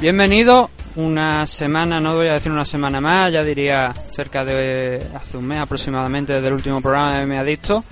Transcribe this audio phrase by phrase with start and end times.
[0.00, 5.36] Bienvenido una semana, no voy a decir una semana más, ya diría cerca de hace
[5.36, 7.84] un mes aproximadamente desde el último programa de Me Adicto.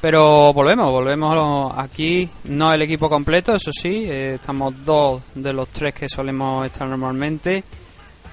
[0.00, 5.68] Pero volvemos, volvemos aquí, no el equipo completo, eso sí, eh, estamos dos de los
[5.70, 7.64] tres que solemos estar normalmente.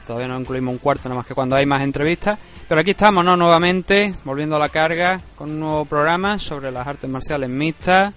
[0.06, 2.38] Todavía no incluimos un cuarto, nada más que cuando hay más entrevistas.
[2.70, 3.36] Pero aquí estamos, ¿no?
[3.36, 8.14] Nuevamente, volviendo a la carga con un nuevo programa sobre las artes marciales mixtas,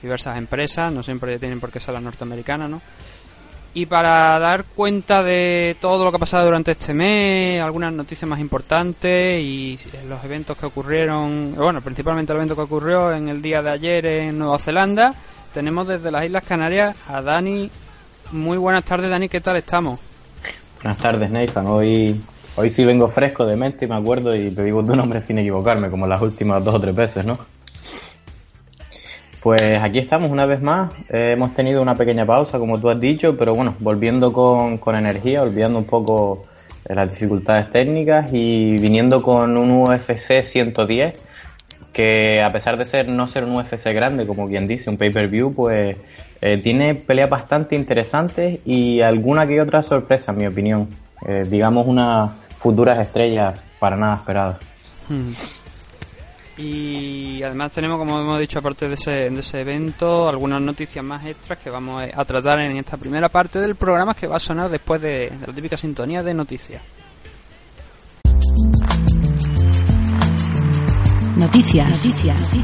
[0.00, 2.80] diversas empresas, no siempre tienen por qué ser las norteamericanas, ¿no?
[3.72, 8.28] Y para dar cuenta de todo lo que ha pasado durante este mes, algunas noticias
[8.28, 13.40] más importantes y los eventos que ocurrieron, bueno, principalmente el evento que ocurrió en el
[13.40, 15.14] día de ayer en Nueva Zelanda,
[15.54, 17.70] tenemos desde las Islas Canarias a Dani.
[18.32, 20.00] Muy buenas tardes, Dani, ¿qué tal estamos?
[20.82, 21.68] Buenas tardes, Nathan.
[21.68, 22.20] Hoy,
[22.56, 25.38] hoy sí vengo fresco de mente y me acuerdo y te digo tu nombre sin
[25.38, 27.38] equivocarme, como las últimas dos o tres veces, ¿no?
[29.40, 30.90] Pues aquí estamos una vez más.
[31.08, 34.96] Eh, hemos tenido una pequeña pausa, como tú has dicho, pero bueno, volviendo con, con
[34.96, 36.44] energía, olvidando un poco
[36.86, 41.14] eh, las dificultades técnicas y viniendo con un UFC 110
[41.94, 45.54] que a pesar de ser no ser un UFC grande, como quien dice, un pay-per-view,
[45.54, 45.96] pues
[46.42, 50.88] eh, tiene peleas bastante interesantes y alguna que otra sorpresa, en mi opinión.
[51.48, 54.58] digamos unas futuras estrellas para nada esperadas.
[55.08, 55.32] Hmm.
[56.62, 61.24] Y además tenemos, como hemos dicho, aparte de ese, de ese evento, algunas noticias más
[61.24, 64.68] extras que vamos a tratar en esta primera parte del programa que va a sonar
[64.68, 66.82] después de, la típica sintonía de noticias.
[71.34, 71.88] Noticias.
[71.88, 72.56] Noticias.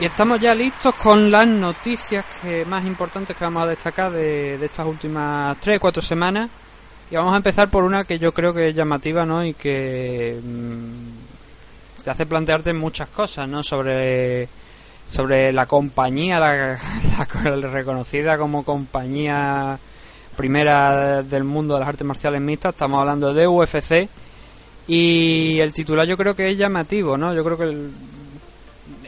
[0.00, 4.58] Y estamos ya listos con las noticias que más importantes que vamos a destacar de,
[4.58, 6.50] de estas últimas 3-4 semanas.
[7.14, 9.44] Y vamos a empezar por una que yo creo que es llamativa, ¿no?
[9.44, 13.62] Y que mm, te hace plantearte muchas cosas, ¿no?
[13.62, 14.48] Sobre,
[15.06, 16.76] sobre la compañía, la,
[17.70, 19.78] reconocida como compañía
[20.36, 22.74] primera del mundo de las artes marciales mixtas.
[22.74, 24.08] Estamos hablando de UFC.
[24.88, 27.32] Y el titular yo creo que es llamativo, ¿no?
[27.32, 27.90] Yo creo que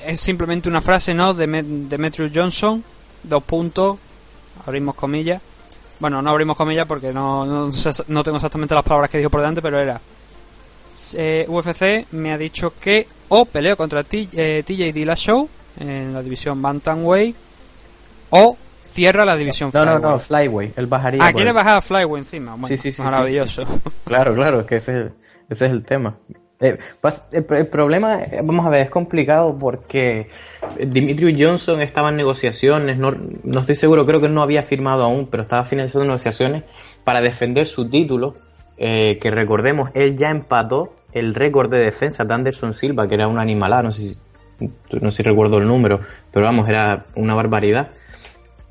[0.06, 1.34] es simplemente una frase, ¿no?
[1.34, 2.84] De Demetrius Johnson,
[3.24, 3.98] dos puntos,
[4.64, 5.42] abrimos comillas
[5.98, 9.62] bueno, no abrimos comillas porque no, no, tengo exactamente las palabras que dijo por delante,
[9.62, 10.00] pero era.
[11.14, 15.48] Eh, UFC me ha dicho que o peleo contra TJ eh, Dillashaw
[15.80, 17.36] en la división Bantamweight
[18.30, 20.72] o cierra la división no, No, no, Flyway.
[20.76, 21.26] Él bajaría.
[21.26, 22.52] Ah, quiere bajar a Flyway encima.
[22.52, 23.02] Bueno, sí, sí, sí.
[23.02, 23.66] Maravilloso.
[24.04, 25.12] claro, claro, es que ese es
[25.48, 26.16] ese es el tema.
[26.58, 26.78] Eh,
[27.32, 30.28] el, problema, eh, vamos a ver, es complicado porque
[30.80, 35.28] Dimitri Johnson estaba en negociaciones, no, no, estoy seguro, creo que no había firmado aún,
[35.30, 36.64] pero estaba financiando negociaciones
[37.04, 38.32] para defender su título,
[38.78, 43.28] eh, que recordemos, él ya empató el récord de defensa de Anderson Silva, que era
[43.28, 44.16] una animalada, no sé
[44.58, 44.68] si,
[44.98, 46.00] no si recuerdo el número,
[46.32, 47.90] pero vamos, era una barbaridad.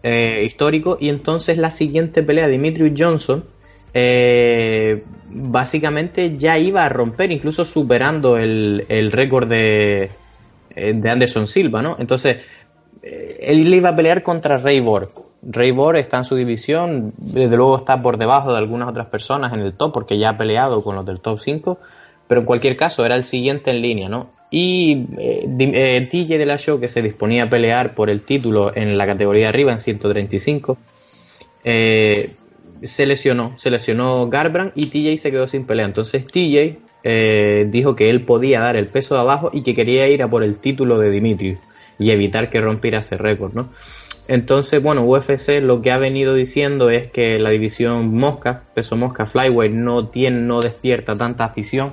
[0.03, 3.43] histórico, y entonces la siguiente pelea, Dimitri Johnson,
[3.97, 10.11] eh, básicamente ya iba a romper, incluso superando el, récord de,
[10.71, 11.95] eh, de, Anderson Silva, ¿no?
[11.97, 12.45] Entonces,
[13.03, 15.07] eh, él iba a pelear contra Ray Borg.
[15.43, 19.53] Ray Borg está en su división, desde luego está por debajo de algunas otras personas
[19.53, 21.79] en el top, porque ya ha peleado con los del top 5,
[22.27, 24.29] pero en cualquier caso era el siguiente en línea, ¿no?
[24.51, 28.97] Y eh, TJ de la Show, que se disponía a pelear por el título en
[28.97, 30.77] la categoría arriba, en 135,
[31.63, 32.35] eh,
[32.83, 35.85] se lesionó, se lesionó Garbrandt y TJ se quedó sin pelea.
[35.85, 40.07] Entonces TJ eh, dijo que él podía dar el peso de abajo y que quería
[40.07, 41.59] ir a por el título de Dimitrius
[41.99, 43.69] y evitar que rompiera ese récord, ¿no?
[44.27, 49.27] Entonces, bueno, UFC lo que ha venido diciendo es que la división mosca, peso mosca,
[49.27, 51.91] flyweight, no tiene, no despierta tanta afición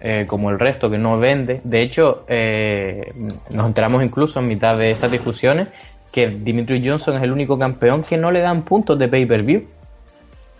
[0.00, 1.60] eh, como el resto que no vende.
[1.62, 3.12] De hecho, eh,
[3.50, 5.68] nos enteramos incluso en mitad de esas discusiones
[6.10, 9.68] que Dimitri Johnson es el único campeón que no le dan puntos de pay-per-view.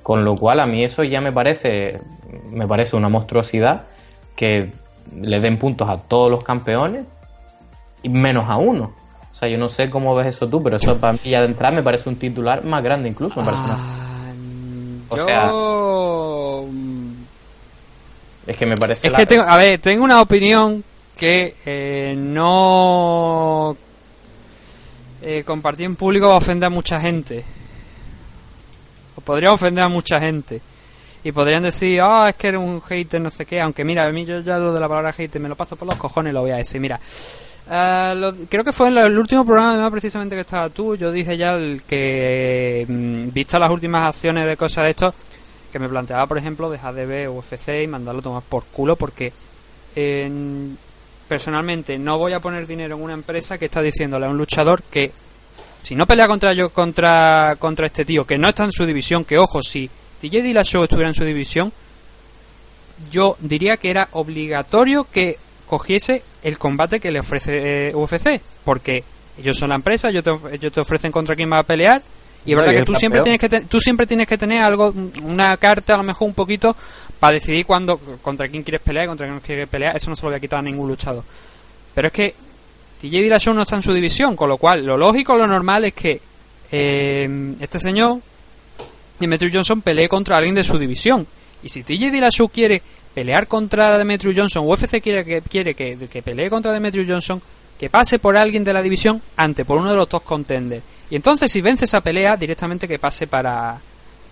[0.02, 2.00] Con lo cual a mí eso ya me parece,
[2.50, 3.82] me parece una monstruosidad
[4.34, 4.72] que
[5.14, 7.04] le den puntos a todos los campeones
[8.02, 8.94] y menos a uno.
[9.32, 11.46] O sea, yo no sé cómo ves eso tú, pero eso para mí ya de
[11.46, 13.40] entrada me parece un titular más grande incluso.
[13.40, 14.00] Me parece ah,
[15.10, 15.52] o sea,
[18.46, 19.08] Es que me parece.
[19.08, 20.84] Es que tengo, a ver, tengo una opinión
[21.16, 23.76] que eh, no
[25.22, 27.44] eh, compartir en público va a ofender a mucha gente.
[29.20, 30.60] O podría ofender a mucha gente.
[31.22, 33.60] Y podrían decir, ah, es que eres un hater, no sé qué.
[33.60, 35.86] Aunque mira, a mí yo ya lo de la palabra hater me lo paso por
[35.86, 36.80] los cojones, lo voy a decir.
[36.80, 36.98] Mira,
[37.70, 40.96] eh, lo- creo que fue en el último programa además, precisamente que estaba tú.
[40.96, 45.14] Yo dije ya el que, mm, vistas las últimas acciones de cosas de esto,
[45.70, 48.96] que me planteaba, por ejemplo, dejar de ver UFC y mandarlo a tomar por culo,
[48.96, 49.32] porque
[49.94, 50.76] en-
[51.28, 54.82] personalmente no voy a poner dinero en una empresa que está diciéndole a un luchador
[54.82, 55.12] que
[55.80, 59.24] si no pelea contra yo contra contra este tío que no está en su división
[59.24, 59.90] que ojo si
[60.20, 61.72] TJ Dillashaw estuviera en su división
[63.10, 69.04] yo diría que era obligatorio que cogiese el combate que le ofrece eh, UFC porque
[69.38, 72.02] ellos son la empresa ellos te, ellos te ofrecen contra quién va a pelear
[72.44, 74.62] y es No, verdad y que tú siempre tienes que tú siempre tienes que tener
[74.62, 76.74] algo una carta a lo mejor un poquito
[77.18, 80.16] para decidir cuándo contra quién quieres pelear y contra quién no quieres pelear eso no
[80.16, 81.22] se lo voy a quitar a ningún luchador.
[81.94, 82.34] Pero es que
[83.00, 85.94] TJ Dillashaw no está en su división, con lo cual lo lógico, lo normal es
[85.94, 86.20] que
[86.70, 88.18] eh, este señor,
[89.18, 91.26] Demetrius Johnson, pelee contra alguien de su división.
[91.62, 92.82] Y si TJ Dillashaw quiere
[93.14, 97.40] pelear contra Demetrius Johnson, UFC quiere que, quiere que, que pelee contra Demetrius Johnson,
[97.78, 100.82] que pase por alguien de la división ante por uno de los dos contenders.
[101.08, 103.80] Y entonces si vence esa pelea, directamente que pase para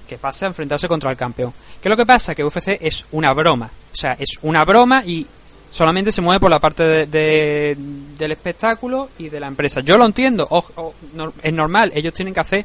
[0.07, 1.53] que pase a enfrentarse contra el campeón.
[1.81, 2.35] ¿Qué es lo que pasa?
[2.35, 3.71] Que UFC es una broma.
[3.93, 5.27] O sea, es una broma y
[5.71, 7.77] solamente se mueve por la parte de- de-
[8.19, 9.81] del espectáculo y de la empresa.
[9.81, 12.65] Yo lo entiendo, o- o- no- es normal, ellos tienen que hacer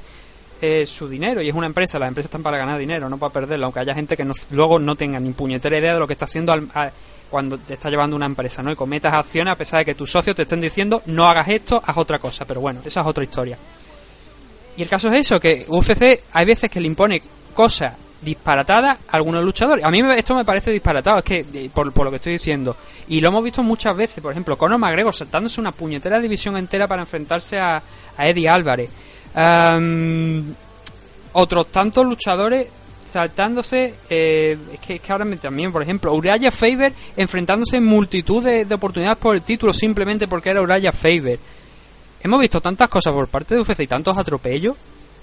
[0.66, 3.34] eh, su dinero y es una empresa, las empresas están para ganar dinero, no para
[3.34, 6.14] perderlo, aunque haya gente que no- luego no tenga ni puñetera idea de lo que
[6.14, 6.90] está haciendo al- a-
[7.30, 8.72] cuando te está llevando una empresa, ¿no?
[8.72, 11.82] Y cometas acciones a pesar de que tus socios te estén diciendo no hagas esto,
[11.86, 13.58] haz otra cosa, pero bueno, esa es otra historia.
[14.78, 17.22] Y el caso es eso, que UFC hay veces que le impone
[17.54, 17.94] cosas
[18.24, 19.84] disparatadas algunos luchadores.
[19.84, 22.76] A mí esto me parece disparatado, es que eh, por, por lo que estoy diciendo.
[23.08, 26.88] Y lo hemos visto muchas veces, por ejemplo, Conor McGregor saltándose una puñetera división entera
[26.88, 27.82] para enfrentarse a,
[28.18, 28.90] a Eddie Álvarez.
[29.36, 30.56] Am,
[31.34, 32.68] otros tantos luchadores
[33.12, 38.44] saltándose, eh, es, que, es que ahora también, por ejemplo, Uriah Faber enfrentándose en multitud
[38.44, 41.40] de, de oportunidades por el título simplemente porque era Uriah Faber.
[42.24, 44.76] Hemos visto tantas cosas por parte de UFC y tantos atropellos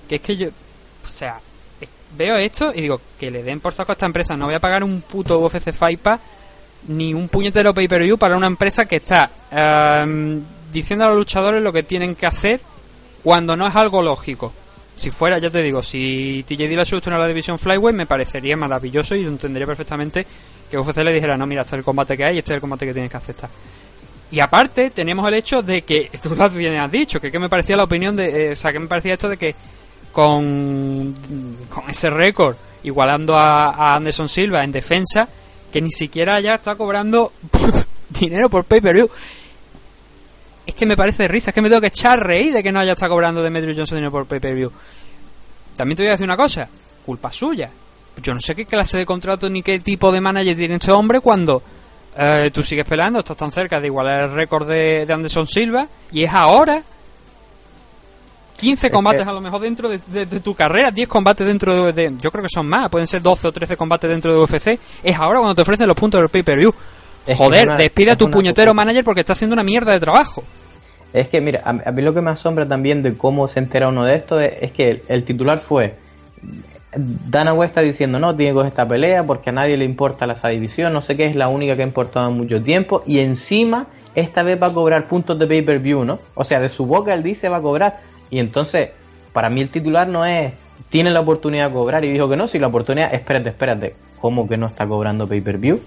[0.08, 1.41] que es que yo, o sea,
[2.20, 4.37] veo esto y digo que le den por saco a esta empresa.
[4.37, 6.00] No voy a pagar un puto UFC Fight
[6.88, 11.72] ni un puñetero pay-per-view para una empresa que está am, diciendo a los luchadores lo
[11.72, 12.61] que tienen que hacer
[13.22, 14.52] cuando no es algo lógico.
[14.96, 19.14] Si fuera, ya te digo, si TJ Dillashaw en la división Flyweight me parecería maravilloso
[19.16, 20.26] y entendería perfectamente
[20.70, 22.56] que UFC le dijera, no, mira, este es el combate que hay y este es
[22.56, 23.49] el combate que tienes que aceptar.
[24.31, 27.76] Y aparte tenemos el hecho de que, tú bien has dicho, que, que me parecía
[27.76, 29.55] la opinión de, eh, o sea, que me parecía esto de que
[30.12, 31.14] con,
[31.68, 35.28] con ese récord, igualando a, Anderson Silva en defensa,
[35.72, 37.32] que ni siquiera ya está cobrando
[38.08, 39.08] dinero por pay-per-view.
[40.66, 42.80] Es que me parece risa, es que me tengo que echar reír de que no
[42.80, 44.70] haya estado cobrando Demetrius Johnson dinero por pay-per-view.
[45.76, 46.68] También te voy a decir una cosa,
[47.04, 47.70] culpa suya.
[48.22, 51.20] Yo no sé qué clase de contrato ni qué tipo de manager tiene este hombre
[51.20, 51.62] cuando
[52.16, 55.86] eh, tú sigues peleando, estás tan cerca de igualar el récord de, de Anderson Silva
[56.12, 56.82] y es ahora
[58.60, 61.87] 15 Es combates a lo mejor dentro de, de- de tu carrera, 10 combates dentro
[61.87, 64.38] de, de- Yo creo que son más, pueden ser 12 o 13 combates dentro de
[64.38, 64.78] UFC.
[65.02, 66.73] Es ahora cuando te ofrecen los puntos del pay-per-view.
[67.37, 70.42] Joder, una- despide a tu puñetero manager porque está haciendo una mierda de trabajo.
[71.12, 74.04] Es que, mira, a, mí lo que me asombra también de cómo se entera uno
[74.04, 75.96] de esto es, es que el, el titular fue
[76.92, 80.26] Dana White está diciendo no, tiene que coger esta pelea porque a nadie le importa
[80.26, 83.02] la esa división, no sé qué, es la única que ha importado en mucho tiempo
[83.06, 86.18] y encima esta vez va a cobrar puntos de pay-per-view, ¿no?
[86.35, 88.90] O sea, de su boca él dice va a cobrar y entonces,
[89.32, 90.52] para mí el titular no es
[90.88, 94.49] tiene la oportunidad de cobrar y dijo que no, si la oportunidad, espérate, espérate, ¿cómo
[94.49, 95.80] que no está cobrando pay-per-view?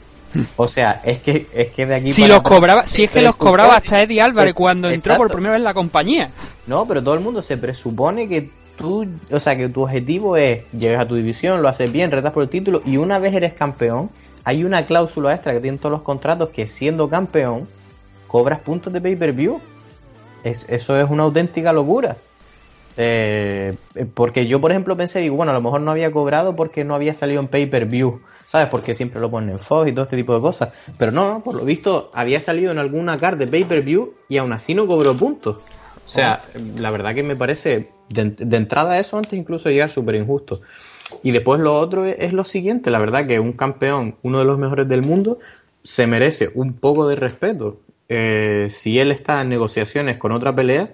[0.55, 3.21] O sea, es que, es que de aquí Si para los cobraba, si es que
[3.21, 6.31] los cobraba hasta Eddie Álvarez cuando entró por primera vez en la compañía.
[6.65, 10.71] No, pero todo el mundo se presupone que tú, o sea, que tu objetivo es
[10.71, 13.53] llegas a tu división, lo haces bien, retas por el título y una vez eres
[13.53, 14.09] campeón,
[14.43, 17.67] hay una cláusula extra que tienen todos los contratos que siendo campeón
[18.27, 19.61] cobras puntos de pay-per-view.
[20.43, 22.17] Es, eso es una auténtica locura.
[22.97, 23.75] Eh,
[24.13, 26.95] porque yo, por ejemplo, pensé, digo, bueno, a lo mejor no había cobrado porque no
[26.95, 28.67] había salido en pay-per-view, ¿sabes?
[28.67, 30.95] Porque siempre lo ponen en Fox y todo este tipo de cosas.
[30.99, 34.75] Pero no, por lo visto había salido en alguna card de pay-per-view y aún así
[34.75, 35.61] no cobró puntos.
[36.05, 36.43] O sea,
[36.77, 40.61] la verdad que me parece, de, de entrada eso antes incluso llegar súper injusto.
[41.23, 44.45] Y después lo otro es, es lo siguiente, la verdad que un campeón, uno de
[44.45, 45.39] los mejores del mundo,
[45.83, 47.79] se merece un poco de respeto.
[48.09, 50.93] Eh, si él está en negociaciones con otra pelea,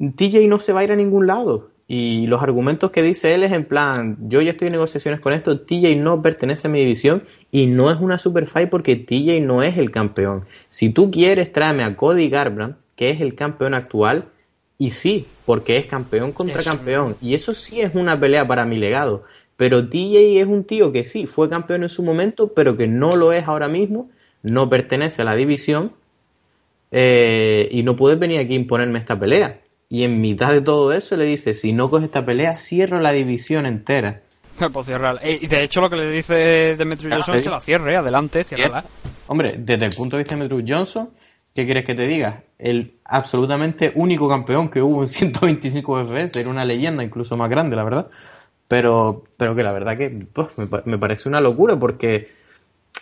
[0.00, 1.68] TJ no se va a ir a ningún lado.
[1.86, 5.32] Y los argumentos que dice él es en plan, yo ya estoy en negociaciones con
[5.32, 9.40] esto, TJ no pertenece a mi división y no es una super fight porque TJ
[9.40, 10.44] no es el campeón.
[10.68, 14.26] Si tú quieres, tráeme a Cody Garbrandt, que es el campeón actual,
[14.78, 17.16] y sí, porque es campeón contra campeón.
[17.20, 19.24] Y eso sí es una pelea para mi legado.
[19.56, 23.10] Pero TJ es un tío que sí, fue campeón en su momento, pero que no
[23.10, 24.08] lo es ahora mismo,
[24.42, 25.92] no pertenece a la división
[26.92, 29.60] eh, y no puedes venir aquí a imponerme esta pelea.
[29.90, 33.10] Y en mitad de todo eso le dice, si no coges esta pelea, cierro la
[33.10, 34.22] división entera.
[34.72, 37.96] pues eh, Y de hecho lo que le dice Demetrius Johnson es que la cierre,
[37.96, 38.84] adelante, ciérrala.
[39.26, 41.08] Hombre, desde el punto de vista de Demetrius Johnson,
[41.54, 42.44] ¿qué quieres que te diga?
[42.58, 47.74] El absolutamente único campeón que hubo en 125 FPS, era una leyenda incluso más grande,
[47.76, 48.08] la verdad.
[48.68, 50.50] Pero, pero que la verdad que pues,
[50.84, 52.28] me, parece una locura porque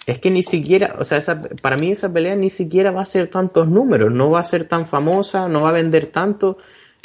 [0.09, 1.21] es que ni siquiera, o sea,
[1.61, 4.65] para mí esa pelea ni siquiera va a ser tantos números, no va a ser
[4.65, 6.57] tan famosa, no va a vender tanto.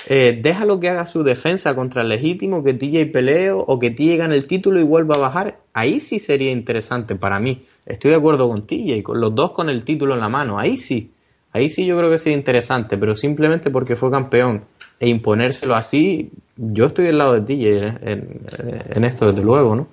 [0.08, 4.18] Eh, déjalo que haga su defensa contra el legítimo, que TJ peleo o que TJ
[4.18, 5.60] gane el título y vuelva a bajar.
[5.74, 7.58] Ahí sí sería interesante para mí.
[7.86, 10.58] Estoy de acuerdo con TJ, con los dos con el título en la mano.
[10.58, 11.12] Ahí sí.
[11.52, 14.64] Ahí sí yo creo que sería interesante, pero simplemente porque fue campeón
[15.02, 19.88] e imponérselo así, yo estoy del lado de ti en, esto, desde luego, ¿no?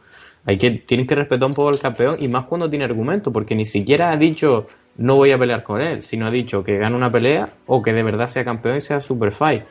[0.47, 3.55] Hay que, tienes que respetar un poco al campeón y más cuando tiene argumento, porque
[3.55, 4.67] ni siquiera ha dicho
[4.97, 7.93] no voy a pelear con él, sino ha dicho que gane una pelea o que
[7.93, 9.65] de verdad sea campeón y sea super fight.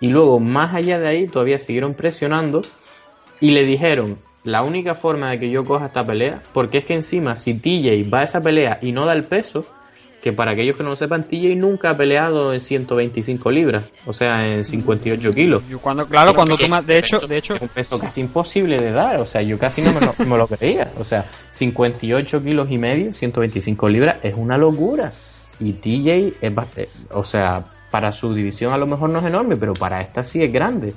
[0.00, 2.62] Y luego, más allá de ahí, todavía siguieron presionando
[3.40, 6.94] y le dijeron, la única forma de que yo coja esta pelea, porque es que
[6.94, 9.64] encima si TJ va a esa pelea y no da el peso,
[10.24, 14.14] que para aquellos que no lo sepan, TJ nunca ha peleado en 125 libras, o
[14.14, 15.62] sea, en 58 kilos.
[15.68, 18.90] Yo cuando, claro, cuando tú de hecho, de hecho, es un peso casi imposible de
[18.90, 23.12] dar, o sea, yo casi no me lo, creía, o sea, 58 kilos y medio,
[23.12, 25.12] 125 libras, es una locura.
[25.60, 29.56] Y TJ es, eh, o sea, para su división a lo mejor no es enorme,
[29.56, 30.94] pero para esta sí es grande.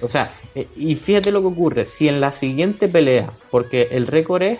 [0.00, 4.08] O sea, eh, y fíjate lo que ocurre, si en la siguiente pelea, porque el
[4.08, 4.58] récord es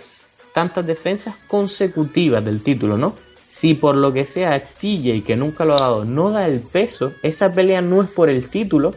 [0.55, 3.15] tantas defensas consecutivas del título, ¿no?
[3.49, 7.15] Si por lo que sea TJ, que nunca lo ha dado, no da el peso,
[7.23, 8.95] esa pelea no es por el título,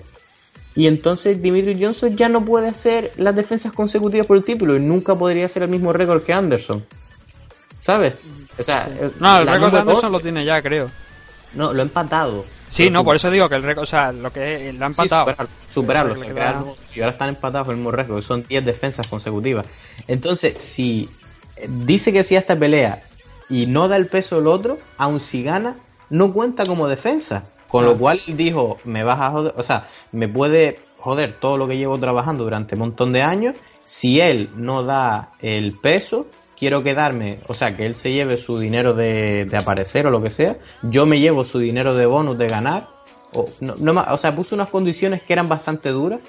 [0.75, 4.79] y entonces Dimitri Johnson ya no puede hacer las defensas consecutivas por el título y
[4.79, 6.85] nunca podría hacer el mismo récord que Anderson.
[7.79, 8.15] ¿Sabes?
[8.57, 8.89] O sea,
[9.19, 10.91] no, el récord de Anderson lo tiene ya, creo.
[11.53, 12.45] No, lo ha empatado.
[12.67, 15.35] Sí, no, por eso digo que el récord, o sea, lo que lo ha empatado.
[15.67, 16.15] superarlo,
[16.95, 19.65] y ahora están empatados con el mismo récord, son 10 defensas consecutivas.
[20.07, 21.09] Entonces, si
[21.67, 23.03] dice que si esta pelea
[23.51, 25.77] y no da el peso el otro, aun si gana,
[26.09, 27.43] no cuenta como defensa.
[27.67, 31.67] Con lo cual dijo, me vas a joder, o sea, me puede joder todo lo
[31.67, 33.55] que llevo trabajando durante un montón de años.
[33.85, 36.27] Si él no da el peso,
[36.57, 40.29] quiero quedarme, o sea, que él se lleve su dinero de, aparecer o lo que
[40.29, 40.57] sea.
[40.83, 42.89] Yo me llevo su dinero de bonus de ganar.
[43.33, 46.21] O, no, no, o sea, puso unas condiciones que eran bastante duras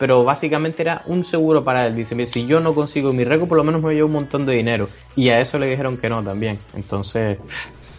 [0.00, 1.94] pero básicamente era un seguro para él.
[1.94, 4.54] Dice, si yo no consigo mi récord, por lo menos me llevo un montón de
[4.54, 4.88] dinero.
[5.14, 6.58] Y a eso le dijeron que no también.
[6.72, 7.36] Entonces...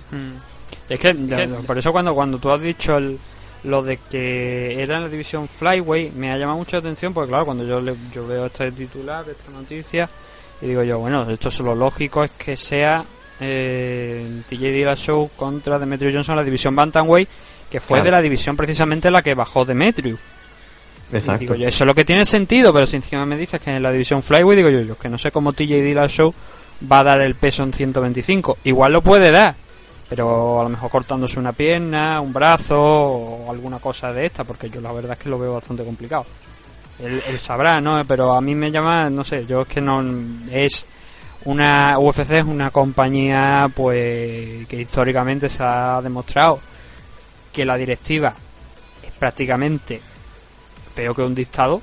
[0.10, 0.34] Hmm.
[0.90, 1.14] Es que,
[1.68, 3.00] por eso cuando, cuando tú has dicho
[3.66, 7.46] lo de que era en la división Flyway, me ha llamado mucha atención, porque claro,
[7.46, 7.80] cuando yo,
[8.12, 10.10] yo veo este titular, esta noticia,
[10.60, 13.06] y digo yo, bueno, esto es lo lógico es que sea
[13.40, 17.30] eh, TJ Show contra Demetrius Johnson en la división Bantamweight,
[17.70, 20.20] que fue de la división precisamente la que bajó Demetrius.
[21.12, 21.54] Exacto.
[21.54, 24.24] eso es lo que tiene sentido, pero si encima me dices que en la división
[24.24, 26.34] Flyway, digo yo, yo que no sé cómo TJ Dillashaw
[26.92, 28.60] va a dar el peso en 125.
[28.64, 29.56] Igual lo puede dar,
[30.10, 34.70] pero a lo mejor cortándose una pierna, un brazo o alguna cosa de esta, porque
[34.70, 36.26] yo la verdad es que lo veo bastante complicado.
[37.00, 38.04] Él, sabrá, ¿no?
[38.06, 40.04] Pero a mí me llama, no sé, yo es que no
[40.52, 40.86] es
[41.46, 46.60] una UFC es una compañía pues que históricamente se ha demostrado
[47.52, 48.36] que la directiva
[49.04, 50.00] es prácticamente
[50.92, 51.82] peor que un dictado.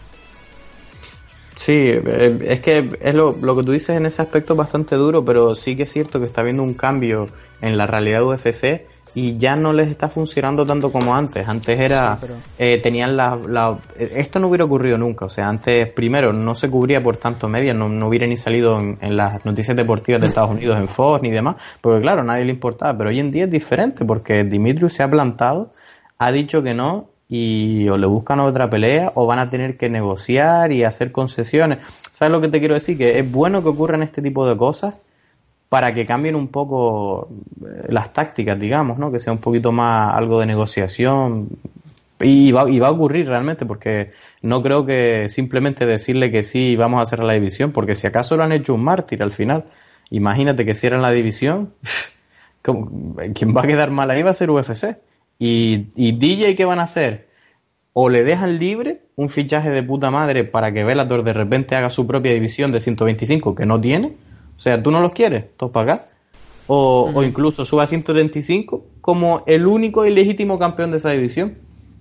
[1.57, 5.25] Sí, eh, es que es lo, lo, que tú dices en ese aspecto bastante duro,
[5.25, 7.27] pero sí que es cierto que está habiendo un cambio
[7.61, 11.49] en la realidad UFC y ya no les está funcionando tanto como antes.
[11.49, 12.19] Antes era,
[12.59, 16.71] eh, tenían la, la, Esto no hubiera ocurrido nunca, o sea, antes primero no se
[16.71, 20.27] cubría por tanto media, no, no hubiera ni salido en, en, las noticias deportivas de
[20.29, 23.33] Estados Unidos, en Fox ni demás, porque claro, a nadie le importaba, pero hoy en
[23.33, 25.73] día es diferente porque Dimitri se ha plantado,
[26.19, 29.91] ha dicho que no y o le buscan otra pelea o van a tener que
[29.91, 31.83] negociar y hacer concesiones.
[32.11, 32.97] ¿Sabes lo que te quiero decir?
[32.97, 34.99] Que es bueno que ocurran este tipo de cosas
[35.69, 37.29] para que cambien un poco
[37.61, 39.13] eh, las tácticas, digamos, ¿no?
[39.13, 41.51] Que sea un poquito más algo de negociación.
[42.21, 44.11] Y va, y va a ocurrir realmente, porque
[44.43, 48.37] no creo que simplemente decirle que sí, vamos a hacer la división, porque si acaso
[48.37, 49.67] lo han hecho un mártir al final,
[50.11, 51.75] imagínate que cierran la división,
[52.63, 54.97] quien va a quedar mal ahí va a ser UFC.
[55.39, 57.29] Y, y DJ, ¿qué van a hacer?
[58.01, 61.91] o le dejan libre un fichaje de puta madre para que Bellator de repente haga
[61.91, 64.15] su propia división de 125 que no tiene.
[64.57, 66.07] O sea, tú no los quieres, todos para acá.
[66.69, 71.59] O, o incluso suba a 135 como el único y legítimo campeón de esa división.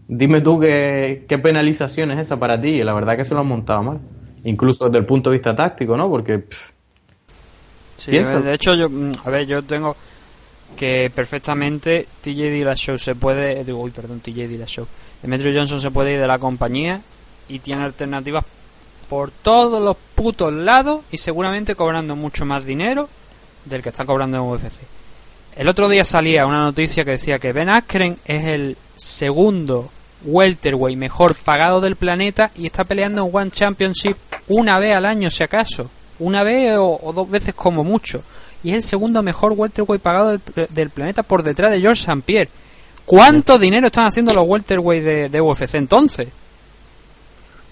[0.07, 2.69] Dime tú qué, qué penalización es esa para ti.
[2.69, 3.99] Y la verdad que se lo han montado mal.
[4.43, 6.11] Incluso desde el punto de vista táctico, ¿no?
[6.11, 6.69] Porque pff,
[7.97, 9.95] Sí, de hecho, yo, mm, a ver, yo tengo
[10.75, 14.85] que perfectamente TJ Dillashaw se puede, digo, uy, perdón, TJ Dillashaw,
[15.21, 17.01] Demetrio Johnson se puede ir de la compañía
[17.49, 18.45] y tiene alternativas
[19.09, 23.09] por todos los putos lados y seguramente cobrando mucho más dinero
[23.65, 24.81] del que está cobrando en UFC.
[25.55, 29.89] El otro día salía una noticia que decía que Ben Askren es el segundo
[30.25, 34.17] welterweight mejor pagado del planeta y está peleando en One Championship
[34.49, 38.23] una vez al año si acaso, una vez o, o dos veces como mucho.
[38.63, 42.21] Y es el segundo mejor welterweight pagado del, del planeta por detrás de George St.
[42.25, 42.49] Pierre.
[43.05, 46.27] ¿Cuánto dinero están haciendo los welterweight de, de UFC entonces?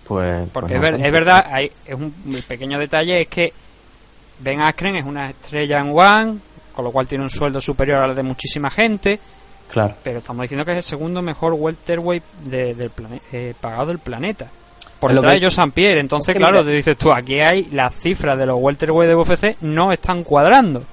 [0.07, 0.47] pues.
[0.53, 1.05] Porque pues es, ver- tanto.
[1.07, 2.13] es verdad, hay, es un
[2.47, 3.53] pequeño detalle, es que
[4.39, 6.37] Ben Askren es una estrella en One,
[6.75, 9.19] con lo cual tiene un sueldo superior al de muchísima gente,
[9.71, 9.95] Claro.
[10.03, 13.99] pero estamos diciendo que es el segundo mejor welterweight de- del plane- eh, pagado del
[13.99, 14.47] planeta.
[15.07, 15.71] Por detrás de que- Joe St.
[15.73, 15.99] Pierre.
[15.99, 19.09] Entonces, es que claro, mira- te dices tú, aquí hay las cifras de los welterweight
[19.09, 20.83] de UFC no están cuadrando.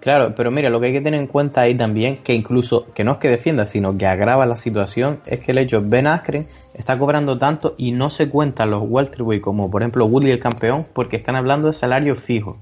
[0.00, 3.04] Claro, pero mira, lo que hay que tener en cuenta ahí también, que incluso, que
[3.04, 6.46] no es que defienda, sino que agrava la situación, es que el hecho, Ben Askren
[6.74, 10.84] está cobrando tanto y no se cuentan los welterweight como, por ejemplo, Woodley el campeón,
[10.92, 12.58] porque están hablando de salario fijo.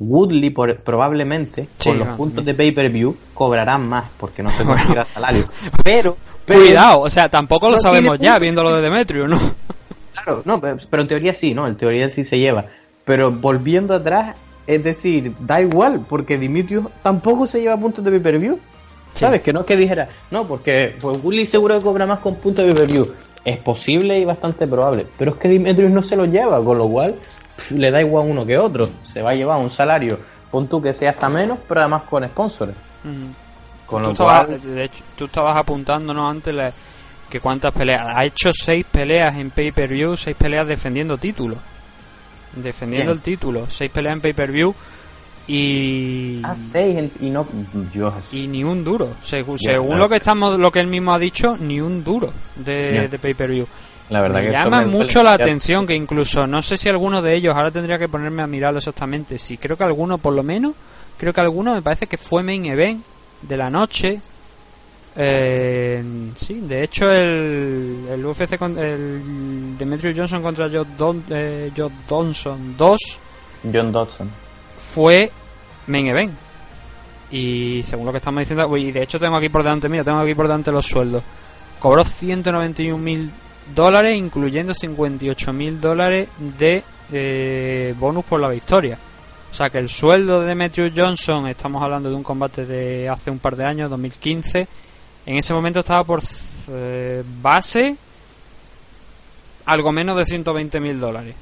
[0.00, 5.04] Woodley por- probablemente, Sí, con los puntos de pay-per-view, cobrarán más, porque no se considera
[5.04, 5.44] salario.
[5.84, 9.38] Pero, pero Cuidado, o sea, tampoco lo no sabemos ya viéndolo de Demetrio, ¿no?
[10.30, 11.66] Claro, no, pero, en teoría sí, ¿no?
[11.66, 12.64] En teoría sí se lleva.
[13.04, 18.58] Pero volviendo atrás, es decir, da igual, porque Dimitrios tampoco se lleva puntos de pay-per-view.
[19.14, 19.42] ¿Sabes?
[19.42, 22.64] Que no es que dijera, no, porque pues Willy seguro que cobra más con puntos
[22.64, 23.12] de pay-per-view.
[23.44, 25.06] Es posible y bastante probable.
[25.18, 27.16] Pero es que Dimitrios no se lo lleva, con lo cual
[27.56, 28.88] pf, le da igual uno que otro.
[29.02, 30.18] Se va a llevar un salario,
[30.50, 32.72] pon tú que sea hasta menos, pero además con sponsors.
[33.86, 36.72] Con tú, lo estabas, cual, de hecho, tú estabas apuntándonos antes la-
[37.30, 38.04] que cuántas peleas.
[38.14, 41.56] Ha hecho seis peleas en pay-per-view, seis peleas defendiendo título.
[42.54, 43.66] Defendiendo el título.
[43.70, 44.74] Seis peleas en pay-per-view
[45.50, 46.40] y...
[46.44, 47.46] a 6 y no.
[47.92, 49.14] Yo, Y ni un duro.
[49.20, 49.96] Según claro.
[49.96, 53.66] lo que estamos, lo que él mismo ha dicho, ni un duro de, de pay-per-view.
[54.10, 57.20] la verdad Me que eso llama mucho la atención que incluso, no sé si alguno
[57.20, 60.44] de ellos, ahora tendría que ponerme a mirarlo exactamente, si creo que alguno por lo
[60.44, 60.74] menos,
[61.18, 63.02] creo que alguno me parece que fue main event
[63.42, 64.20] de la noche.
[65.16, 66.02] Eh,
[66.36, 71.90] sí, de hecho el, el UFC, con, el Demetrio Johnson contra Joe, Don, eh, Joe
[72.08, 72.98] Johnson 2
[73.72, 74.30] John Dodson.
[74.76, 75.30] fue
[75.86, 76.32] main event.
[77.30, 80.18] Y según lo que estamos diciendo, y de hecho tengo aquí por delante, mira, tengo
[80.18, 81.22] aquí por delante los sueldos.
[81.78, 83.30] Cobró 191 mil
[83.74, 88.98] dólares, incluyendo 58 mil dólares de eh, bonus por la victoria.
[89.50, 93.30] O sea que el sueldo de Demetrius Johnson, estamos hablando de un combate de hace
[93.30, 94.66] un par de años, 2015,
[95.26, 96.22] en ese momento estaba por
[96.68, 97.96] eh, base
[99.66, 101.34] algo menos de 120 mil dólares.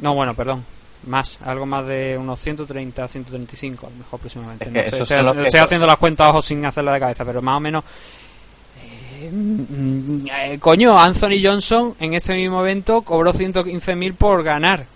[0.00, 0.64] No, bueno, perdón,
[1.06, 4.64] más, algo más de unos 130, 135, a lo mejor aproximadamente.
[4.64, 7.60] Es No estoy, estoy- haciendo las cuentas ojo sin hacerla de cabeza, pero más o
[7.60, 7.84] menos.
[9.20, 14.86] eh, mm, eh, coño, Anthony Johnson en ese mismo evento cobró 115.000 por ganar.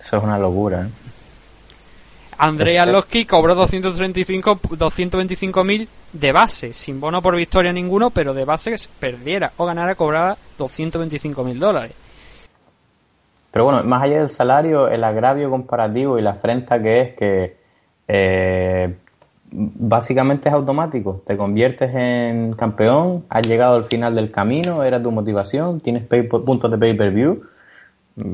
[0.00, 0.88] Eso es una locura, ¿eh?
[2.74, 8.70] Que- Arlovski cobró 235 225.000 de base, sin bono por victoria ninguno, pero de base
[8.70, 11.92] que se perdiera o ganara cobraba 225.000 dólares.
[13.50, 17.56] Pero bueno, más allá del salario, el agravio comparativo y la afrenta que es que
[18.06, 18.94] eh,
[19.50, 21.22] básicamente es automático.
[21.26, 26.28] Te conviertes en campeón, has llegado al final del camino, era tu motivación, tienes pay-
[26.28, 27.42] puntos de pay-per-view.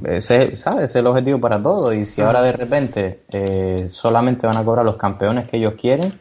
[0.04, 0.84] Ese, ¿sabes?
[0.84, 1.92] Ese es el objetivo para todo.
[1.92, 6.12] Y si ahora de repente eh, solamente van a cobrar los campeones que ellos quieren,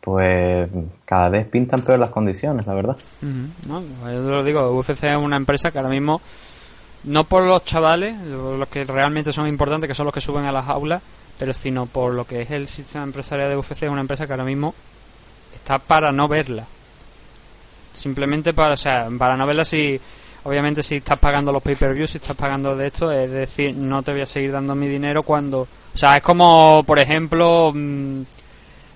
[0.00, 0.70] pues
[1.04, 2.96] cada vez pintan peor las condiciones, la verdad.
[3.68, 6.20] No, yo te lo digo, UFC es una empresa que ahora mismo,
[7.04, 10.52] no por los chavales, los que realmente son importantes, que son los que suben a
[10.52, 11.02] las aulas,
[11.38, 14.32] pero sino por lo que es el sistema empresarial de UFC, es una empresa que
[14.32, 14.74] ahora mismo
[15.54, 16.64] está para no verla.
[17.92, 20.00] Simplemente para, o sea, para no verla si,
[20.48, 24.12] obviamente si estás pagando los pay-per-views, si estás pagando de esto, es decir, no te
[24.12, 28.22] voy a seguir dando mi dinero cuando, o sea, es como, por ejemplo, mm,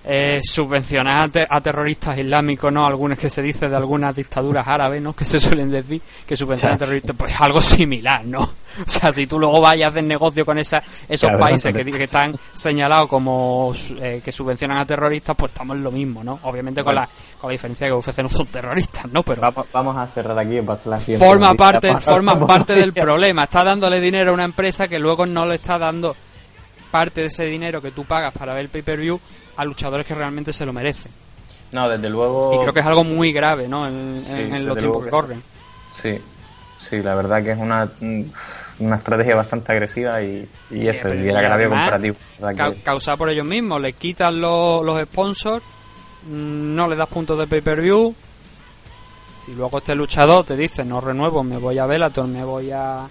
[0.05, 2.85] eh, subvencionar a, te- a terroristas islámicos, ¿no?
[2.85, 5.13] Algunos que se dice de algunas dictaduras árabes, ¿no?
[5.13, 8.39] Que se suelen decir que subvencionan a terroristas, pues algo similar, ¿no?
[8.75, 12.33] O sea, si tú luego vayas hacer negocio con esa, esos Claro, países que, están
[12.55, 16.39] señalados como eh, que subvencionan a terroristas, pues estamos en lo mismo, ¿no?
[16.41, 17.07] Obviamente con, la,
[17.39, 19.21] con la diferencia de que UFC no son terroristas, ¿no?
[19.21, 22.93] Pero Vamos, vamos a cerrar aquí y pasar la siguiente forma parte, forma parte del
[22.93, 23.43] problema.
[23.43, 26.15] Está dándole dinero a una empresa que luego no le está dando
[26.89, 29.19] parte de ese dinero que tú pagas para ver el pay-per-view
[29.57, 31.11] a luchadores que realmente se lo merecen.
[31.71, 32.53] No, desde luego.
[32.55, 33.87] Y creo que es algo muy grave, ¿no?
[33.87, 35.43] En, Sí, en- en los tiempos que corren.
[36.01, 36.19] Sí,
[36.77, 37.89] sí, la verdad que es una,
[38.79, 42.15] una estrategia bastante agresiva y, y eso, y el agravio comparativo.
[42.55, 43.81] Ca- que- causada por ellos mismos.
[43.81, 45.63] Le quitan los, los sponsors,
[46.27, 48.13] mm, no le das puntos de pay-per-view.
[49.45, 53.05] Si luego este luchador te dice, no renuevo, me voy a Bellator, me voy a,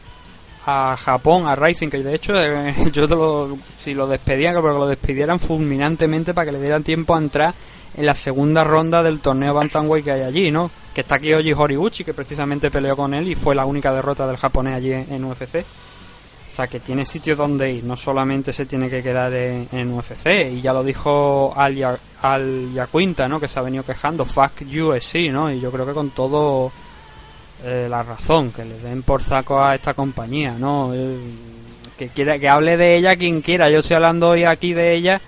[0.67, 4.61] a Japón, a Rising, que de hecho eh, yo te lo- si lo despedían, que
[4.61, 7.55] lo despidieran fulminantemente para que le dieran tiempo a entrar
[7.97, 10.71] en la segunda ronda del torneo Bantamweight que hay allí, ¿no?
[10.95, 14.27] Que está aquí Oji Horiguchi, que precisamente peleó con él y fue la única derrota
[14.27, 15.57] del japonés allí en, UFC.
[16.51, 19.91] O sea, que tiene sitios donde ir, no solamente se tiene que quedar en, en
[19.93, 20.51] UFC.
[20.53, 23.41] Y ya lo dijo Al, Ya- Al Yaquinta, ¿no?
[23.41, 25.51] Que se ha venido quejando, fuck UFC, ¿no?
[25.51, 26.71] Y yo creo que con todo
[27.65, 30.93] eh, la razón, que le den por saco a esta compañía, ¿no?
[30.95, 31.19] Eh,
[31.97, 33.71] que quiera que hable de ella quien quiera.
[33.71, 35.21] Yo estoy hablando hoy aquí de ella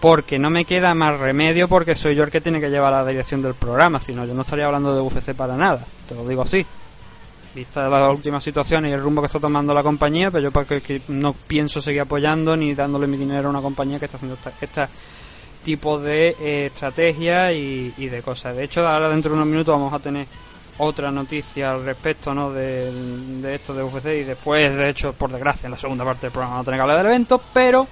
[0.00, 3.04] porque no me queda más remedio porque soy yo el que tiene que llevar la
[3.04, 6.42] dirección del programa, sino yo no estaría hablando de UFC para nada, te lo digo
[6.42, 6.64] así.
[7.54, 10.80] Vista las últimas situaciones y el rumbo que está tomando la compañía, pero yo porque
[10.80, 14.36] que no pienso seguir apoyando ni dándole mi dinero a una compañía que está haciendo
[14.36, 14.88] esta, esta
[15.64, 18.54] tipo de eh, estrategia y, y de cosas.
[18.54, 20.26] De hecho, ahora dentro de unos minutos vamos a tener
[20.78, 22.50] otra noticia al respecto ¿no?
[22.52, 22.90] de,
[23.40, 26.32] de esto de UFC y después, de hecho, por desgracia, en la segunda parte del
[26.32, 27.86] programa a tener que hablar del evento, pero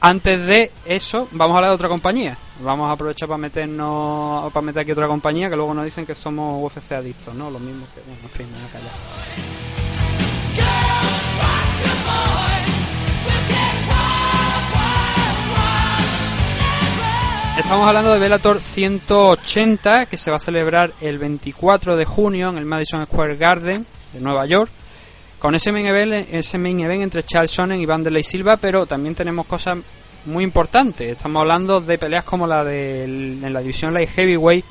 [0.00, 2.36] antes de eso, vamos a hablar de otra compañía.
[2.60, 6.14] Vamos a aprovechar para meternos, para meter aquí otra compañía que luego nos dicen que
[6.14, 7.50] somos UFC adictos, ¿no?
[7.50, 8.92] Lo mismo que, bueno, en fin, me voy a callar.
[17.56, 22.58] Estamos hablando de Bellator 180 que se va a celebrar el 24 de junio en
[22.58, 24.70] el Madison Square Garden de Nueva York
[25.38, 29.14] con ese main event, ese main event entre Charles Sonnen y Vanderlei Silva, pero también
[29.14, 29.78] tenemos cosas
[30.24, 31.12] muy importantes.
[31.12, 34.64] Estamos hablando de peleas como la de en la división Light Heavyweight,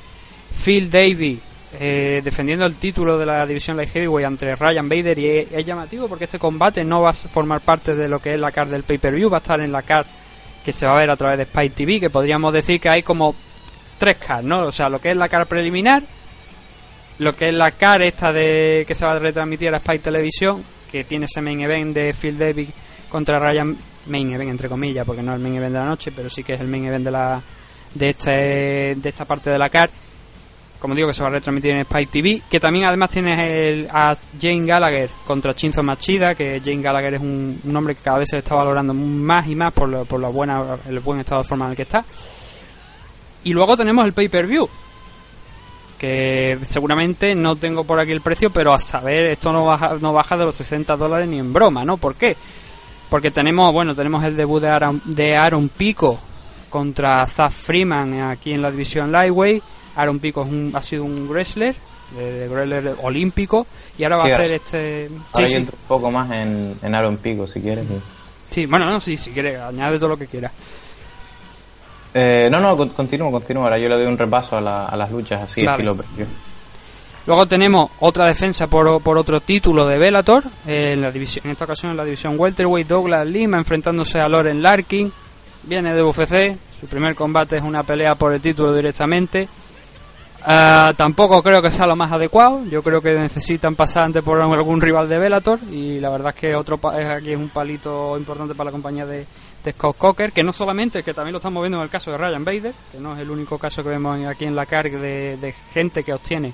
[0.65, 1.39] Phil Davey
[1.79, 5.65] eh, defendiendo el título de la división Light Heavyweight entre Ryan Bader y es, es
[5.65, 8.69] llamativo porque este combate no va a formar parte de lo que es la card
[8.69, 10.05] del pay-per-view, va a estar en la card
[10.63, 13.04] que se va a ver a través de Spike TV, que podríamos decir que hay
[13.04, 13.36] como
[13.97, 14.63] tres cards, ¿no?
[14.63, 16.04] O sea, lo que es la card preliminar,
[17.19, 20.63] lo que es la card esta de que se va a retransmitir a Spike Televisión,
[20.91, 22.69] que tiene ese main event de Phil Davis
[23.10, 23.76] contra Ryan,
[24.08, 26.43] main event entre comillas, porque no es el main event de la noche, pero sí
[26.43, 27.41] que es el main event de la
[27.93, 29.91] de este de esta parte de la card.
[30.83, 33.87] Como digo, que se va a retransmitir en Spike TV, que también además tienes el,
[33.89, 38.17] a Jane Gallagher contra Chinzo Machida, que Jane Gallagher es un, un hombre que cada
[38.17, 41.41] vez se está valorando más y más por, lo, por la buena, el buen estado
[41.41, 42.03] de forma en el que está.
[43.45, 44.67] Y luego tenemos el pay-per-view,
[45.97, 50.11] que seguramente no tengo por aquí el precio, pero a saber, esto no baja, no
[50.11, 51.95] baja de los 60 dólares ni en broma, ¿no?
[51.95, 52.35] ¿Por qué?
[53.09, 56.19] Porque tenemos, bueno, tenemos el debut de Aaron, de Aaron Pico
[56.69, 59.63] contra Zach Freeman aquí en la división Lightweight.
[59.95, 61.75] Aaron Pico es un- ha sido un wrestler,
[62.17, 63.65] de, wrestler olímpico,
[63.97, 65.10] y ahora va Sí, a hacer este...
[65.34, 67.86] Ahora sí, yo un poco más en, en Aaron Pico, si quieres.
[68.49, 70.51] Sí, bueno, no, sí, si quieres, añade todo lo que quieras.
[72.13, 73.63] Eh, no, no, con- continúo, continúo.
[73.63, 75.77] Ahora yo le doy un repaso a, la- a las luchas así, Vale.
[75.77, 76.27] estilo previo.
[77.25, 81.51] Luego tenemos otra defensa por, por otro título de Bellator, eh, en, la división, en
[81.51, 85.12] esta ocasión en la división Welterweight, Douglas Lima enfrentándose a Loren Larkin,
[85.63, 89.47] viene de UFC, su primer combate es una pelea por el título directamente.
[90.45, 94.41] Ah, tampoco creo que sea lo más adecuado, yo creo que necesitan pasar antes por
[94.41, 98.53] algún rival de Bellator y la verdad es que otro aquí es un palito importante
[98.53, 99.25] para la compañía de,
[99.71, 102.43] Scott Coker, que no solamente, que también lo estamos viendo en el caso de Ryan
[102.43, 105.53] Bader, que no es el único caso que vemos aquí en la carga de, de
[105.73, 106.53] gente que obtiene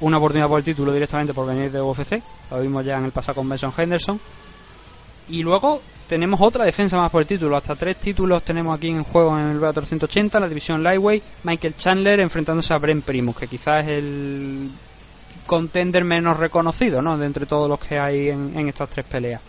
[0.00, 2.22] una oportunidad por el título directamente por venir de UFC.
[2.52, 4.20] Lo vimos ya en el pasado con Benson Henderson.
[5.28, 7.56] Y luego tenemos otra defensa más por el título.
[7.56, 11.22] Hasta tres títulos tenemos aquí en juego en el Bellator 180, la división Lightweight.
[11.44, 14.70] Michael Chandler enfrentándose a Brent Primus, que quizás es el
[15.46, 17.18] contender menos reconocido, ¿no?
[17.18, 19.40] De entre todos los que hay en, estas tres peleas.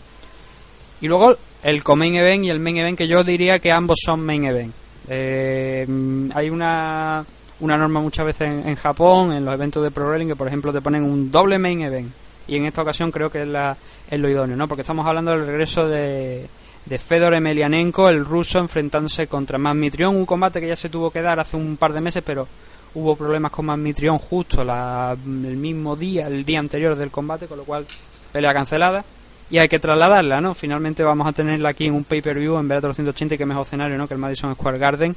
[1.00, 4.20] Y luego el co-main event y el main event, que yo diría que ambos son
[4.20, 4.74] main event.
[5.08, 5.86] Eh,
[6.34, 7.24] hay una,
[7.60, 10.48] una norma muchas veces en, en Japón, en los eventos de Pro Wrestling, que por
[10.48, 12.12] ejemplo te ponen un doble main event.
[12.48, 13.76] Y en esta ocasión creo que es, la,
[14.10, 14.66] es lo idóneo, ¿no?
[14.66, 16.46] Porque estamos hablando del regreso de,
[16.86, 21.22] de Fedor Emelianenko, el ruso, enfrentándose contra Mitrión, un combate que ya se tuvo que
[21.22, 22.48] dar hace un par de meses, pero
[22.94, 27.58] hubo problemas con Mitrión justo la, el mismo día, el día anterior del combate, con
[27.58, 27.86] lo cual
[28.32, 29.04] pelea cancelada
[29.50, 30.54] y hay que trasladarla, ¿no?
[30.54, 33.96] Finalmente vamos a tenerla aquí en un pay-per-view en Bellator 180 y que mejor escenario,
[33.96, 34.06] ¿no?
[34.06, 35.16] Que el Madison Square Garden.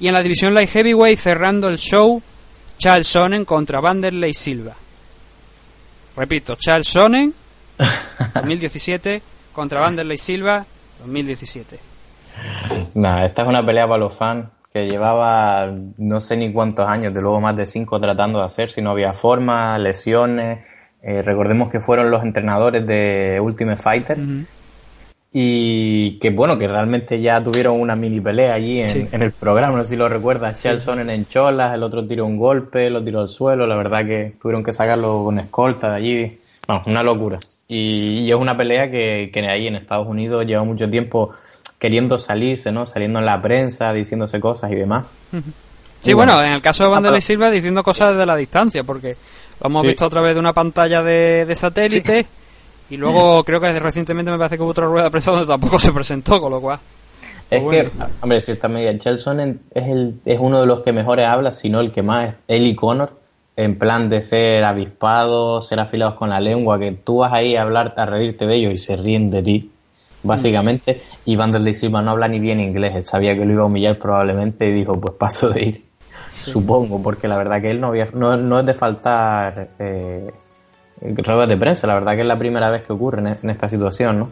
[0.00, 2.20] Y en la división Light Heavyweight cerrando el show,
[2.76, 4.74] Charles Sonnen contra Vanderlei Silva.
[6.16, 7.32] Repito, Charles Sonnen
[8.34, 9.22] 2017
[9.52, 10.64] contra Vanderlei Silva
[11.00, 11.78] 2017.
[12.94, 17.12] Nah, esta es una pelea para los fans que llevaba no sé ni cuántos años,
[17.12, 20.60] de luego más de cinco tratando de hacer, si no había forma, lesiones.
[21.02, 24.18] Eh, recordemos que fueron los entrenadores de Ultimate Fighter
[25.34, 29.78] y que bueno, que realmente ya tuvieron una mini pelea allí en, en el programa,
[29.78, 30.68] no sé si lo recuerdas, sí.
[30.68, 34.34] Chelson en cholas, el otro tiró un golpe, lo tiró al suelo, la verdad que
[34.40, 36.32] tuvieron que sacarlo con escolta de allí,
[36.66, 37.38] bueno, una locura.
[37.68, 41.30] Y, y es una pelea que, que ahí en Estados Unidos lleva mucho tiempo
[41.78, 42.84] queriendo salirse, ¿no?
[42.84, 45.06] Saliendo en la prensa, diciéndose cosas y demás.
[45.30, 48.84] Sí, y bueno, bueno, en el caso de Vanderlei Silva diciendo cosas desde la distancia,
[48.84, 49.16] porque
[49.60, 49.88] lo hemos sí.
[49.88, 52.26] visto a través de una pantalla de, de satélite.
[52.92, 55.78] Y luego creo que recientemente me parece que hubo otra rueda de prensa donde tampoco
[55.78, 56.78] se presentó, con lo cual...
[57.48, 57.90] Es bueno.
[57.90, 61.52] que, hombre, si está media, Chelson es, el, es uno de los que mejores habla,
[61.52, 63.18] sino el que más, él y Connor,
[63.56, 67.62] en plan de ser avispados, ser afilados con la lengua, que tú vas ahí a
[67.62, 69.70] hablar, a reírte de ellos y se ríen de ti,
[70.22, 71.00] básicamente.
[71.26, 71.30] Mm.
[71.30, 73.98] Y Vanderlei Silva no habla ni bien inglés, él sabía que lo iba a humillar
[73.98, 75.84] probablemente y dijo, pues paso de ir.
[76.28, 76.50] Sí.
[76.50, 80.30] Supongo, porque la verdad que él no, había, no, no es de faltar eh,
[81.16, 83.68] ruedas de prensa, la verdad que es la primera vez que ocurre en, en esta
[83.68, 84.30] situación, ¿no?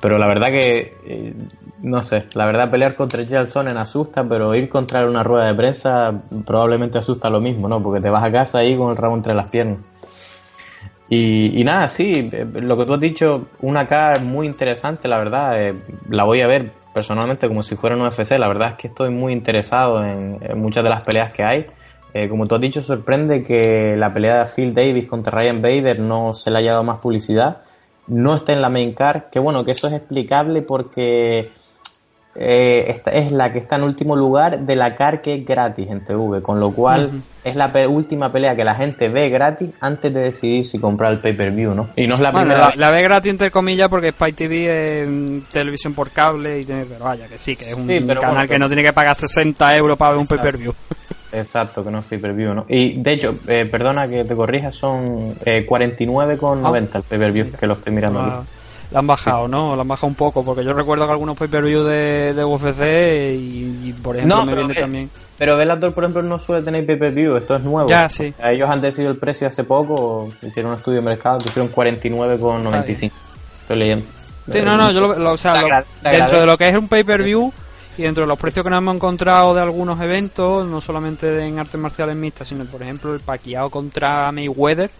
[0.00, 1.34] Pero la verdad que, eh,
[1.82, 5.54] no sé, la verdad pelear contra Chael Sonnen asusta, pero ir contra una rueda de
[5.54, 6.12] prensa
[6.44, 7.82] probablemente asusta lo mismo, ¿no?
[7.82, 9.78] Porque te vas a casa ahí con el rabo entre las piernas.
[11.08, 15.72] Y, nada, sí, lo que tú has dicho, una K muy interesante, la verdad, eh,
[16.10, 19.10] la voy a ver personalmente como si fuera un UFC, la verdad es que estoy
[19.10, 21.66] muy interesado en muchas de las peleas que hay.
[22.18, 26.00] Eh, como tú has dicho, sorprende que la pelea de Phil Davis contra Ryan Bader
[26.00, 27.58] no se le haya dado más publicidad.
[28.06, 31.50] No está en la main card, que bueno, que eso es explicable porque
[32.34, 35.90] eh, esta es la que está en último lugar de la car que es gratis
[35.90, 37.20] en TV, con lo cual uh -huh.
[37.44, 41.12] es la pe última pelea que la gente ve gratis antes de decidir si comprar
[41.12, 41.86] el pay-per-view, ¿no?
[41.96, 42.70] Y no es la bueno, primera.
[42.70, 46.86] La, la, ve gratis entre comillas porque Spy TV es televisión por cable y tiene,
[46.86, 49.14] pero vaya que sí, que es un sí, canal bueno, que no tiene que pagar
[49.14, 50.72] 60 euros para ver un pay-per-view.
[51.36, 52.64] Exacto, que no es pay-per-view, ¿no?
[52.68, 57.66] Y de hecho, eh, perdona que te corrija, son eh, 49,90 ah, el pay-per-view que
[57.66, 58.48] lo estoy mirando ah, aquí.
[58.92, 59.50] La han bajado, sí.
[59.50, 59.74] ¿no?
[59.74, 62.82] La han bajado un poco, porque yo recuerdo que algunos pay-per-view de, de UFC
[63.34, 65.10] y, y, por ejemplo, no, me viene ve, también.
[65.36, 67.88] Pero Bellator, por ejemplo, no suele tener pay-per-view, esto es nuevo.
[67.88, 68.32] Ya, sí.
[68.42, 73.10] Ellos han decidido el precio hace poco, hicieron un estudio de mercado, pusieron 49,95.
[73.62, 74.06] Estoy leyendo.
[74.50, 75.68] Sí, no, no, yo lo, lo o sea, lo,
[76.08, 77.52] dentro de lo que es un pay-per-view
[77.98, 81.58] y dentro de los precios que nos hemos encontrado de algunos eventos, no solamente en
[81.58, 84.90] artes marciales mixtas, sino por ejemplo el paqueado contra Mayweather.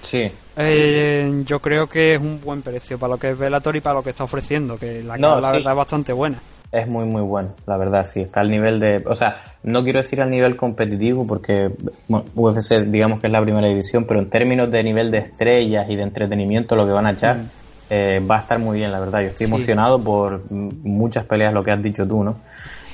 [0.00, 0.30] Sí.
[0.56, 3.96] Eh, yo creo que es un buen precio para lo que es Bellator y para
[3.96, 5.56] lo que está ofreciendo, que la, no, la sí.
[5.58, 6.38] verdad es bastante buena.
[6.72, 9.98] Es muy muy bueno, la verdad, sí, está al nivel de, o sea, no quiero
[9.98, 11.72] decir al nivel competitivo porque
[12.06, 15.90] bueno, UFC digamos que es la primera división, pero en términos de nivel de estrellas
[15.90, 17.59] y de entretenimiento lo que van a echar mm
[17.90, 19.20] eh, va a estar muy bien, la verdad.
[19.20, 19.52] Yo estoy sí.
[19.52, 22.38] emocionado por muchas peleas, lo que has dicho tú, ¿no?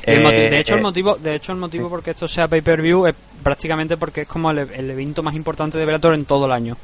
[0.02, 1.90] Eh, de hecho, el motivo, de hecho, el motivo sí.
[1.90, 5.84] porque esto sea pay-per-view es prácticamente porque es como el, el, evento más importante de
[5.84, 6.76] Bellator en todo el año.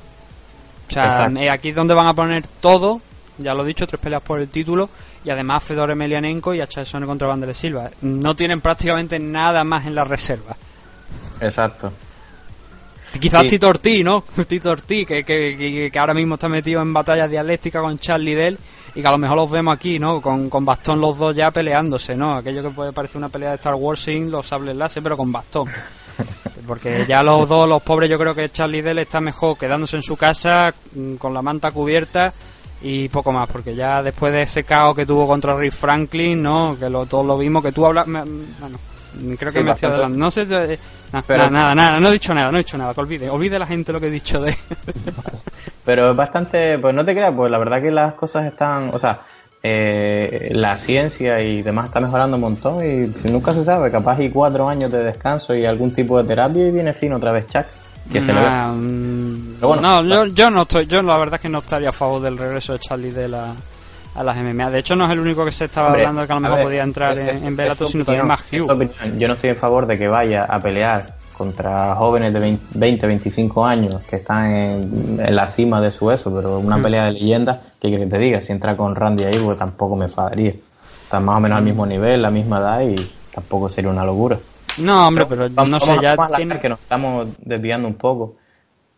[0.88, 3.00] O sea, eh, aquí es donde van a poner todo,
[3.38, 4.90] ya lo he dicho, tres peleas por el título,
[5.24, 7.90] y además Fedor Emelianenko y a Chasone contra Vanderlei Silva.
[8.02, 10.56] No tienen prácticamente nada más en la reserva.
[11.40, 11.92] Exacto.
[13.20, 13.48] Quizás sí.
[13.48, 14.24] Tito Ortiz, ¿no?
[14.48, 18.58] Tito Ortiz, que, que, que, ahora mismo está metido en batalla dialéctica con Charlie Dell
[18.94, 20.20] y que a lo mejor los vemos aquí, ¿no?
[20.20, 22.34] Con, con bastón los dos ya peleándose, ¿no?
[22.34, 25.30] Aquello que puede parecer una pelea de Star Wars sin los sables láser, pero con
[25.30, 25.68] bastón.
[26.66, 30.02] Porque ya los dos, los pobres, yo creo que Charlie Dell está mejor quedándose en
[30.02, 32.32] su casa mm, con la manta cubierta
[32.82, 36.76] y poco más, porque ya después de ese caos que tuvo contra Rick Franklin, ¿no?
[36.78, 38.06] Que lo, todos lo vimos, que tú hablas...
[38.06, 38.78] Bueno,
[39.38, 40.18] creo que sí, me hacía adelante.
[40.18, 40.78] No sé...
[41.12, 43.58] Nah, pero, nada, nada, no he dicho nada, no he dicho nada, que olvide, olvide
[43.58, 44.56] la gente lo que he dicho de...
[45.84, 48.98] pero es bastante, pues no te creas, pues la verdad que las cosas están, o
[48.98, 49.20] sea,
[49.62, 54.30] eh, la ciencia y demás está mejorando un montón y nunca se sabe, capaz y
[54.30, 57.66] cuatro años de descanso y algún tipo de terapia y viene fino otra vez Chuck.
[58.10, 61.40] Que nah, se le mm, bueno, no, yo, yo no estoy, yo la verdad es
[61.42, 63.54] que no estaría a favor del regreso de Charlie de la
[64.14, 64.70] a las MMA.
[64.70, 66.40] De hecho, no es el único que se estaba Hombre, hablando de que a lo
[66.40, 68.90] mejor a ver, podía entrar es, en, en Bellator, sino también más Hugh.
[69.18, 73.66] Yo no estoy en favor de que vaya a pelear contra jóvenes de 20, 25
[73.66, 76.82] años que están en, en, la cima de su eso, pero una mm.
[76.82, 78.40] pelea de leyendas, que que te diga?
[78.40, 80.54] Si entra con Randy ahí, pues tampoco me enfadaría.
[81.02, 82.94] están más o menos al mismo nivel, la misma edad y
[83.34, 84.38] tampoco sería una locura.
[84.78, 86.60] No, hombre, pero, no sé, ya tiene...
[86.60, 88.36] que nos estamos desviando un poco.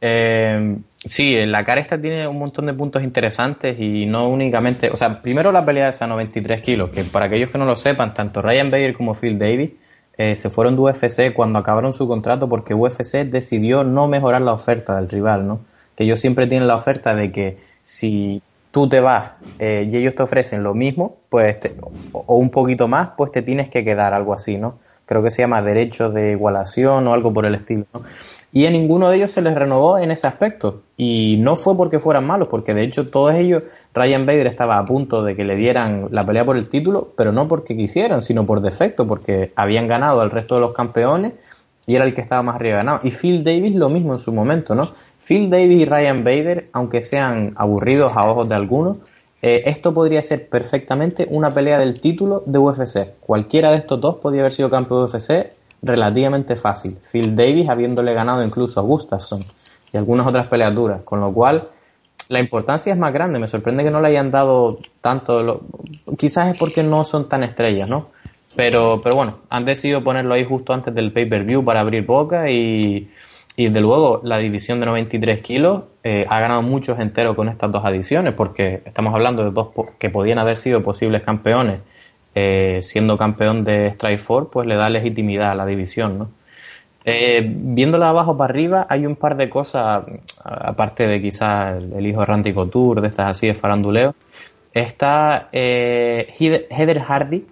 [0.01, 4.97] Eh, sí, la cara esta tiene un montón de puntos interesantes y no únicamente, o
[4.97, 8.15] sea, primero la pelea de esa 93 kilos, que para aquellos que no lo sepan,
[8.15, 9.71] tanto Ryan Bader como Phil Davis
[10.17, 14.53] eh, se fueron de UFC cuando acabaron su contrato porque UFC decidió no mejorar la
[14.53, 15.61] oferta del rival, ¿no?
[15.97, 20.15] Que ellos siempre tienen la oferta de que si tú te vas eh, y ellos
[20.15, 21.57] te ofrecen lo mismo, pues
[22.13, 24.79] o un poquito más, pues te tienes que quedar algo así, ¿no?
[25.07, 27.85] Creo que se llama derecho de igualación o algo por el estilo.
[28.53, 30.83] Y a ninguno de ellos se les renovó en ese aspecto.
[30.97, 34.85] Y no fue porque fueran malos, porque de hecho todos ellos, Ryan Bader estaba a
[34.85, 38.47] punto de que le dieran la pelea por el título, pero no porque quisieran, sino
[38.47, 41.33] por defecto, porque habían ganado al resto de los campeones
[41.87, 43.01] y era el que estaba más arriba ganado.
[43.03, 44.91] Y Phil Davis lo mismo en su momento, ¿no?
[45.27, 48.99] Phil Davis y Ryan Bader, aunque sean aburridos a ojos de algunos,
[49.47, 53.21] eh, esto podría ser perfectamente una pelea del título de UFC.
[53.21, 55.53] Cualquiera de estos dos podría haber sido campeón de UFC
[55.83, 56.97] relativamente fácil.
[57.13, 59.43] Phil Davis habiéndole ganado incluso a Gustafsson
[59.93, 61.69] y algunas otras peleas duras, con lo cual
[62.31, 63.39] la importancia es más grande.
[63.39, 65.61] Me sorprende que no le hayan dado tanto.
[66.17, 68.09] Quizás es porque no son tan estrellas, ¿no?
[68.57, 73.11] Pero, pero bueno, han decidido ponerlo ahí justo antes del pay-per-view para abrir boca y,
[73.57, 77.71] y de luego la división de 93 kilos eh, ha ganado muchos enteros con estas
[77.71, 81.81] dos adiciones, porque estamos hablando de dos que podían haber sido posibles campeones.
[82.37, 86.29] Eh, siendo campeón de Strike Force, pues le da legitimidad a la división, ¿no?
[87.05, 90.05] Eh, viéndola abajo para arriba, hay un par de cosas,
[90.43, 94.17] aparte de quizás el, hijo de Randy Couture, de estas así de faranduleo.
[94.73, 97.47] Está Heather Hardy,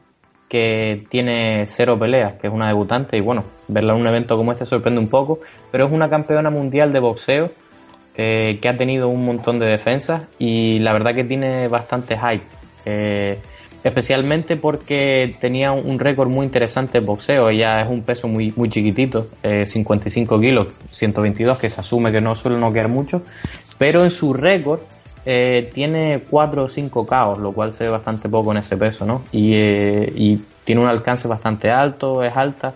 [0.52, 4.52] que tiene cero peleas, que es una debutante, y bueno, verla en un evento como
[4.52, 7.50] este sorprende un poco, pero es una campeona mundial de boxeo
[8.14, 12.44] eh, que ha tenido un montón de defensas y la verdad que tiene bastante hype.
[12.84, 13.38] Eh,
[13.82, 17.48] especialmente porque tenía un récord muy interesante en boxeo.
[17.48, 19.28] Ella es un peso muy, muy chiquitito,
[19.64, 23.22] 55 eh, kilos, 122, que se asume que no suele noquear mucho,
[23.78, 24.80] pero en su récord
[25.24, 29.04] eh, tiene 4 o 5 caos, lo cual se ve bastante poco en ese peso,
[29.04, 29.22] ¿no?
[29.32, 32.74] Y, eh, y, tiene un alcance bastante alto, es alta,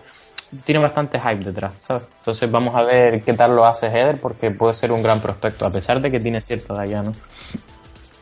[0.65, 2.15] tiene bastante hype detrás, ¿sabes?
[2.19, 5.67] Entonces vamos a ver qué tal lo hace Heather, porque puede ser un gran prospecto,
[5.67, 7.13] a pesar de que tiene cierta edad ya, ¿no?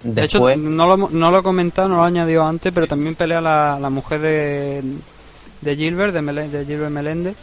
[0.02, 3.14] De hecho, no lo, no lo he comentado, no lo he añadido antes, pero también
[3.14, 4.82] pelea la, la mujer de,
[5.62, 7.34] de Gilbert, de, de Gilbert Melende,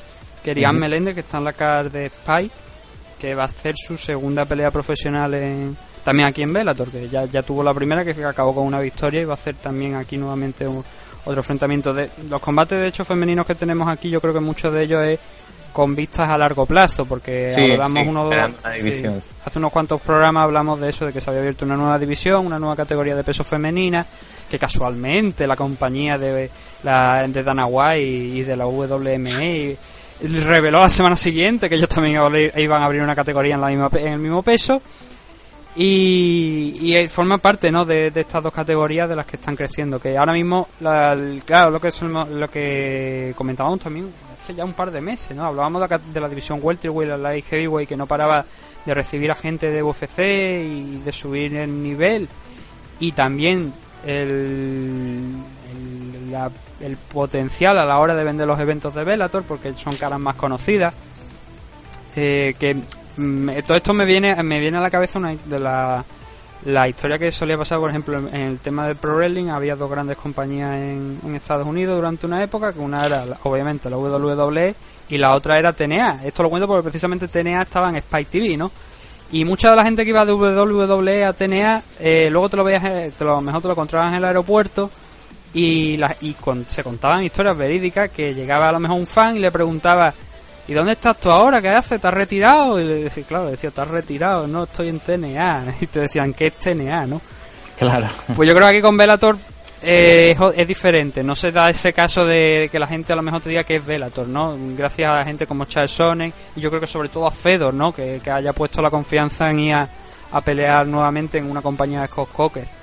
[0.44, 2.52] que Melende, que está en la cara de Spy,
[3.20, 7.26] que va a hacer su segunda pelea profesional en también aquí en Bellator, que ya,
[7.26, 10.18] ya tuvo la primera que acabó con una victoria y va a hacer también aquí
[10.18, 11.94] nuevamente otro enfrentamiento.
[11.94, 15.04] De, los combates de hecho femeninos que tenemos aquí, yo creo que muchos de ellos
[15.04, 15.20] es
[15.72, 21.06] con vistas a largo plazo, porque hablamos uno hace unos cuantos programas hablamos de eso,
[21.06, 24.06] de que se había abierto una nueva división, una nueva categoría de peso femenina,
[24.50, 26.50] que casualmente la compañía de,
[26.84, 29.78] la, de Dana White y, de la WME
[30.46, 32.22] reveló la semana siguiente que ellos también
[32.58, 34.82] iban a abrir una categoría en, la misma, en el mismo peso
[35.75, 37.86] y, y, forma parte ¿no?
[37.86, 39.99] De, estas dos categorías de las que están creciendo.
[39.99, 41.89] Que ahora mismo, claro, lo que,
[42.29, 45.45] lo que comentábamos también hace ya un par de meses, ¿no?
[45.45, 48.45] Hablábamos de la, división welterweight, la light heavyweight, que no paraba
[48.86, 52.27] de recibir a gente de UFC y de subir el nivel.
[52.99, 53.73] Y también
[54.05, 55.36] el,
[56.81, 60.36] el, potencial a la hora de vender los eventos de Bellator, porque son caras más
[60.36, 60.93] conocidas.
[62.15, 62.75] Eh, que
[63.17, 66.04] Mm, todo esto me viene me viene a la cabeza una de la,
[66.65, 69.47] la historia que solía pasar, por ejemplo, en, el tema del pro wrestling.
[69.47, 73.97] Había dos grandes compañías en, Estados Unidos durante una época, que una era obviamente la
[73.97, 74.76] WWE
[75.10, 76.21] y la otra era TNA.
[76.24, 78.71] Esto lo cuento porque precisamente TNA estaba en Spike TV, ¿no?
[79.32, 82.63] Y mucha de la gente que iba de WWE a TNA, eh, luego te lo
[82.63, 84.89] veías, eh, te lo, mejor te lo encontrabas en el aeropuerto
[85.54, 86.36] y, la, y
[86.67, 90.13] se contaban historias verídicas que llegaba a lo mejor un fan y le preguntaba
[90.71, 91.62] ¿y dónde estás tú ahora?
[91.62, 91.93] ¿Qué haces?
[91.93, 92.79] ¿Estás retirado?
[92.79, 95.65] Y le decía, claro, decía, estás retirado, no estoy en TNA.
[95.81, 97.21] Y te decían, ¿qué es TNA, no?
[97.77, 98.07] Claro.
[98.34, 99.38] Pues yo creo que aquí con Velator
[99.81, 101.23] eh, es, diferente.
[101.23, 103.75] No se da ese caso de que la gente a lo mejor te diga que
[103.75, 104.55] es Velator, ¿no?
[104.77, 107.73] Gracias a la gente como Charles Sonnen y yo creo que sobre todo a Fedor,
[107.73, 107.91] ¿no?
[107.91, 109.89] Que, haya puesto la confianza en ir a,
[110.31, 112.81] a pelear nuevamente en una compañía de Scott Coker.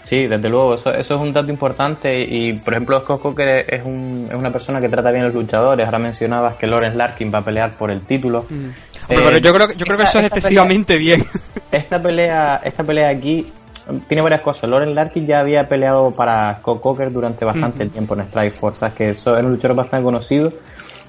[0.00, 3.84] Sí, desde luego, eso, eso es un dato importante y, por ejemplo, Scott Coker es,
[3.84, 5.84] un, es una persona que trata bien a los luchadores.
[5.84, 8.46] Ahora mencionabas que Lawrence Larkin va a pelear por el título.
[8.48, 8.68] Mm.
[9.08, 11.24] pero yo creo, yo creo que eso es excesivamente bien.
[11.72, 13.46] Esta pelea, esta pelea aquí
[14.06, 14.70] tiene varias cosas.
[14.70, 19.10] Lawrence Larkin ya había peleado para Scott Coker durante bastante tiempo en Strike Force, que
[19.10, 20.50] eso es un luchador bastante conocido.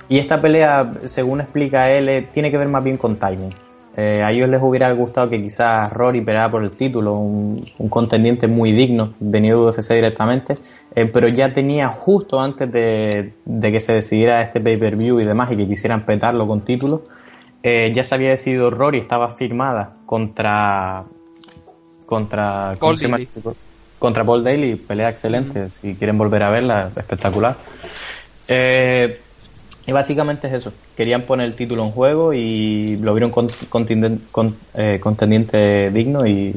[0.10, 3.52] Y esta pelea, según explica él, eh, tiene que ver más bien con timing.
[4.02, 8.47] Eh, a ellos les hubiera gustado que quizás Rory peleara por el título, un, contendiente
[8.47, 10.58] muy digno, venido de UFC directamente,
[10.95, 15.58] eh, pero ya tenía justo antes de, que se decidiera este pay-per-view y demás y
[15.58, 17.04] que quisieran petarlo con título,
[17.62, 21.04] eh, ya se había decidido Rory, estaba firmada contra
[22.06, 23.28] contra Paul Daly.
[24.00, 27.58] contra Paul Daly, pelea excelente, si quieren volver a verla, espectacular.
[28.47, 29.20] Eh,
[29.88, 30.72] y básicamente es eso.
[30.96, 33.48] Querían poner el título en juego y lo vieron con,
[34.76, 36.54] eh, contendiente digno y,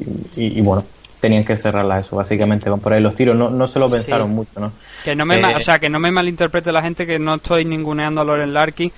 [0.63, 0.85] bueno,
[1.21, 2.17] tenían que cerrarla eso.
[2.17, 3.37] Básicamente van por ahí los tiros.
[3.37, 4.73] No, no se lo pensaron mucho, ¿no?
[5.05, 7.65] Que no me, Eh, o sea, que no me malinterprete la gente que no estoy
[7.65, 8.91] ninguneando a Loren Larkin.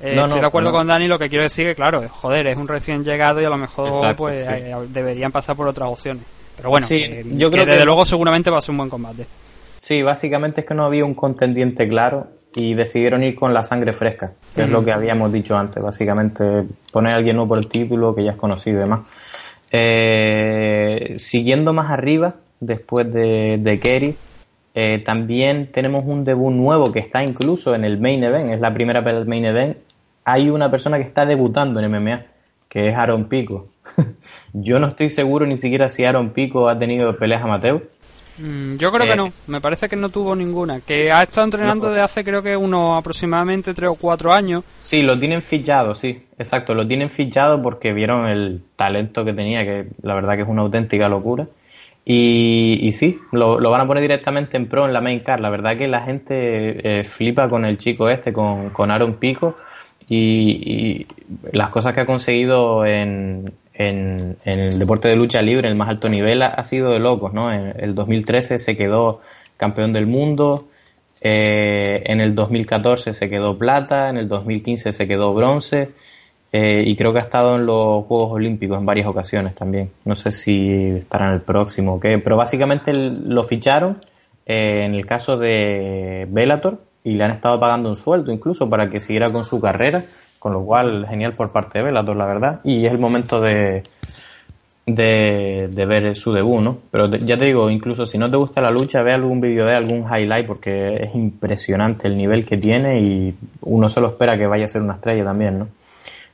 [0.00, 0.76] Eh, No, estoy no, de acuerdo no.
[0.76, 3.48] con Dani, lo que quiero decir que, claro, joder, es un recién llegado y a
[3.48, 4.44] lo mejor Exacto, pues sí.
[4.48, 6.22] eh, deberían pasar por otras opciones.
[6.56, 7.00] Pero bueno, Sí,
[7.32, 9.26] yo que creo desde que- luego seguramente va a ser un buen combate.
[9.86, 12.26] Sí, básicamente es que no había un contendiente claro
[12.56, 16.64] y decidieron ir con la sangre fresca, que es lo que habíamos dicho antes, básicamente
[16.92, 19.02] poner a alguien nuevo por el título que ya es conocido y demás.
[19.70, 24.16] Eh, siguiendo más arriba, después de, de Kerry,
[24.74, 28.74] eh, también tenemos un debut nuevo que está incluso en el main event, es la
[28.74, 29.76] primera pelea del main event.
[30.24, 32.26] Hay una persona que está debutando en MMA,
[32.68, 33.68] que es Aaron Pico.
[34.52, 37.86] Yo no estoy seguro ni siquiera si Aaron Pico ha tenido peleas amateur.
[38.38, 40.80] Mm, yo creo Eh, que no, me parece que no tuvo ninguna.
[40.80, 41.90] Que ha estado entrenando No.
[41.92, 44.62] desde hace creo que unos aproximadamente 3 o 4 años.
[44.78, 49.64] Sí, lo tienen fichado, sí, exacto, lo tienen fichado porque vieron el talento que tenía,
[49.64, 51.46] que la verdad que es una auténtica locura.
[52.04, 55.40] Y, y sí, lo, lo van a poner directamente en pro en la main card.
[55.40, 59.56] La verdad que la gente eh, flipa con el chico este, con, con Aaron Pico,
[60.08, 61.06] y, y
[61.52, 66.08] las cosas que ha conseguido en, en, el deporte de lucha libre, el más alto
[66.08, 67.52] nivel, ha, sido de locos, ¿no?
[67.52, 69.20] En el 2013 se quedó
[69.56, 70.68] campeón del mundo,
[71.20, 75.90] eh, en el 2014 se quedó plata, en el 2015 se quedó bronce
[76.52, 79.90] eh, y creo que ha estado en los Juegos Olímpicos en varias ocasiones también.
[80.04, 84.00] No sé si estará en el próximo o qué, pero básicamente lo ficharon
[84.46, 88.88] eh, en el caso de Bellator y le han estado pagando un sueldo incluso para
[88.88, 90.04] que siguiera con su carrera,
[90.38, 92.60] con lo cual genial por parte de Bellator, la verdad.
[92.64, 93.82] Y es el momento de,
[94.86, 96.78] de, ver su debut, ¿no?
[96.90, 99.74] Pero ya te digo, incluso si no te gusta la lucha, ve algún vídeo de
[99.74, 104.66] algún highlight, porque es impresionante el nivel que tiene y uno solo espera que vaya
[104.66, 105.68] a ser una estrella también, ¿no?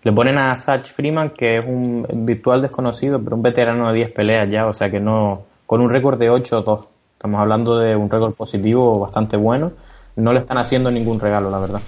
[0.04, 4.10] Le ponen a Satch Freeman, que es un virtual desconocido, pero un veterano de 10
[4.10, 6.86] peleas ya, o sea que no, con un récord de 8-2.
[7.12, 9.70] Estamos hablando de un récord positivo bastante bueno.
[10.16, 11.80] No le están haciendo ningún regalo, la verdad.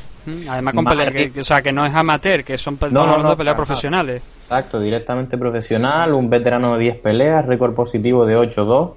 [0.48, 1.32] Además con arriba.
[1.34, 4.22] que, o sea, que no es amateur, que son No, peleas profesionales.
[4.36, 8.92] Exacto, directamente profesional, un veterano de 10 peleas, récord positivo de 8-2.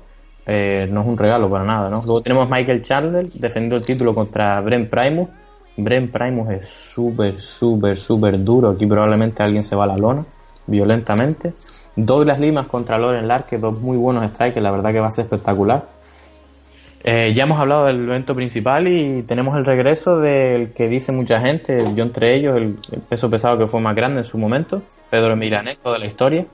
[0.49, 2.01] Eh, no es un regalo para nada, ¿no?
[2.05, 5.27] Luego tenemos Michael Chandler defendiendo el título contra Brent Primus.
[5.75, 8.69] Brent Primus es súper, súper, súper duro.
[8.69, 10.25] Aquí probablemente alguien se va a la lona
[10.65, 11.53] violentamente.
[11.95, 15.25] Douglas Limas contra Loren Larke, dos muy buenos strikers, la verdad que va a ser
[15.25, 15.96] espectacular.
[17.03, 21.39] Eh, ya hemos hablado del evento principal y tenemos el regreso del que dice mucha
[21.39, 22.75] gente, yo entre ellos, el,
[23.07, 26.45] peso pesado que fue más grande en su momento, Pedro Milanesco de la historia,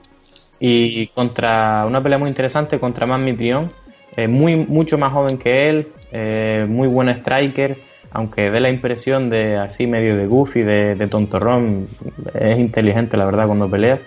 [0.60, 3.72] y contra una pelea muy interesante contra Man Mitrión,
[4.16, 7.78] eh, muy, mucho más joven que él, eh, muy buen striker,
[8.12, 11.88] aunque dé la impresión de así medio de goofy, de, de tontorrón,
[12.32, 13.98] es inteligente la verdad cuando pelea.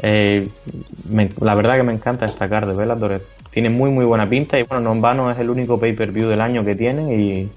[0.00, 3.20] La verdad que me encanta destacar de Bellator.
[3.50, 6.40] Tiene muy muy buena pinta y bueno, no en vano es el único pay-per-view del
[6.40, 7.50] año que tiene y,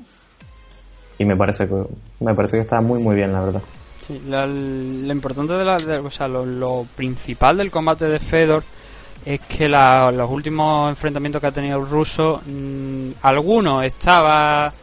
[1.19, 1.75] y me parece que
[2.21, 3.61] me parece que está muy muy bien la verdad.
[4.07, 8.63] Sí, la- lo importante de la, o sea, lo, principal del combate de Fedor
[9.25, 14.73] es que la- los últimos enfrentamientos que ha tenido el ruso, mm, alguno estaba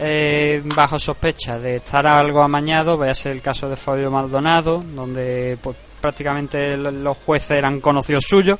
[0.00, 5.76] eh, bajo sospecha de estar algo amañado, véase el caso de Fabio Maldonado, donde pues
[6.00, 8.58] prácticamente los jueces eran conocidos suyos.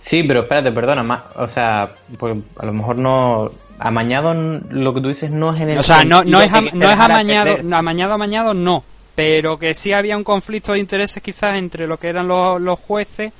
[0.00, 5.00] Sí, pero espérate, perdona, ma- o sea, pues a lo mejor no amañado lo que
[5.02, 8.14] tú dices no es en el O sea, no, no es, no es amañado, amañado,
[8.14, 8.82] amañado, no.
[9.14, 12.78] Pero que sí había un conflicto de intereses quizás entre lo que eran los, los
[12.78, 13.30] jueces.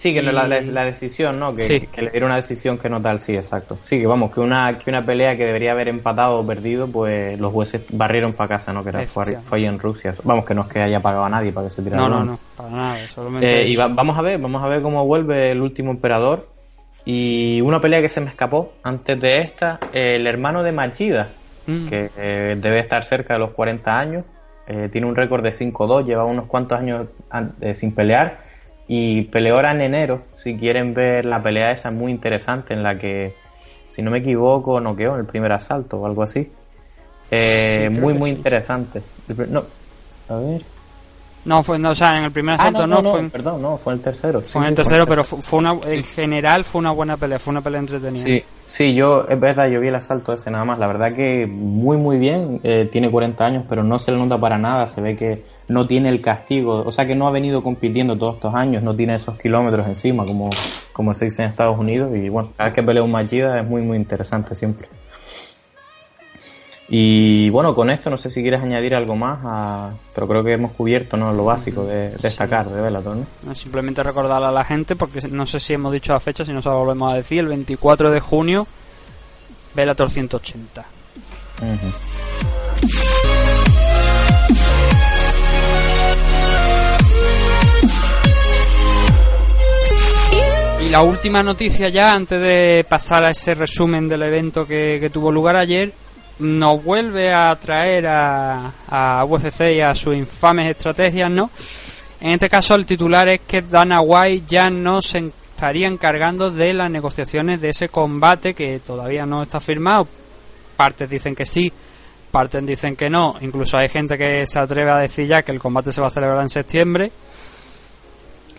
[0.00, 1.54] Sí, que no, la, la- la decisión, ¿no?
[1.54, 1.80] Que, Sí.
[1.80, 3.76] que le diera una decisión que no tal, sí, exacto.
[3.82, 7.38] Sí, que vamos, que una, que una pelea que debería haber empatado o perdido, pues
[7.38, 8.82] los jueces barrieron para casa, ¿no?
[8.82, 10.14] Que era, fue, fue ahí en Rusia.
[10.24, 12.24] Vamos, que no es que haya pagado a nadie para que se tirara No, no,
[12.24, 13.06] no, para nada.
[13.08, 16.48] Solamente Eh, y va- vamos a ver, vamos a ver cómo vuelve el último emperador.
[17.04, 21.28] Y una pelea que se me escapó antes de esta, eh, el hermano de Machida,
[21.66, 21.88] Mm.
[21.88, 24.24] que eh, debe estar cerca de los 40 años,
[24.66, 27.06] eh, tiene un récord de 5-2, lleva unos cuantos años
[27.74, 28.48] sin pelear
[28.92, 30.26] y peleó ahora en enero.
[30.34, 33.40] Si quieren ver la pelea esa muy interesante en la que,
[33.88, 36.58] si no me equivoco, noqueó en el primer asalto o algo así.
[37.30, 38.30] Eh, Sí, muy, muy sí.
[38.30, 39.04] interesante.
[39.48, 39.68] No,
[40.28, 40.66] a ver.
[41.42, 43.20] No, fue, no, o sea, en el primer Ah, asalto no, no, no, no, fue,
[43.20, 44.40] en- perdón, no, fue el tercero.
[44.42, 47.38] fue Sí, en el tercero, pero fu- fue una, en general fue una buena pelea,
[47.38, 48.22] fue una pelea entretenida.
[48.22, 50.78] Sí, sí, yo, es verdad, yo vi el asalto ese nada más.
[50.78, 52.60] La verdad que muy, muy bien.
[52.62, 54.86] eh, tiene 40 años, pero no se le nota para nada.
[54.86, 56.82] Se ve que no tiene el castigo.
[56.84, 58.82] O sea, que no ha venido compitiendo todos estos años.
[58.82, 60.50] No tiene esos kilómetros encima, como,
[60.92, 62.10] como se dice en Estados Unidos.
[62.14, 64.88] Y bueno, cada vez que pelea un Machida es muy, muy interesante siempre.
[66.92, 70.52] Y bueno, con esto no sé si quieres añadir algo más, a- pero creo que
[70.54, 71.32] hemos cubierto ¿no?
[71.32, 73.54] lo básico de destacar de Bellator, ¿no?
[73.54, 76.60] Simplemente recordar a la gente, porque no sé si hemos dicho la fecha, si no
[76.60, 78.66] se lo volvemos a decir, el 24 de junio,
[79.74, 80.84] Bellator 180.
[81.62, 81.92] Ujú.
[90.82, 95.10] Y la última noticia ya, antes de pasar a ese resumen del evento que, que
[95.10, 95.92] tuvo lugar ayer,
[96.40, 101.50] nos vuelve a traer a, a UFC y a sus infames estrategias, ¿no?
[102.20, 106.72] En este caso el titular es que Dana White ya no se estaría encargando de
[106.72, 110.08] las negociaciones de ese combate que todavía no está firmado.
[110.76, 111.70] Partes dicen que sí,
[112.30, 113.36] partes dicen que no.
[113.40, 116.10] Incluso hay gente que se atreve a decir ya que el combate se va a
[116.10, 117.10] celebrar en septiembre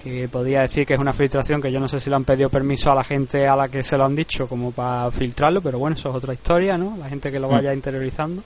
[0.01, 2.49] que podía decir que es una filtración que yo no sé si le han pedido
[2.49, 5.77] permiso a la gente a la que se lo han dicho como para filtrarlo, pero
[5.79, 6.97] bueno, eso es otra historia, ¿no?
[6.97, 8.41] La gente que lo vaya interiorizando.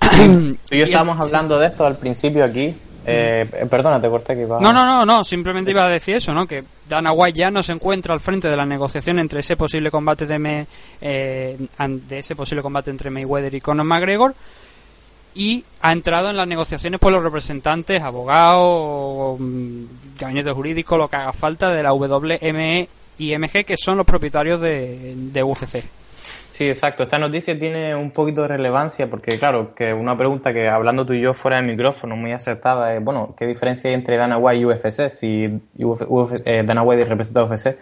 [0.00, 2.74] Tú y yo estábamos hablando de esto al principio aquí.
[3.10, 4.60] Eh, eh, perdona, te corté que iba.
[4.60, 6.46] No, no, no, no, simplemente iba a decir eso, ¿no?
[6.46, 9.90] Que Dana White ya no se encuentra al frente de la negociación entre ese posible
[9.90, 10.66] combate de, Me-
[11.00, 14.34] eh, de ese posible combate entre Mayweather y Conor McGregor
[15.34, 19.84] y ha entrado en las negociaciones por los representantes, abogados, mm,
[20.18, 24.60] gabinete jurídico, lo que haga falta de la WME y MG, que son los propietarios
[24.60, 25.82] de, UFC.
[26.50, 27.04] Sí, exacto.
[27.04, 31.12] Esta noticia tiene un poquito de relevancia porque, claro, que una pregunta que hablando tú
[31.12, 34.60] y yo fuera del micrófono muy acertada es, bueno, ¿qué diferencia hay entre Dana White
[34.60, 35.10] y UFC?
[35.10, 35.46] Si
[35.78, 37.76] Uf- Uf- eh, Dana White representa UFC,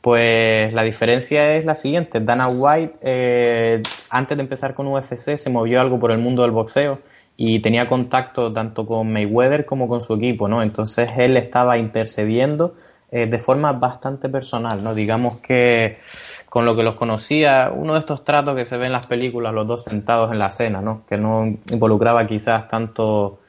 [0.00, 2.20] pues la diferencia es la siguiente.
[2.20, 6.52] Dana White, eh, antes de empezar con UFC, se movió algo por el mundo del
[6.52, 7.00] boxeo
[7.36, 10.62] y tenía contacto tanto con Mayweather como con su equipo, ¿no?
[10.62, 12.74] Entonces él estaba intercediendo
[13.10, 14.94] eh, de forma bastante personal, ¿no?
[14.94, 15.98] Digamos que
[16.48, 19.52] con lo que los conocía, uno de estos tratos que se ve en las películas,
[19.52, 21.04] los dos sentados en la cena, ¿no?
[21.06, 23.39] Que no involucraba quizás tanto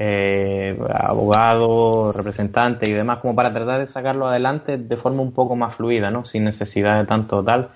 [0.00, 5.56] eh, abogado, representante y demás, como para tratar de sacarlo adelante de forma un poco
[5.56, 6.24] más fluida, ¿no?
[6.24, 7.70] Sin necesidad de tanto tal.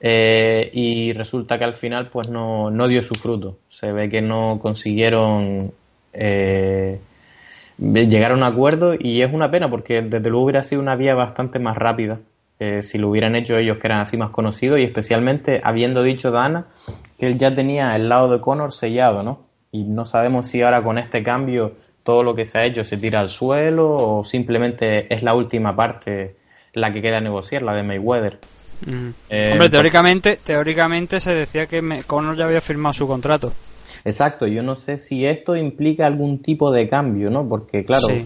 [0.00, 3.58] Eh, y resulta que al final pues no, no dio su fruto.
[3.70, 5.72] Se ve que no consiguieron
[6.12, 7.00] eh,
[7.78, 11.16] llegar a un acuerdo y es una pena porque desde luego hubiera sido una vía
[11.16, 12.20] bastante más rápida
[12.60, 16.30] eh, si lo hubieran hecho ellos que eran así más conocidos y especialmente habiendo dicho
[16.30, 16.66] Dana
[17.18, 19.40] que él ya tenía el lado de Conor sellado, ¿no?
[19.74, 21.72] Y no sabemos si ahora con este cambio
[22.04, 25.74] todo lo que se ha hecho se tira al suelo o simplemente es la última
[25.74, 26.36] parte
[26.74, 28.38] la que queda a negociar, la de Mayweather.
[28.86, 29.08] Mm.
[29.30, 33.52] Eh, Hombre, teóricamente, teóricamente se decía que Conor ya había firmado su contrato.
[34.04, 37.48] Exacto, yo no sé si esto implica algún tipo de cambio, ¿no?
[37.48, 38.24] Porque claro, Sí.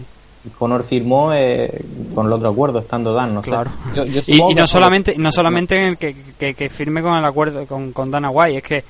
[0.57, 1.81] Conor firmó eh,
[2.13, 3.49] con el otro acuerdo estando Dan, no sé.
[3.49, 3.71] Claro.
[3.95, 7.25] Yo- yo Y, no solamente no solamente en el que, que, que firme con el
[7.25, 8.83] acuerdo con, con Dana White, es que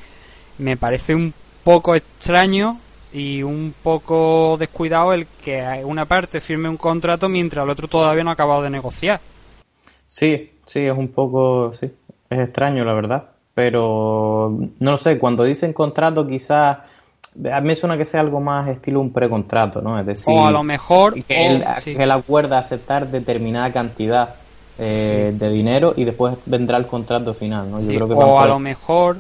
[0.57, 1.34] me parece un
[1.64, 2.78] poco extraño
[3.12, 8.24] y un poco descuidado el que una parte firme un contrato mientras el otro todavía
[8.24, 9.20] no ha acabado de negociar.
[10.07, 11.91] Sí, sí, es un poco, sí,
[12.30, 16.78] es extraño la verdad, pero no lo sé, cuando dicen contrato quizás,
[17.51, 19.99] a mí me suena que sea algo más estilo un precontrato, ¿no?
[19.99, 21.95] Es decir, o a lo mejor que, o- él, sí.
[21.95, 24.36] que él acuerda aceptar determinada cantidad
[24.80, 27.80] eh, de dinero y después vendrá el contrato final, ¿no?
[27.80, 29.18] Sí, Yo creo que o a lo mejor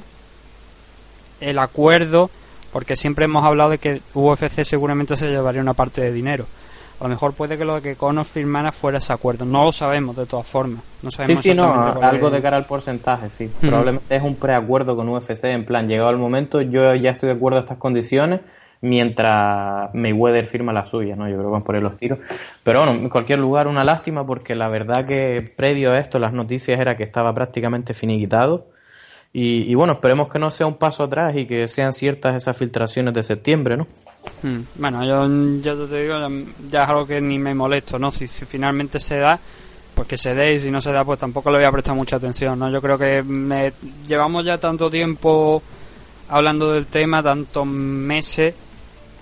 [1.41, 2.29] el acuerdo,
[2.71, 6.45] porque siempre hemos hablado de que UFC seguramente se llevaría una parte de dinero.
[6.99, 9.45] A lo mejor puede que lo que Conor firmara fuera ese acuerdo.
[9.45, 10.83] No lo sabemos de todas formas.
[11.01, 13.49] No Sí, sabemos sí, no, exactamente cuál algo es- de cara al porcentaje, sí.
[13.61, 17.35] Probablemente es un preacuerdo con UFC, en plan, llegado el momento, yo ya estoy de
[17.35, 18.41] acuerdo a estas condiciones,
[18.81, 21.27] mientras Mayweather firma la suya, ¿no?
[21.29, 22.19] Yo creo que van por ahí los tiros.
[22.63, 26.33] Pero bueno, en cualquier lugar, una lástima, porque la verdad que previo a esto, las
[26.33, 28.67] noticias era que estaba prácticamente finiquitado.
[29.31, 32.57] Y, y bueno, esperemos que no sea un paso atrás y que sean ciertas esas
[32.57, 33.87] filtraciones de septiembre, ¿no?
[34.41, 35.27] Hmm, Bueno, yo,
[35.61, 36.15] yo te digo,
[36.69, 38.11] ya, es algo que ni me molesto, ¿no?
[38.11, 39.39] Si, si finalmente se da,
[39.93, 41.93] pues que se dé y si no se da, pues tampoco le voy a prestar
[41.93, 42.71] mucha atención, ¿no?
[42.71, 43.73] Yo creo que me,
[44.07, 45.61] llevamos ya tanto tiempo
[46.29, 48.55] hablando del tema, tantos meses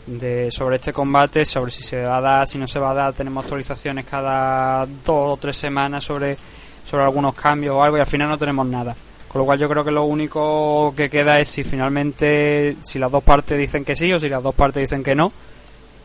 [0.06, 2.94] de sobre este combate, sobre si se va a dar, si no se va a
[2.94, 6.38] dar, tenemos actualizaciones cada dos o tres semanas sobre,
[6.86, 8.96] sobre algunos cambios o algo y al final no tenemos nada.
[9.38, 13.12] Con lo cual yo creo que lo único que queda es si finalmente, si las
[13.12, 15.32] dos partes dicen que sí o si las dos partes dicen que no.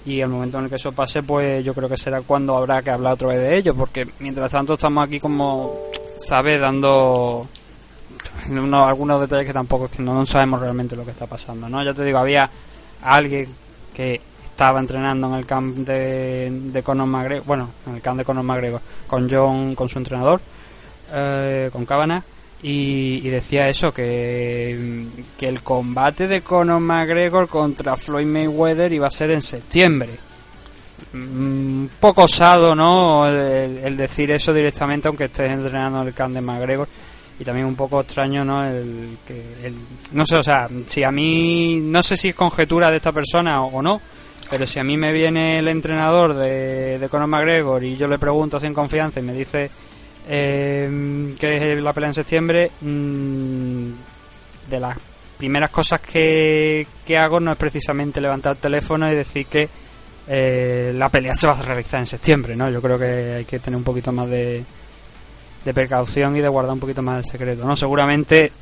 [0.05, 2.83] y el momento en el que eso pase, pues yo creo que será cuando habrá
[2.83, 5.78] que hablar otra vez de ello, porque mientras tanto estamos aquí como,
[6.18, 6.61] ¿sabes?
[6.61, 7.49] Dando
[8.51, 11.83] unos, algunos detalles que tampoco es que no, sabemos realmente lo que está pasando, ¿no?
[11.83, 12.51] Ya te digo, había
[13.01, 13.49] alguien
[13.95, 18.26] que estaba entrenando en el camp de, de Conor McGregor, bueno, en el camp de
[18.26, 20.39] Conor McGregor, con John, con su entrenador,
[21.11, 22.22] eh, con Cabana,
[22.63, 25.07] y, decía eso, que,
[25.37, 30.11] que el combate de Conor McGregor contra Floyd Mayweather iba a ser en septiembre.
[31.15, 33.27] Un poco osado, ¿no?
[33.27, 36.89] El, decir eso directamente, aunque estés entrenando en el camp de McGregor.
[37.41, 38.65] Y también un poco extraño, ¿no?
[38.65, 39.35] El, que,
[39.65, 39.75] el,
[40.13, 43.65] no sé, o sea, si a mí, no sé si es conjetura de esta persona
[43.65, 44.01] o, no,
[44.49, 48.21] pero si a mí me viene el entrenador de, de Conor McGregor y yo le
[48.21, 49.71] pregunto sin confianza y me dice
[50.29, 53.91] eh, que es la pelea en septiembre, mm,
[54.68, 54.97] de las
[55.37, 56.87] primeras cosas que,
[57.18, 59.68] hago no es precisamente levantar el teléfono y decir que
[60.29, 62.70] eh, la pelea se va a realizar en septiembre, ¿no?
[62.70, 64.64] Yo creo que hay que tener un poquito más de,
[65.64, 67.75] de precaución y de guardar un poquito más el secreto, ¿no?
[67.75, 68.53] Seguramente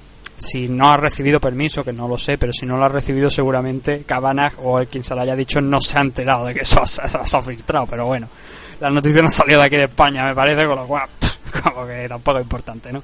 [0.40, 3.30] si no ha recibido permiso, que no lo sé, pero si no lo ha recibido
[3.30, 6.60] seguramente Cabana o el quien se lo haya dicho no se ha enterado de que
[6.60, 8.28] eso se, ha filtrado, pero bueno,
[8.80, 11.08] la noticia no ha salido de aquí de España, me parece, con lo cual
[11.62, 13.02] como que tampoco es importante, ¿no?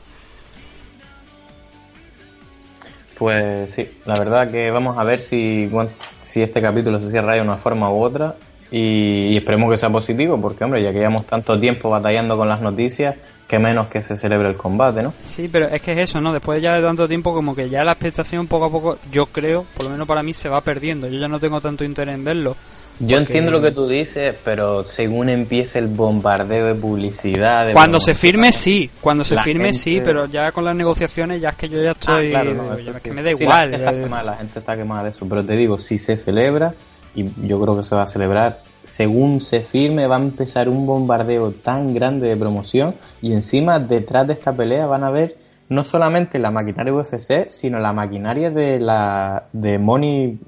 [3.18, 5.70] Pues sí, la verdad que vamos a ver si,
[6.20, 8.36] si este capítulo se cierra de una forma u otra
[8.70, 12.60] y, esperemos que sea positivo, porque hombre, ya que llevamos tanto tiempo batallando con las
[12.60, 13.16] noticias,
[13.48, 15.14] que menos que se celebre el combate, ¿no?
[15.18, 16.32] Sí, pero es que es eso, ¿no?
[16.32, 19.64] Después ya de tanto tiempo como que ya la expectación poco a poco, yo creo,
[19.74, 21.08] por lo menos para mí, se va perdiendo.
[21.08, 22.56] Yo ya no tengo tanto interés en verlo
[22.98, 27.72] yo entiendo lo que tú dices, pero según empiece el bombardeo de publicidad...
[27.72, 28.90] cuando se firme, sí.
[29.00, 32.20] Cuando se firme, sí, pero ya con las negociaciones ya es que yo ya ah,
[32.22, 33.00] estoy...
[33.02, 33.70] que me da igual.
[33.70, 36.74] La gente, está la gente está quemada de eso, pero te digo, si se celebra,
[37.14, 40.86] y yo creo que se va a celebrar, según se firme va a empezar un
[40.86, 45.36] bombardeo tan grande de promoción y encima detrás de esta pelea van a ver
[45.68, 50.38] no solamente la maquinaria UFC, sino la maquinaria de la de Money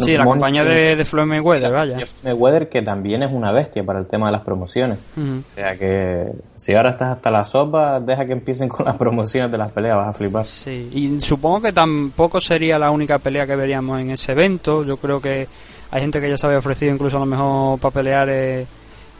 [0.00, 1.98] sí, la compañía de, de Floyd Mayweather, vaya.
[2.22, 4.98] Mayweather, que también es una bestia para el tema de las promociones.
[5.16, 9.50] O sea que si ahora estás hasta la sopa, deja que empiecen con las promociones
[9.50, 10.46] de las peleas, vas a flipar.
[10.46, 14.84] Sí, y supongo que tampoco sería la única pelea que veríamos en ese evento.
[14.84, 15.46] Yo creo que
[15.90, 18.66] hay gente que ya se había ofrecido incluso a lo mejor para pelear eh,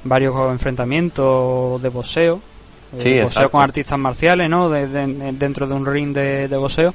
[0.04, 2.40] varios enfrentamientos de boxeo.
[2.96, 4.68] Eh, sí, boxeo con artistas marciales, ¿no?
[4.70, 6.94] dentro de un ring de, de boxeo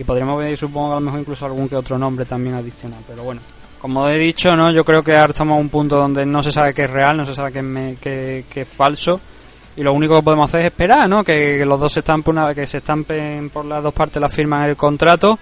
[0.00, 3.00] y podríamos ver, supongo, a lo mejor incluso algún que otro nombre también adicional.
[3.06, 3.42] Pero bueno,
[3.82, 6.50] como he dicho, no yo creo que ahora estamos a un punto donde no se
[6.50, 9.20] sabe qué es real, no se sabe qué es, es falso.
[9.76, 11.22] Y lo único que podemos hacer es esperar, ¿no?
[11.22, 14.66] Que, los dos se estampen, una, que se estampen por las dos partes la firma
[14.66, 15.38] el contrato,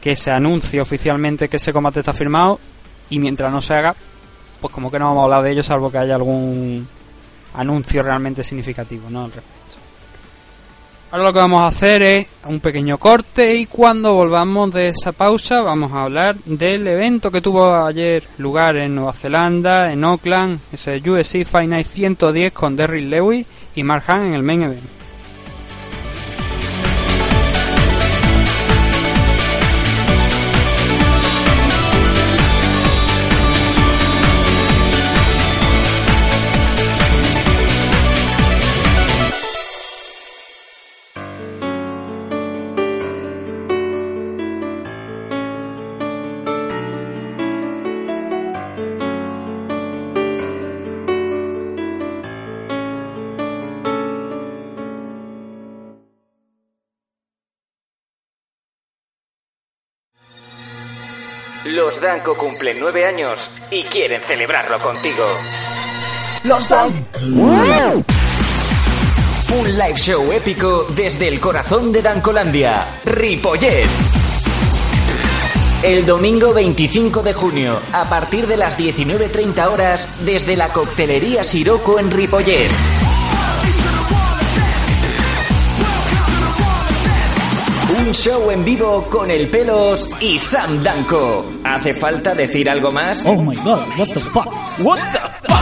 [0.00, 2.60] que se anuncie oficialmente que ese combate está firmado
[3.10, 3.96] y mientras no se haga,
[4.60, 6.86] pues como que no vamos a hablar de ello salvo que haya algún
[7.54, 9.28] anuncio realmente significativo, ¿no?
[11.10, 15.12] Ahora lo que vamos a hacer es un pequeño corte y cuando volvamos de esa
[15.12, 20.60] pausa vamos a hablar del evento que tuvo ayer lugar en Nueva Zelanda, en Auckland,
[20.70, 24.97] ese UFC Fight Night 110 con Derrick Lewis y Mark en el main event.
[61.98, 65.24] Los Danco cumplen nueve años y quieren celebrarlo contigo.
[66.44, 66.94] Los Danco.
[69.58, 73.88] Un live show épico desde el corazón de Dancolandia, Ripollet.
[75.82, 81.98] El domingo 25 de junio, a partir de las 19.30 horas, desde la coctelería Siroco
[81.98, 82.97] en Ripollet.
[88.08, 91.44] Un show en vivo con el Pelos y Sam Danko.
[91.62, 93.22] ¿Hace falta decir algo más?
[93.26, 94.46] Oh my god, what the fuck?
[94.78, 95.58] What the fuck?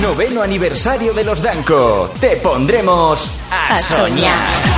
[0.00, 2.10] Noveno aniversario de los Danko.
[2.18, 4.77] Te pondremos a, soñar.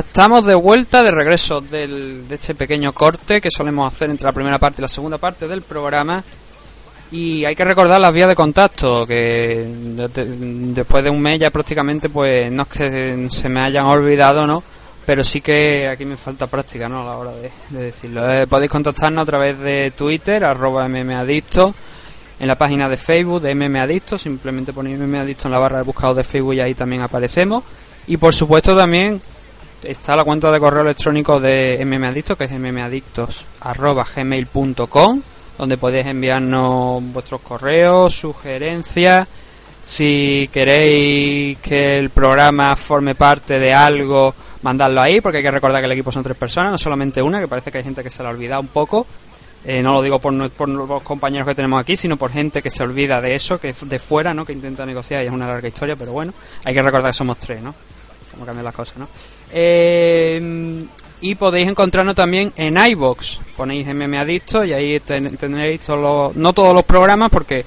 [0.00, 4.32] Estamos de vuelta, de regreso del, de este pequeño corte que solemos hacer entre la
[4.32, 6.22] primera parte y la segunda parte del programa.
[7.12, 10.08] Y hay que recordar las vías de contacto, que de-
[10.74, 14.62] después de un mes ya prácticamente, pues no es que se me hayan olvidado, ¿no?
[15.06, 17.02] Pero sí que aquí me falta práctica, ¿no?
[17.02, 18.28] A la hora de, de decirlo.
[18.32, 21.74] Eh, podéis contactarnos a través de Twitter, arroba mmadicto,
[22.40, 26.14] en la página de Facebook de mmadicto, simplemente ponéis mmadicto en la barra de buscado
[26.14, 27.62] de Facebook y ahí también aparecemos.
[28.06, 29.20] Y por supuesto también
[29.86, 35.22] está la cuenta de correo electrónico de mmadictos, que es mmadictos.gmail.com,
[35.58, 39.28] donde podéis enviarnos vuestros correos, sugerencias,
[39.82, 45.80] si queréis que el programa forme parte de algo, mandadlo ahí, porque hay que recordar
[45.80, 48.10] que el equipo son tres personas, no solamente una, que parece que hay gente que
[48.10, 49.06] se la ha olvidado un poco.
[49.66, 52.70] Eh, no lo digo por, por los compañeros que tenemos aquí, sino por gente que
[52.70, 54.44] se olvida de eso, que de fuera, ¿no?
[54.44, 57.38] Que intenta negociar y es una larga historia, pero bueno, hay que recordar que somos
[57.38, 57.74] tres, ¿no?
[58.30, 59.08] Cómo cambian las cosas, ¿no?
[59.52, 60.84] Eh,
[61.20, 63.40] y podéis encontrarnos también en iBox.
[63.56, 67.64] Ponéis MM Adicto y ahí ten- tendréis todos los, no todos los programas porque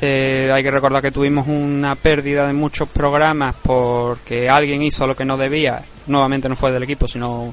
[0.00, 5.14] eh, hay que recordar que tuvimos una pérdida de muchos programas porque alguien hizo lo
[5.14, 5.82] que no debía.
[6.06, 7.52] Nuevamente no fue del equipo, sino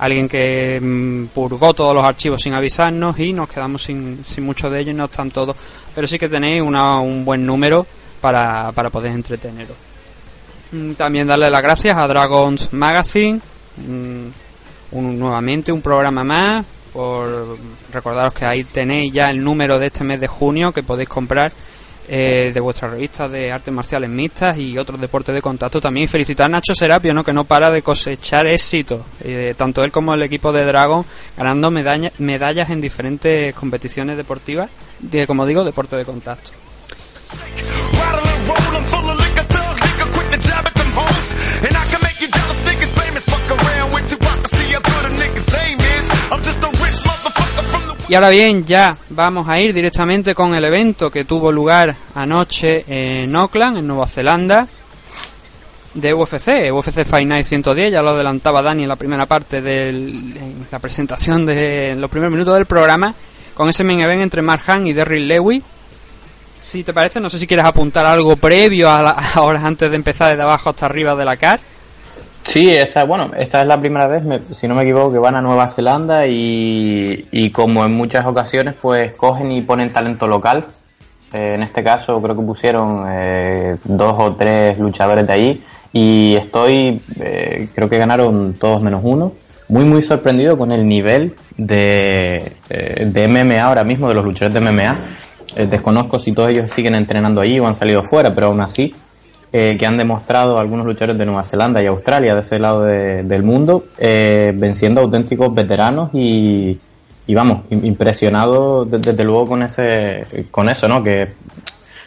[0.00, 4.70] alguien que mm, purgó todos los archivos sin avisarnos y nos quedamos sin, sin muchos
[4.70, 5.56] de ellos no están todos.
[5.94, 7.86] Pero sí que tenéis una- un buen número
[8.20, 9.76] para, para poder entreteneros.
[10.72, 13.40] Mm, También darle las gracias a Dragons Magazine,
[13.78, 14.26] mm,
[14.92, 17.56] un- nuevamente un programa más, por
[17.92, 21.52] recordaros que ahí tenéis ya el número de este mes de junio que podéis comprar
[22.10, 26.08] eh, de vuestra revista de artes marciales mixtas y otros deportes de contacto también.
[26.08, 27.22] Felicitar a Nacho Serapio, ¿no?
[27.22, 31.04] que no para de cosechar éxito, eh, tanto él como el equipo de Dragon,
[31.36, 36.50] ganando medalla- medallas en diferentes competiciones deportivas, de, como digo, deporte de contacto.
[48.08, 52.82] Y ahora bien, ya vamos a ir directamente con el evento que tuvo lugar anoche
[52.88, 54.66] en Auckland, en Nueva Zelanda,
[55.92, 59.92] de UFC, UFC Fight Night 110, ya lo adelantaba Dani en la primera parte de
[60.72, 63.14] la presentación de los primeros minutos del programa,
[63.52, 65.62] con ese main event entre Mark y Derrick Lewis.
[66.62, 69.90] Si te parece, no sé si quieres apuntar algo previo a, la, a horas antes
[69.90, 71.60] de empezar desde abajo hasta arriba de la car.
[72.44, 75.34] Sí, esta, bueno, esta es la primera vez, me- si no me equivoco, que van
[75.36, 80.64] a Nueva Zelanda y, y como en muchas ocasiones, pues cogen y ponen talento local.
[81.34, 85.62] Eh, en este caso creo que pusieron eh, dos o tres luchadores de ahí
[85.92, 89.32] y estoy, eh, creo que ganaron todos menos uno.
[89.68, 94.54] Muy, muy sorprendido con el nivel de, eh, de MMA ahora mismo, de los luchadores
[94.54, 94.96] de MMA.
[95.56, 98.94] Eh, desconozco si todos ellos siguen entrenando allí o han salido fuera, pero aún así
[99.52, 103.22] eh, que han demostrado algunos luchadores de Nueva Zelanda y Australia, de ese lado de-
[103.22, 106.78] del mundo, eh, venciendo auténticos veteranos y,
[107.26, 111.02] y vamos, im- impresionado de- desde luego con ese, con eso, ¿no?
[111.02, 111.32] Que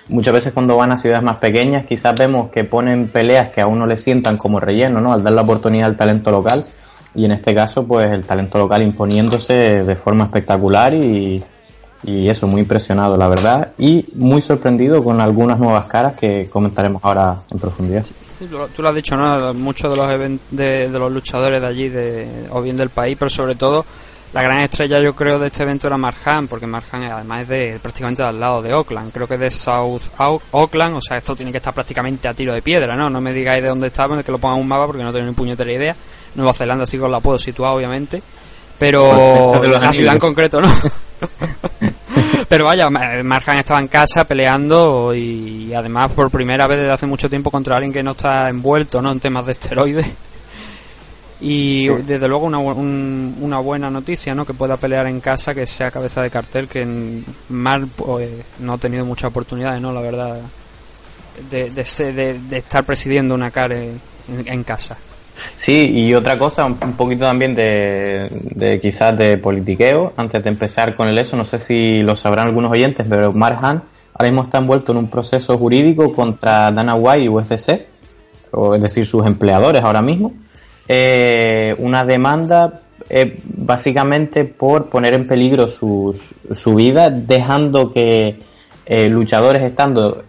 [0.10, 3.68] muchas veces cuando van a ciudades más pequeñas quizás vemos que ponen peleas que a
[3.68, 5.14] uno le sientan como relleno, ¿no?
[5.14, 6.64] Al dar la oportunidad al talento local
[7.16, 11.44] y en este caso pues el talento local imponiéndose de forma espectacular y,
[12.04, 17.04] y eso, muy impresionado, la verdad, y muy sorprendido con algunas nuevas caras que comentaremos
[17.04, 18.06] ahora en profundidad.
[18.06, 19.54] Sí, tú, has dicho, ¿no?
[19.54, 21.92] Muchos de los de, los luchadores de allí,
[22.50, 23.86] o bien del país, pero sobre todo
[24.34, 27.80] la gran estrella, yo creo, de este evento era Marjan, porque Marjan además es de
[27.82, 30.04] prácticamente al lado de Auckland, creo que es de South
[30.54, 33.10] Auckland, o sea, esto tiene que estar prácticamente a tiro de piedra, ¿no?
[33.10, 35.26] No me digáis de dónde estaba, que lo ponga en un mapa porque no tengo
[35.26, 35.96] ni puñetera idea.
[36.36, 38.24] Nueva Zelanda sí que os la puedo situar, obviamente,
[38.82, 40.20] pero la ciudad en anillos.
[40.20, 40.68] concreto, ¿no?
[42.50, 47.06] Pero vaya, Ma- Marjan estaba en casa peleando y además por primera vez desde hace
[47.06, 49.12] mucho tiempo contra alguien que no está envuelto ¿no?
[49.12, 50.06] en temas de esteroides.
[51.40, 51.90] Y Sí.
[52.06, 54.46] desde luego una, un- una buena noticia, ¿no?
[54.46, 58.30] Que pueda pelear en casa, que sea cabeza de cartel, que en Mar pues,
[58.60, 59.92] no ha tenido muchas oportunidades, ¿no?
[59.94, 60.40] La verdad,
[61.50, 64.00] de, de, de- de estar presidiendo una CAR en,
[64.46, 64.98] en casa.
[65.56, 70.96] Sí, y otra cosa, un, poquito también de, de quizás de politiqueo, antes de empezar
[70.96, 73.84] con el eso, no sé si lo sabrán algunos oyentes, pero Mark Hunt
[74.14, 77.82] ahora mismo está envuelto en un proceso jurídico contra Dana White y UFC,
[78.52, 80.34] o es decir, sus empleadores ahora mismo,
[80.88, 88.40] eh, una demanda eh, básicamente por poner en peligro sus- su vida, dejando que
[88.86, 90.24] eh, luchadores estando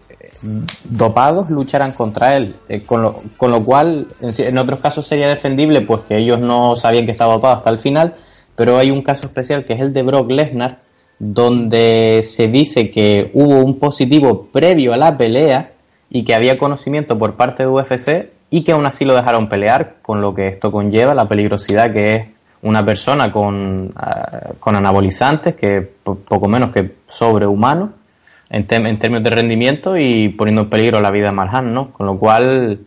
[0.89, 5.81] dopados lucharan contra él, eh, con, lo, con lo cual en, otros casos sería defendible
[5.81, 8.15] pues que ellos no sabían que estaba dopado hasta el final,
[8.55, 10.79] pero hay un caso especial que es el de Brock Lesnar,
[11.17, 15.71] donde se dice que hubo un positivo previo a la pelea
[16.09, 19.95] y que había conocimiento por parte de UFC y que aún así lo dejaron pelear,
[20.01, 22.27] con lo que esto conlleva la peligrosidad que es
[22.61, 28.02] una persona con, ah, con anabolizantes, que poco menos que sobrehumano
[28.49, 31.91] en, en términos de rendimiento y poniendo en peligro la vida de Marjan, ¿no?
[31.91, 32.79] Con lo cual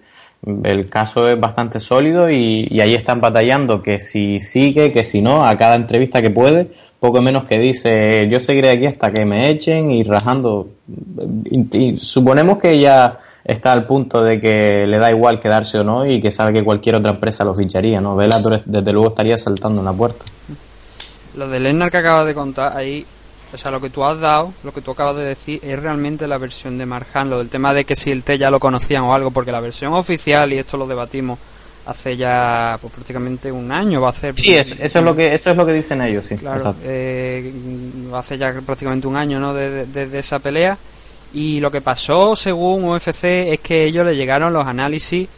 [0.62, 5.20] el caso es bastante sólido y, y ahí están batallando que si sigue, que si
[5.20, 6.68] no, a cada entrevista que puede,
[7.00, 10.68] poco menos que dice yo seguiré aquí hasta que me echen y rajando.
[11.50, 16.06] Y, suponemos que ya está al punto de que le da igual quedarse o no
[16.06, 18.16] y que sabe que cualquier otra empresa lo ficharía, ¿no?
[18.16, 20.24] Bellator desde luego estaría saltando en la puerta.
[21.36, 23.04] Lo de Lennart que acabas de contar, ahí,
[23.56, 26.26] o sea, lo que tú has dado, lo que tú acabas de decir, es realmente
[26.26, 29.02] la versión de Marjan, lo del tema de que si el T ya lo conocían
[29.02, 31.38] o algo, porque la versión oficial, y esto lo debatimos
[31.86, 34.34] hace ya pues, prácticamente un año, va a hacer...
[34.38, 36.36] Sí, es- eso es lo que eso es lo que dicen ellos, sí.
[36.36, 37.52] Claro, eh,
[38.14, 39.54] hace ya prácticamente un año, ¿no?
[39.54, 40.76] Desde de, de esa pelea.
[41.32, 45.28] Y lo que pasó, según UFC, es que ellos le llegaron los análisis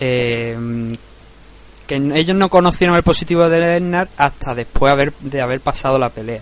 [0.00, 0.56] eh,
[1.86, 6.08] que ellos no conocieron el positivo de Lennart hasta después haber, de haber pasado la
[6.10, 6.40] pelea.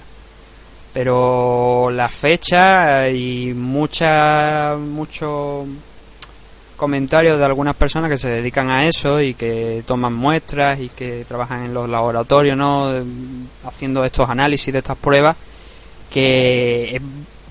[0.94, 5.66] Pero la fecha y mucha, mucho
[6.76, 11.24] comentarios de algunas personas que se dedican a eso y que toman muestras y que
[11.26, 12.92] trabajan en los laboratorios, ¿no?
[13.66, 15.36] Haciendo estos análisis de estas pruebas,
[16.10, 17.02] que es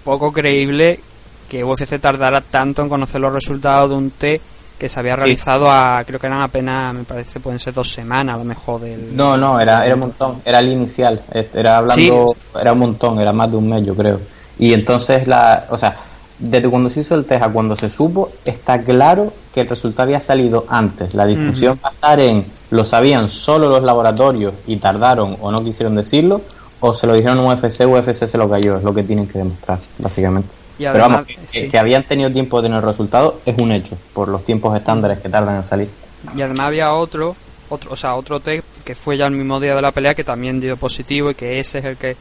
[0.06, 1.02] poco creíble
[1.50, 4.42] que UFC tardara tanto en conocer los resultados de un té
[4.84, 5.22] que se había Sí.
[5.22, 8.82] realizado a, creo que eran apenas, me parece, pueden ser dos semanas a lo mejor
[8.82, 9.16] del...
[9.16, 11.22] No, no, era, era un montón, era el inicial,
[11.54, 14.20] era hablando, era un montón, era más de un mes yo creo.
[14.60, 15.96] Y entonces la, o sea,
[16.38, 20.04] desde cuando se hizo el test a cuando se supo, está claro que el resultado
[20.04, 21.14] había salido antes.
[21.14, 25.64] La discusión va a estar en, lo sabían solo los laboratorios y tardaron o no
[25.64, 26.42] quisieron decirlo,
[26.82, 29.38] o se lo dijeron a UFC, UFC se lo cayó, es lo que tienen que
[29.38, 30.54] demostrar, básicamente.
[30.78, 31.70] Y Pero vamos, que, sí.
[31.70, 35.30] que habían tenido tiempo de tener resultados es un hecho, por los tiempos estándares que
[35.30, 35.90] tardan en salir.
[36.36, 37.36] Y además había otro,
[37.70, 40.24] otro, o sea, otro test que fue ya el mismo día de la pelea que
[40.24, 42.16] también dio positivo y que ese es el que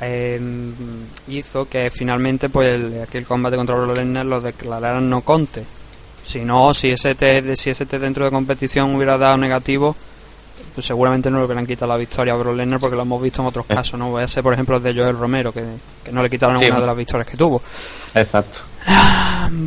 [0.00, 0.40] eh,
[1.28, 5.64] hizo que finalmente pues el, aquel combate contra Brock Lesnar lo declararan no conte.
[6.24, 9.96] Si no, si ese test, si ese test dentro de competición hubiera dado negativo,
[10.74, 13.42] pues seguramente no le hubieran quitado la victoria a Brock Lesnar porque lo hemos visto
[13.42, 13.74] en otros Eh.
[13.74, 14.10] casos, ¿no?
[14.10, 15.64] Voy a ser, por ejemplo, el de Joel Romero, que,
[16.04, 16.64] que no le quitaron Sí.
[16.64, 17.62] ninguna de las victorias que tuvo.
[18.14, 18.58] Exacto.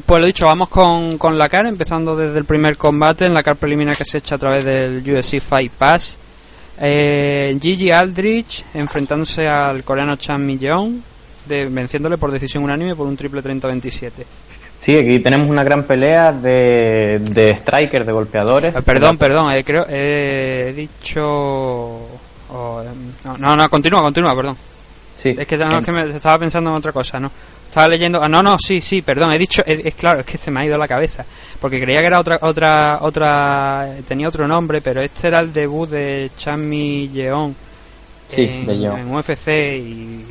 [0.05, 3.43] Pues lo dicho, vamos con, con la CAR, empezando desde el primer combate en la
[3.43, 6.17] CAR preliminar que se echa a través del UFC Fight Pass.
[6.81, 10.45] Eh, Gigi Aldrich enfrentándose al coreano Chan
[11.45, 14.11] de, venciéndole por decisión unánime por un triple 30-27.
[14.77, 18.75] Sí, aquí tenemos una gran pelea de, de strikers, de golpeadores.
[18.75, 21.23] Eh, perdón, perdón, eh, creo eh, he dicho...
[21.23, 22.89] oh, eh,
[23.23, 24.57] no, no, no, continúa, continúa, perdón.
[25.15, 25.35] Sí.
[25.37, 27.31] Es que, no, es que me estaba pensando en otra cosa, ¿no?
[27.67, 28.21] Estaba leyendo.
[28.21, 29.31] Ah, no, no, sí, sí, perdón.
[29.31, 29.61] He dicho.
[29.65, 31.25] Es, es claro, es que se me ha ido la cabeza.
[31.59, 32.39] Porque creía que era otra.
[32.41, 37.55] otra otra Tenía otro nombre, pero este era el debut de Chami Yeon.
[38.27, 38.99] Sí, en, de Yeon.
[38.99, 39.47] en UFC.
[39.77, 40.25] Y,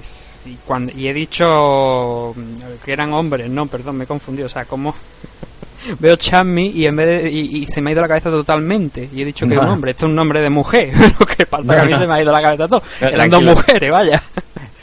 [0.46, 4.46] y, cuando, y he dicho mm, que eran hombres, no, perdón, me he confundido.
[4.46, 4.94] O sea, como.
[5.98, 9.08] Veo Chami y en vez de, y, y se me ha ido la cabeza totalmente.
[9.12, 9.90] Y he dicho que es un hombre.
[9.90, 10.92] Este es un nombre de mujer.
[11.20, 12.82] Lo que pasa que a mí se me ha ido la cabeza todo.
[13.00, 14.22] Eran dos mujeres, vaya.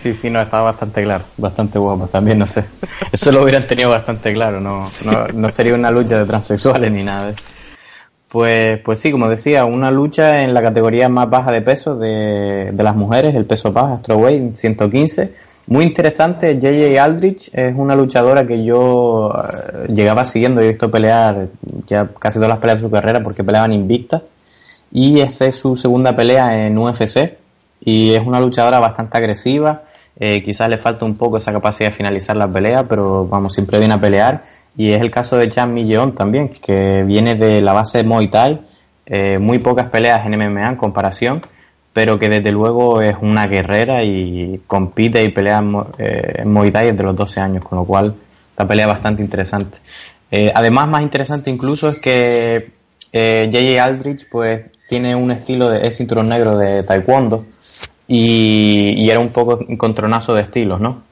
[0.02, 2.66] Sí, sí, no, estaba bastante claro, bastante guapo también, no sé.
[3.12, 7.04] Eso lo hubieran tenido bastante claro, no, no, no sería una lucha de transexuales ni
[7.04, 7.44] nada de eso.
[8.28, 12.72] Pues, pues sí, como decía, una lucha en la categoría más baja de peso de,
[12.72, 15.34] de las mujeres, el peso baja, strawweight, 115.
[15.68, 21.48] Muy interesante, JJ Aldrich es una luchadora que yo eh, llegaba siguiendo, he visto pelear
[21.88, 24.24] ya casi todas las peleas de su carrera porque peleaban invictas.
[24.92, 27.38] Y esa es su segunda pelea en UFC
[27.80, 29.84] y es una luchadora bastante agresiva.
[30.20, 33.80] Eh, quizás le falta un poco esa capacidad de finalizar la pelea, pero vamos, siempre
[33.80, 34.44] viene a pelear.
[34.76, 38.62] Y es el caso de Chan Milleon también, que viene de la base Muay Thai,
[39.06, 41.42] eh, muy pocas peleas en MMA en comparación,
[41.94, 47.16] pero que desde luego es una guerrera y compite y pelea en eh, en los
[47.16, 48.16] 12 años, con lo cual
[48.52, 49.78] esta pelea es bastante interesante.
[50.30, 52.72] Eh, además, más interesante incluso es que
[53.12, 53.84] eh, J.J.
[53.84, 57.46] Aldrich pues tiene un estilo de es cinturón negro de taekwondo
[58.08, 61.04] y, y era un poco encontronazo de estilos, ¿no?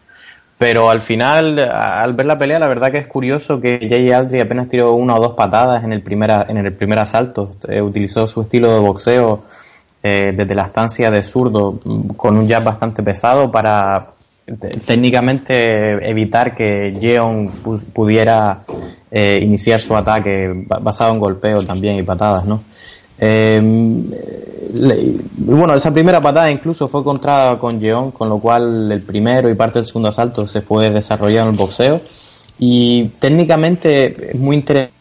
[0.60, 4.18] Pero al final, al ver la pelea, la verdad que es curioso que J.J.
[4.18, 7.50] Aldrich apenas tiró una o dos patadas en el primer, en el primer asalto.
[7.70, 9.46] Eh, utilizó su estilo de boxeo
[10.04, 14.12] eh, desde la estancia de zurdo mm, con un jab bastante pesado para
[14.46, 18.64] te- técnicamente evitar que Jeon pu- pudiera
[19.12, 22.64] eh, iniciar su ataque ba- basado en golpeo también y patadas, ¿no?
[25.42, 29.50] Y bueno, esa primera patada incluso fue encontrada con Jeon, con lo cual el primero
[29.50, 32.02] y parte del segundo asalto se fue desarrollando el boxeo
[32.58, 34.94] Y técnicamente es muy interesante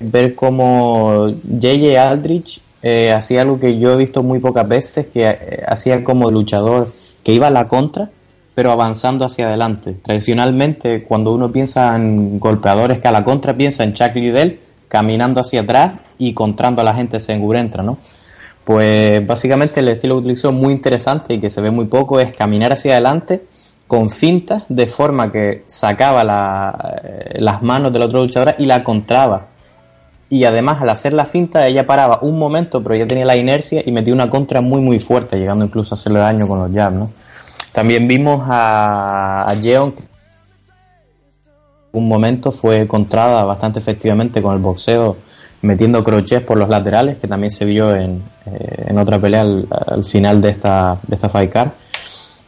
[0.00, 5.28] ver cómo JJ Aldrich eh, hacía algo que yo he visto muy pocas veces, que
[5.28, 6.86] eh, hacía como luchador
[7.24, 8.10] que iba a la contra,
[8.54, 9.94] pero avanzando hacia adelante.
[10.02, 15.40] Tradicionalmente, cuando uno piensa en golpeadores que a la contra piensa en Chuck Liddell caminando
[15.40, 17.96] hacia atrás y contrando a la gente se entra, ¿no?
[18.64, 22.36] Pues básicamente el estilo que utilizó muy interesante y que se ve muy poco es
[22.36, 23.42] caminar hacia adelante
[23.86, 28.84] con fintas de forma que sacaba la- eh, las manos del otro luchador y la
[28.84, 29.48] contraba.
[30.32, 33.82] Y además al hacer la finta ella paraba un momento pero ya tenía la inercia
[33.84, 36.96] y metía una contra muy muy fuerte llegando incluso a hacerle daño con los jabs,
[36.96, 37.10] ¿no?
[37.74, 39.94] También vimos a, a Jeon
[41.92, 45.18] un momento fue contrada bastante efectivamente con el boxeo
[45.60, 49.66] metiendo crochets por los laterales que también se vio en, eh, en otra pelea al,
[49.86, 51.72] al final de esta, de esta fight card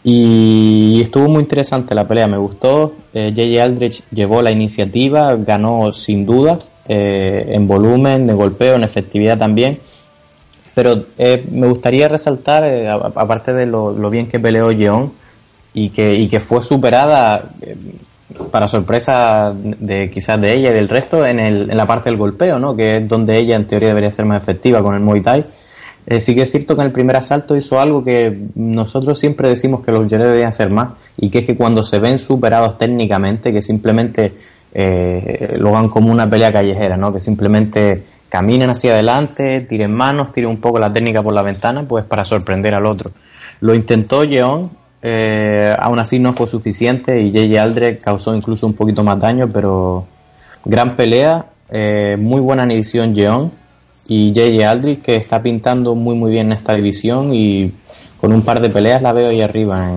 [0.03, 2.93] y estuvo muy interesante la pelea, me gustó.
[3.15, 6.59] Eh, JJ Aldrich llevó la iniciativa, ganó sin duda
[6.89, 9.79] eh, en volumen, de golpeo, en efectividad también.
[10.75, 15.13] Pero eh, me gustaría resaltar, eh, aparte de lo, bien que peleó Yeon
[15.73, 17.77] y que, y que fue superada eh,
[18.51, 22.19] para sorpresa de quizás de ella y del resto en, el, en la parte del
[22.19, 22.75] golpeo, ¿no?
[22.75, 25.45] que es donde ella en teoría debería ser más efectiva con el Muay Thai.
[26.07, 29.49] Eh, sí que es cierto que en el primer asalto hizo algo que nosotros siempre
[29.49, 32.77] decimos que los luchadores deberían hacer más y que es que cuando se ven superados
[32.77, 34.35] técnicamente, que simplemente
[34.77, 37.13] eh, lo hagan como una pelea callejera, ¿no?
[37.13, 41.85] que simplemente caminen hacia adelante, tiren manos, tiren un poco la técnica por la ventana,
[41.87, 43.13] pues para sorprender al otro.
[43.61, 44.71] Lo intentó Yeon,
[45.01, 49.49] eh, aún así no fue suficiente y JJ Aldrich causó incluso un poquito más daño,
[49.53, 50.05] pero
[50.65, 53.53] gran pelea, eh, muy buena edición Yeon
[54.09, 57.73] y JJ Aldrich que está pintando muy muy bien en esta división y
[58.21, 59.89] con un par de peleas la veo ahí arriba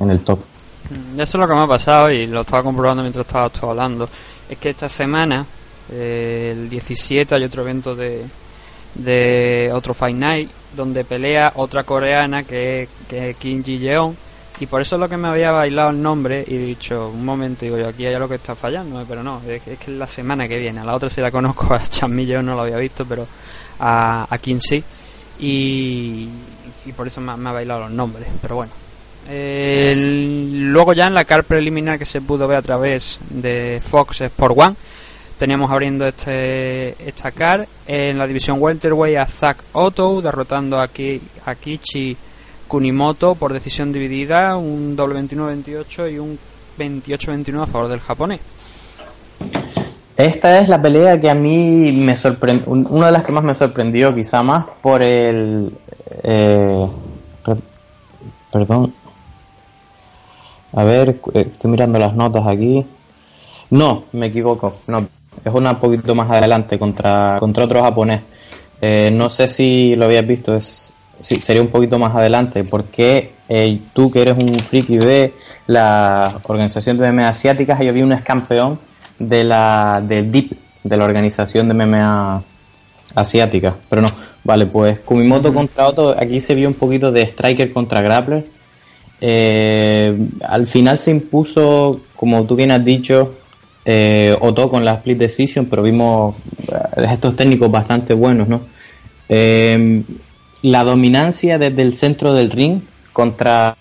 [0.00, 0.40] en el top.
[0.90, 3.66] Mm, Eso es lo que me ha pasado y lo estaba comprobando mientras estaba tú
[3.68, 4.08] hablando.
[4.48, 5.44] Es que esta semana,
[5.92, 8.24] eh, el 17, hay otro evento de,
[8.94, 14.16] de otro Fight Night donde pelea otra coreana que, es- que es Kim Ji Yeon.
[14.60, 17.24] Y por eso es lo que me había bailado el nombre y he dicho, un
[17.24, 19.96] momento, digo yo, aquí hay algo que está fallando, pero no, es, es que es
[19.96, 20.80] la semana que viene.
[20.80, 23.24] A la otra sí la conozco, a Chan Mi Yeon no lo había visto, pero
[23.78, 24.82] a, a Kim sí.
[25.38, 26.28] Y,
[26.86, 28.72] y por eso me, me ha bailado los nombres, pero bueno.
[29.30, 34.54] Luego ya en la car preliminar que se pudo ver a través de Fox Sport
[34.58, 34.74] One
[35.38, 41.54] teníamos abriendo este esta car en la división welterweight a Zack Otto derrotando aquí a
[41.54, 42.16] Kichi
[42.66, 46.38] Kunimoto por decisión dividida un doble 29-28 y un
[46.78, 48.40] 28-29 a favor del japonés
[50.16, 53.54] Esta es la pelea que a mí me sorprendió, una de las que más me
[53.54, 55.72] sorprendió quizá más por el...
[56.24, 56.86] eh,
[57.44, 57.58] per-
[58.52, 58.92] perdón.
[60.78, 62.86] A ver, eh, estoy mirando las notas aquí.
[63.70, 64.76] No, me equivoco.
[64.86, 65.08] No,
[65.44, 68.20] es una un poquito más adelante contra, contra otro japonés.
[68.80, 73.32] Eh, no sé si lo habías visto, es sí, sería un poquito más adelante, porque
[73.48, 75.34] eh, tú que eres un friki de
[75.66, 78.78] la organización de MMA asiáticas, yo vi un ex campeón
[79.18, 80.52] de la de DIP,
[80.84, 82.44] de la organización de MMA
[83.16, 84.08] asiática, pero no,
[84.44, 88.57] vale, pues Kumimoto contra Otto, aquí se vio un poquito de striker contra grappler.
[89.20, 93.34] Eh, al final se impuso, como tú bien has dicho,
[93.90, 96.36] eh, Otto con la split decision, pero vimos
[96.70, 98.60] eh, gestos técnicos bastante buenos, ¿no?
[99.30, 100.02] Eh,
[100.60, 102.82] la dominancia desde el centro del ring
[103.14, 103.74] contra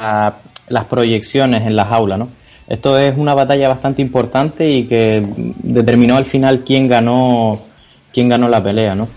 [0.70, 2.30] las proyecciones en la jaula, ¿no?
[2.70, 5.26] Esto es una batalla bastante importante y que
[5.64, 7.60] determinó al final quién ganó
[8.14, 9.10] quién ganó la pelea, ¿no?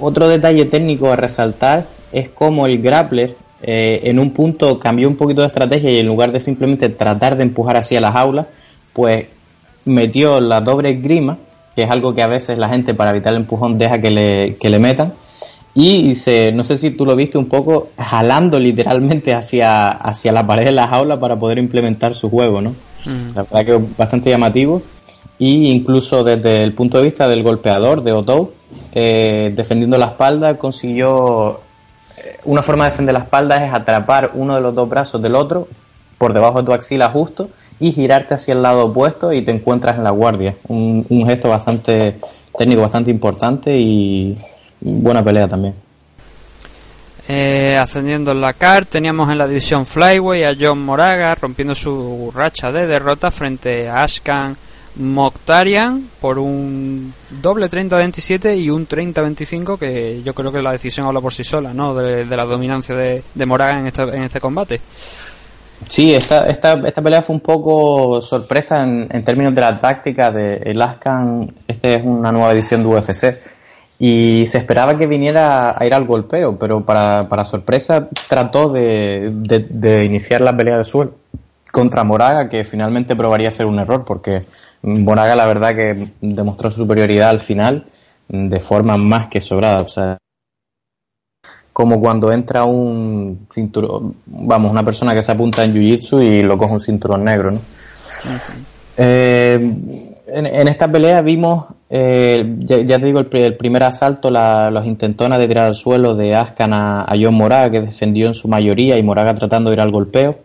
[0.00, 5.16] Otro detalle técnico a resaltar es cómo el grappler eh, en un punto cambió un
[5.16, 8.46] poquito de estrategia y en lugar de simplemente tratar de empujar hacia la jaula,
[8.92, 9.26] pues
[9.84, 11.38] metió la doble grima,
[11.74, 14.56] que es algo que a veces la gente para evitar el empujón deja que le,
[14.56, 15.12] que le metan,
[15.76, 20.46] y se, no sé si tú lo viste un poco, jalando literalmente hacia, hacia la
[20.46, 22.74] pared de la jaula para poder implementar su juego, ¿no?
[23.34, 24.80] La verdad que es bastante llamativo.
[25.38, 28.54] Y incluso desde el punto de vista del golpeador, de Otto,
[28.92, 31.60] eh, defendiendo la espalda, consiguió
[32.44, 35.68] una forma de defender la espalda es atrapar uno de los dos brazos del otro
[36.18, 39.96] por debajo de tu axila justo y girarte hacia el lado opuesto y te encuentras
[39.96, 40.56] en la guardia.
[40.68, 42.18] Un, gesto bastante
[42.56, 44.36] técnico, bastante importante y
[44.80, 45.74] buena pelea también.
[47.28, 52.30] Eh, ascendiendo en la CAR, teníamos en la división Flyway a John Moraga rompiendo su
[52.32, 54.56] racha de derrota frente a Ashkan
[54.96, 61.20] Mokhtarian por un doble 30-27 y un 30-25 que yo creo que la decisión habla
[61.20, 61.94] por sí sola, ¿no?
[61.94, 64.80] De, la dominancia de, de Moraga en este, en este combate.
[65.88, 70.32] Sí, esta, esta, esta pelea fue un poco sorpresa en, en términos de la táctica
[70.32, 71.52] de el Ascan.
[71.68, 73.36] Este es una nueva edición de UFC.
[73.98, 79.30] Y se esperaba que viniera a ir al golpeo, pero para, para sorpresa trató de,
[79.32, 81.14] de, de iniciar la pelea de suelo
[81.72, 84.42] contra Moraga, que finalmente probaría ser un error, porque
[84.82, 87.86] Moraga la verdad que demostró su superioridad al final
[88.28, 89.80] de forma más que sobrada.
[89.82, 90.18] O sea,
[91.72, 96.56] como cuando entra un cinturón, vamos, una persona que se apunta en Jiu-Jitsu y lo
[96.56, 97.60] coge un cinturón negro, ¿no?
[98.96, 99.54] Eh,
[100.28, 104.70] en, en esta pelea vimos, eh, ya, te digo, el, pri- el primer asalto, la-
[104.70, 108.34] los intentonas de tirar al suelo de Ascan a, a John Moraga, que defendió en
[108.34, 110.38] su mayoría, y Moraga tratando de ir al golpeo.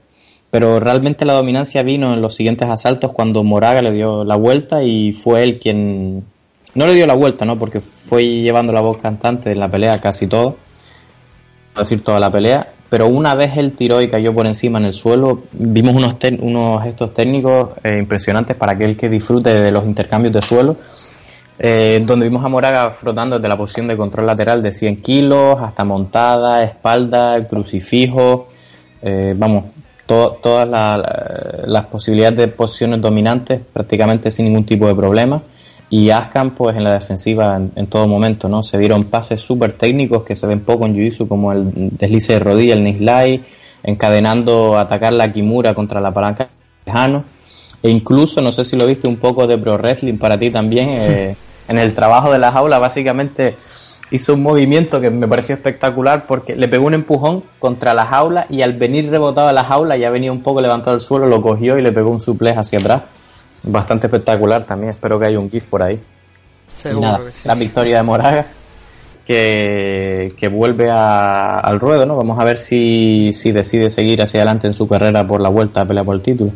[0.51, 4.83] Pero realmente la dominancia vino en los siguientes asaltos cuando Moraga le dio la vuelta
[4.83, 6.25] y fue él quien...
[6.75, 7.57] No le dio la vuelta, ¿no?
[7.57, 10.57] Porque fue llevando la voz cantante en la pelea casi todo.
[11.73, 12.73] Por decir toda la pelea.
[12.89, 16.83] Pero una vez él tiró y cayó por encima en el suelo, vimos unos, unos
[16.83, 20.75] gestos técnicos eh, impresionantes para aquel que disfrute de los intercambios de suelo.
[21.57, 25.61] Eh, donde vimos a Moraga frotando desde la posición de control lateral de 100 kilos
[25.61, 28.49] hasta montada, espalda, crucifijo,
[29.01, 29.65] eh, vamos,
[30.05, 35.41] to- todas la- la- las posibilidades de posiciones dominantes prácticamente sin ningún tipo de problema.
[35.89, 38.63] Y Ascan, pues en la defensiva en, en todo momento, ¿no?
[38.63, 42.39] Se dieron pases súper técnicos que se ven poco en Jiu-Jitsu, como el deslice de
[42.39, 43.41] rodilla, el Nislai,
[43.83, 46.47] encadenando atacar la Kimura contra la palanca
[46.85, 47.25] lejano.
[47.83, 50.89] E incluso, no sé si lo viste un poco de pro wrestling para ti también,
[50.91, 51.35] eh,
[51.67, 53.55] en el trabajo de la jaula, básicamente
[54.11, 58.45] hizo un movimiento que me pareció espectacular porque le pegó un empujón contra la jaula
[58.49, 61.41] y al venir rebotado a la jaula ya venía un poco levantado del suelo, lo
[61.41, 63.03] cogió y le pegó un suplex hacia atrás.
[63.63, 65.99] Bastante espectacular también, espero que haya un GIF por ahí.
[66.75, 67.47] Seguro nada, que sí.
[67.47, 68.45] la victoria de Moraga
[69.25, 72.17] que, que vuelve a- al ruedo, ¿no?
[72.17, 75.81] Vamos a ver si, si decide seguir hacia adelante en su carrera por la vuelta
[75.81, 76.51] a pelear por el título.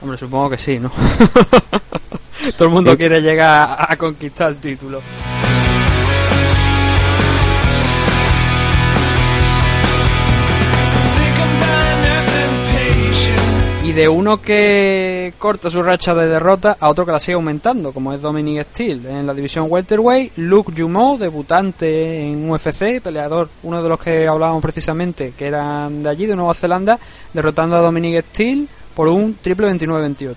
[0.00, 0.90] Hombre, supongo que sí, ¿no?
[2.56, 5.00] Todo el mundo quiere llegar a, a conquistar el título.
[13.98, 18.12] De uno que corta su racha de derrota a otro que la sigue aumentando, como
[18.12, 19.10] es Dominic Steele.
[19.10, 24.62] En la división welterweight, Luke Jumeau, debutante en UFC, peleador, uno de los que hablábamos
[24.62, 26.96] precisamente, que eran de allí, de Nueva Zelanda,
[27.32, 30.36] derrotando a Dominic Steele por un triple 29-28.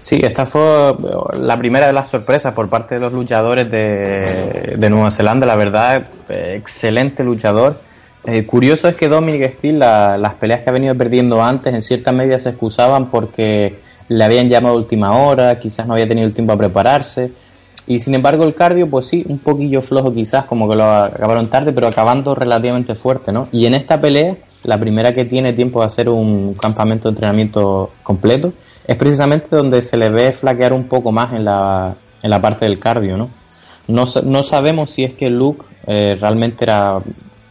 [0.00, 0.92] Sí, esta fue
[1.38, 5.46] la primera de las sorpresas por parte de los luchadores de, de Nueva Zelanda.
[5.46, 7.78] La verdad, eh, excelente luchador.
[8.26, 11.80] Eh, curioso es que Dominic Steele, la- las peleas que ha venido perdiendo antes, en
[11.82, 16.26] cierta medida se excusaban porque le habían llamado a última hora, quizás no había tenido
[16.26, 17.32] el tiempo a prepararse.
[17.86, 21.48] Y sin embargo, el cardio, pues sí, un poquillo flojo quizás, como que lo acabaron
[21.48, 23.46] tarde, pero acabando relativamente fuerte, ¿no?
[23.52, 27.92] Y en esta pelea, la primera que tiene tiempo de hacer un campamento de entrenamiento
[28.02, 28.52] completo,
[28.88, 32.64] es precisamente donde se le ve flaquear un poco más en la, en la parte
[32.64, 33.28] del cardio, ¿no?
[33.86, 36.98] No, no sabemos si es que Luke eh, realmente era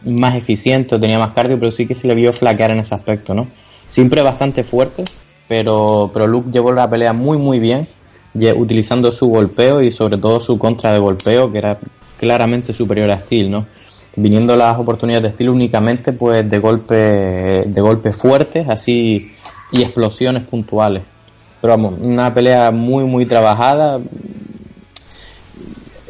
[0.06, 3.34] más eficiente tenía más cardio, pero sí que se le vio flaquear en ese aspecto,
[3.34, 3.48] ¿no?
[3.86, 5.04] Siempre bastante fuerte,
[5.48, 7.86] pero, pero Luke llevó la pelea muy muy bien,
[8.56, 11.78] utilizando su golpeo y sobre todo su contra de golpeo, que era
[12.18, 13.66] claramente superior a Steel, ¿no?
[14.16, 16.94] Viniendo las oportunidades de Steel únicamente pues de golpe,
[17.66, 19.32] de golpes fuertes, así
[19.72, 21.02] y explosiones puntuales.
[21.60, 24.00] Pero vamos, una pelea muy muy trabajada,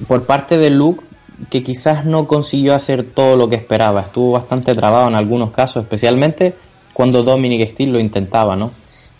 [0.07, 1.05] por parte de Luke
[1.50, 4.00] que quizás no consiguió hacer todo lo que esperaba.
[4.03, 6.54] Estuvo bastante trabado en algunos casos, especialmente
[6.92, 8.71] cuando Dominic Steele lo intentaba, ¿no?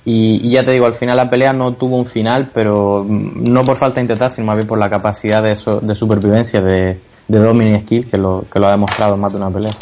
[0.09, 3.65] Y, ya te digo, al final la pelea no tuvo un final, pero mm, no
[3.65, 7.01] por falta de intentar, sino más bien por la capacidad de, so- de supervivencia de,
[7.27, 9.73] Dominic Steele, que lo, que lo ha demostrado en más de una pelea.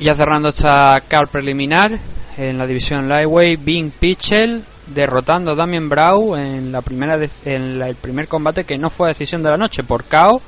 [0.00, 1.96] Y ya cerrando esta card preliminar,
[2.36, 7.94] en la división Lightweight, Bing Pitchell derrotando a Damien Brau en, la primera en el
[7.94, 10.40] primer combate que no fue decisión de la noche por KO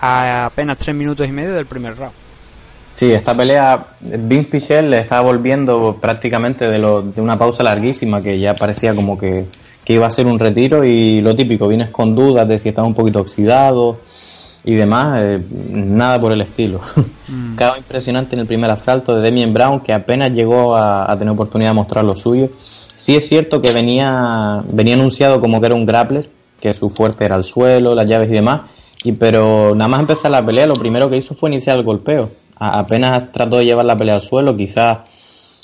[0.00, 2.12] a apenas 3 minutos y medio del primer round.
[2.94, 8.20] Sí, esta pelea, Vince Pichel le está volviendo prácticamente de, lo, de una pausa larguísima
[8.20, 9.46] que ya parecía como que,
[9.84, 12.84] que iba a ser un retiro y lo típico, vienes con dudas de si estás
[12.84, 14.00] un poquito oxidado
[14.64, 16.80] y demás, eh, nada por el estilo.
[17.56, 21.32] Cada impresionante en el primer asalto de Demian Brown que apenas llegó a, a tener
[21.32, 22.50] oportunidad de mostrar lo suyo.
[22.94, 26.28] Sí es cierto que venía, venía anunciado como que era un grappler,
[26.60, 28.62] que su fuerte era el suelo, las llaves y demás,
[29.04, 32.30] y pero nada más empezar la pelea, lo primero que hizo fue iniciar el golpeo.
[32.56, 34.98] Apenas trató de llevar la pelea al suelo, quizás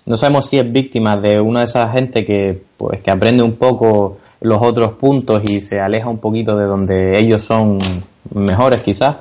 [0.06, 3.56] no sabemos si es víctima de una de esas gente que pues que aprende un
[3.56, 7.78] poco los otros puntos y se aleja un poquito de donde ellos son
[8.32, 9.16] mejores quizás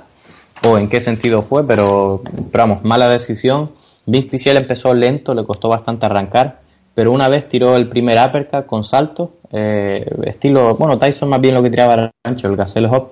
[0.64, 2.22] o en qué sentido fue pero,
[2.52, 3.72] pero vamos mala decisión
[4.06, 6.60] Vince Pichel empezó lento le costó bastante arrancar
[6.96, 11.54] pero una vez tiró el primer uppercut con salto, eh, estilo, bueno, Tyson más bien
[11.54, 13.12] lo que tiraba ancho, el gazelle hop,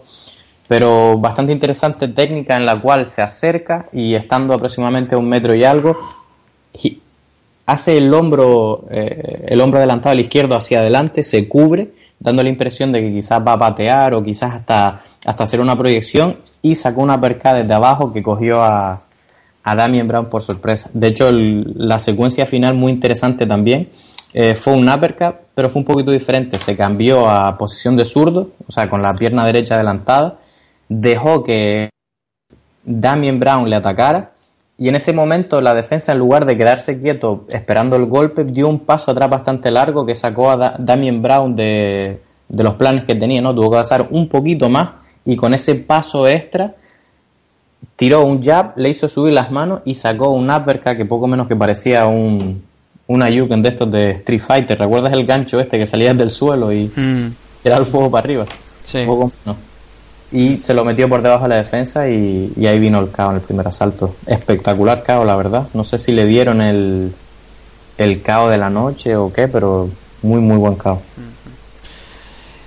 [0.67, 5.53] pero bastante interesante técnica en la cual se acerca y estando aproximadamente a un metro
[5.55, 5.97] y algo,
[7.65, 12.49] hace el hombro, eh, el hombro adelantado al izquierdo hacia adelante, se cubre, dando la
[12.49, 16.75] impresión de que quizás va a patear o quizás hasta, hasta hacer una proyección y
[16.75, 19.01] sacó una perca desde abajo que cogió a,
[19.63, 20.89] a Damien Brown por sorpresa.
[20.93, 23.89] De hecho, el- la secuencia final muy interesante también.
[24.35, 26.57] eh, fue un uppercut, pero fue un poquito diferente.
[26.57, 30.39] Se cambió a posición de zurdo, o sea, con la pierna derecha adelantada.
[30.95, 31.89] Dejó que
[32.85, 34.31] Damien Brown le atacara.
[34.77, 38.67] Y en ese momento la defensa, en lugar de quedarse quieto esperando el golpe, dio
[38.67, 43.05] un paso atrás bastante largo que sacó a Da- Damien Brown de, de los planes
[43.05, 43.53] que tenía, ¿no?
[43.55, 44.89] Tuvo que pasar un poquito más
[45.25, 46.75] y con ese paso extra
[47.95, 51.47] tiró un jab, le hizo subir las manos y sacó un uppercut que poco menos
[51.47, 52.63] que parecía un,
[53.07, 54.79] una Yuken de estos de Street Fighter.
[54.79, 57.27] ¿Recuerdas el gancho este que salía del suelo y Mm,
[57.63, 58.45] era el fuego para arriba?
[58.83, 58.99] sí.
[59.05, 59.57] Poco menos.
[60.33, 63.35] Y se lo metió por debajo de la defensa y, ahí vino el KO en
[63.35, 64.15] el primer asalto.
[64.25, 65.67] Espectacular KO, la verdad.
[65.73, 67.13] No sé si le dieron el,
[67.99, 69.89] el KO de la noche o qué, pero
[70.23, 70.99] muy, muy buen KO.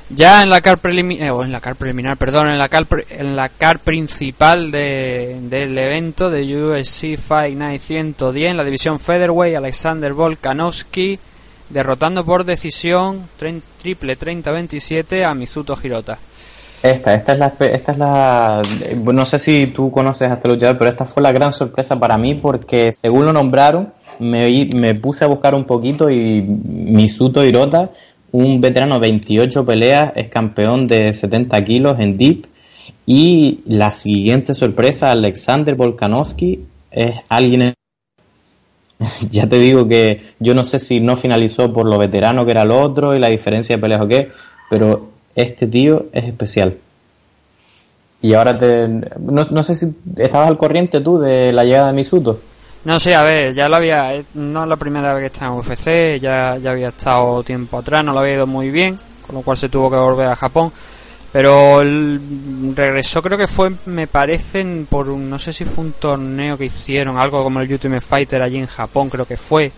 [0.09, 3.35] Ya en la car preliminar, en la car preliminar, perdón, en la car, pre- en
[3.35, 9.57] la car principal de- del evento de UFC Fight Night 110, en la división featherweight,
[9.57, 11.19] Alexander Volkanovski
[11.71, 13.29] derrotando por decisión
[13.83, 16.17] triple 30-27 a Mizuto Hirota.
[16.87, 18.63] Esta, esta es la, esta es la,
[19.13, 22.17] no sé si tú conoces a este luchador, pero esta fue la gran sorpresa para
[22.17, 27.91] mí porque según lo nombraron, me puse a buscar un poquito y Misuto Hirota,
[28.31, 32.47] un veterano 28 peleas, es campeón de 70 kilos en Deep.
[33.05, 36.61] Y la siguiente sorpresa, Alexander Volkanovski,
[36.93, 37.75] es alguien en-
[39.31, 42.63] ya te digo que yo no sé si no finalizó por lo veterano que era
[42.63, 44.29] el otro y la diferencia de peleas o qué,
[44.71, 46.77] pero este tío es especial.
[48.23, 48.89] Y ahora te...
[48.89, 52.41] No, no sé si estabas al corriente tú de la llegada de Misuto.
[52.85, 55.47] No sé, a ver, ya lo había, eh, no es la primera vez que está
[55.47, 58.97] en UFC, ya, ya había estado tiempo atrás, no lo había ido muy bien,
[59.27, 60.73] con lo cual se tuvo que volver a Japón.
[61.33, 66.57] Pero regresó, creo que fue, me parecen, por un, no sé si fue un torneo
[66.57, 69.73] que hicieron, algo como el Ultimate Fighter allí en Japón, creo que fue,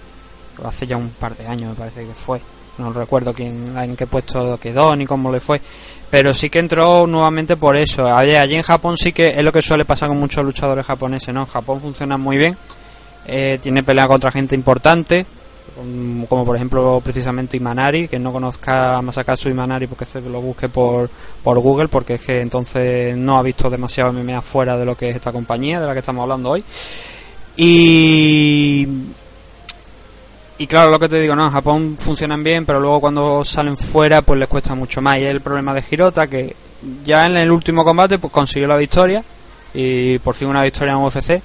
[0.62, 2.40] hace ya un par de años me parece que fue.
[2.78, 5.60] No recuerdo quién, en qué puesto quedó ni cómo le fue.
[6.10, 8.06] Pero sí que entró nuevamente por eso.
[8.06, 11.34] Allí, allí en Japón sí que es lo que suele pasar con muchos luchadores japoneses,
[11.34, 11.40] ¿no?
[11.40, 12.56] En Japón funciona muy bien.
[13.26, 15.26] Eh, tiene pelea contra gente importante,
[15.76, 20.40] como, como por ejemplo precisamente Imanari, que no conozca a Masakazu Imanari porque se lo
[20.40, 21.10] busque por,
[21.42, 25.10] por Google, porque es que entonces no ha visto demasiado MMA fuera de lo que
[25.10, 26.64] es esta compañía, de la que estamos hablando hoy.
[27.54, 28.86] Y
[30.58, 33.76] y claro, lo que te digo, no, en Japón funcionan bien, pero luego cuando salen
[33.76, 35.18] fuera pues les cuesta mucho más.
[35.18, 36.54] Y es el problema de Hirota, que
[37.04, 39.22] ya en el último combate pues consiguió la victoria
[39.72, 41.40] y por fin una victoria en UFC.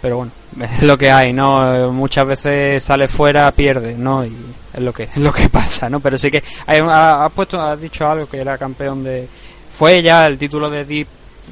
[0.00, 1.90] Pero bueno, es lo que hay, ¿no?
[1.92, 4.24] Muchas veces sale fuera, pierde, ¿no?
[4.24, 4.36] Y
[4.72, 5.98] es lo que es lo que pasa, ¿no?
[5.98, 9.28] Pero sí que hay, ha, ha puesto, ha dicho algo que era campeón de...
[9.68, 11.08] Fue ya el título de Deep,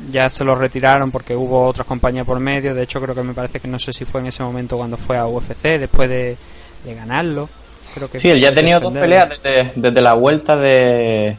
[0.09, 2.77] ya se lo retiraron porque hubo otras compañías por medio.
[2.77, 4.97] De hecho, creo que me parece que no sé si fue en ese momento cuando
[4.97, 6.37] fue a UFC, después de,
[6.85, 7.49] de ganarlo.
[7.95, 11.39] Creo que Sí, él ya ha tenido dos peleas desde, desde la vuelta de...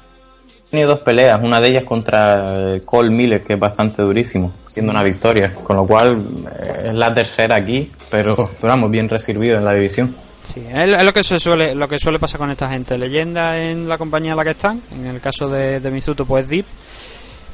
[0.68, 4.54] Ha tenido dos peleas, una de ellas contra eh, Cole Miller, que es bastante durísimo,
[4.66, 9.08] siendo una victoria, con lo cual eh, es la tercera aquí, pero, pero vamos, bien
[9.08, 10.16] recibido en la división.
[10.42, 12.98] Sí, es, es lo que se suele lo que suele pasar con esta gente.
[12.98, 16.50] Leyenda en la compañía en la que están, en el caso de, de Mizuto pues
[16.50, 16.66] Deep,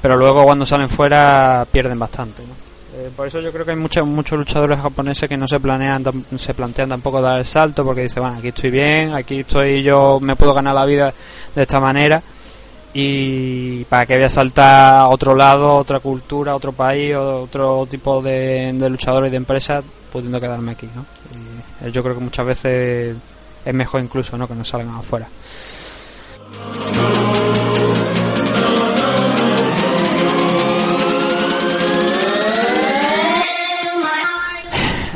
[0.01, 2.41] pero luego cuando salen fuera pierden bastante.
[2.43, 2.68] ¿no?
[2.99, 6.03] Eh, por eso yo creo que hay muchos muchos luchadores japoneses que no se planean
[6.37, 10.19] se plantean tampoco dar el salto porque dicen, bueno, aquí estoy bien, aquí estoy yo
[10.21, 11.13] me puedo ganar la vida
[11.55, 12.21] de esta manera
[12.93, 18.21] y para que voy a saltar a otro lado, otra cultura, otro país, otro tipo
[18.21, 21.05] de, de luchadores y de empresas, pudiendo quedarme aquí, ¿no?
[21.35, 23.15] Y, eh, yo creo que muchas veces
[23.63, 24.47] es mejor incluso, ¿no?
[24.47, 25.27] Que no salgan afuera.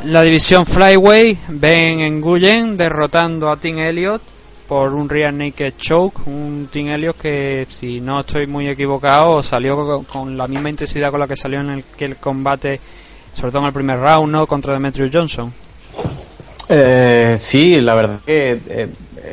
[0.06, 4.22] La división Flyway, Ben Nguyen derrotando a Team Elliott
[4.68, 9.76] por un Rear Naked Choke, un Team Elliott que si no estoy muy equivocado salió
[9.76, 12.82] con, con la misma intensidad con la que salió en el, que el combate,
[13.34, 14.46] sobre todo en el primer round, ¿no?
[14.46, 15.54] Contra Demetrius Johnson.
[16.68, 18.88] Eh, sí, la verdad que eh,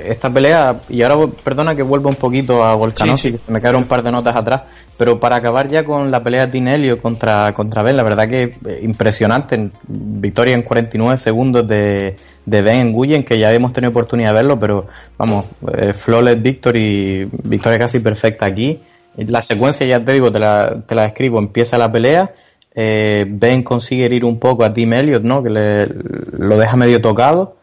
[0.07, 3.33] esta pelea, y ahora perdona que vuelva un poquito a Volkanovski, Sí, sí.
[3.33, 4.63] que se me quedaron un par de notas atrás,
[4.97, 8.43] pero para acabar ya con la pelea de Tinelio contra, contra Ben, la verdad que
[8.45, 13.73] eh, impresionante, en- victoria en 49 segundos de, de Ben en Guyen, que ya hemos
[13.73, 14.87] tenido oportunidad de verlo, pero
[15.19, 15.47] vamos,
[15.77, 18.81] eh, flawless victory, victoria casi perfecta aquí.
[19.17, 22.33] La secuencia, ya te digo, te la, te la describo, empieza la pelea,
[22.75, 25.43] eh, Ben consigue herir un poco a Tim Elliott, ¿no?
[25.43, 25.87] Que le,
[26.39, 27.57] lo deja medio tocado.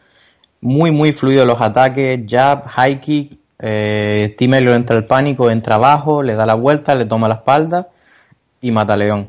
[0.60, 3.38] Muy, muy fluido los ataques, jab, high kick.
[3.60, 7.34] Eh, Tim Elliott entra el pánico, entra abajo, le da la vuelta, le toma la
[7.34, 7.88] espalda
[8.60, 9.28] y mata a León.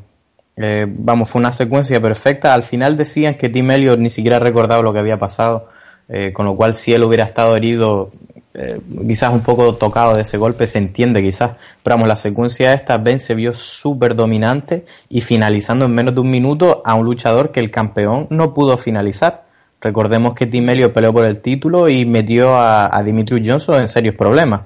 [0.61, 2.53] Eh, vamos, fue una secuencia perfecta.
[2.53, 5.69] Al final decían que Tim ni siquiera recordaba lo que había pasado,
[6.09, 8.09] eh, con lo cual si él hubiera estado herido,
[8.53, 11.51] eh, quizás un poco tocado de ese golpe, se entiende quizás.
[11.81, 16.19] Pero vamos, la secuencia esta, Ben se vio súper dominante y finalizando en menos de
[16.19, 19.45] un minuto a un luchador que el campeón no pudo finalizar.
[19.81, 23.87] Recordemos que Tim Elliott peleó por el título y metió a, a Dimitri Johnson en
[23.87, 24.61] serios problemas.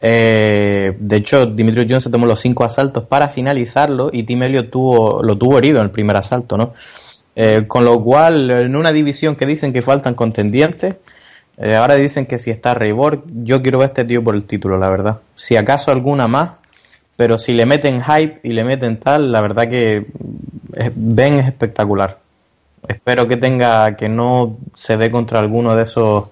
[0.00, 5.22] Eh, de hecho, Dimitri Johnson tomó los cinco asaltos para finalizarlo y Tim Elliott tuvo,
[5.22, 6.72] lo tuvo herido en el primer asalto, ¿no?
[7.34, 10.96] Eh, con lo cual, en una división que dicen que faltan contendientes,
[11.56, 14.44] eh, ahora dicen que si está Reybor, yo quiero ver a este tío por el
[14.44, 15.18] título, la verdad.
[15.34, 16.50] Si acaso alguna más,
[17.16, 20.06] pero si le meten hype y le meten tal, la verdad que
[20.94, 22.18] Ben es espectacular.
[22.88, 26.24] Espero que tenga, que no se dé contra alguno de esos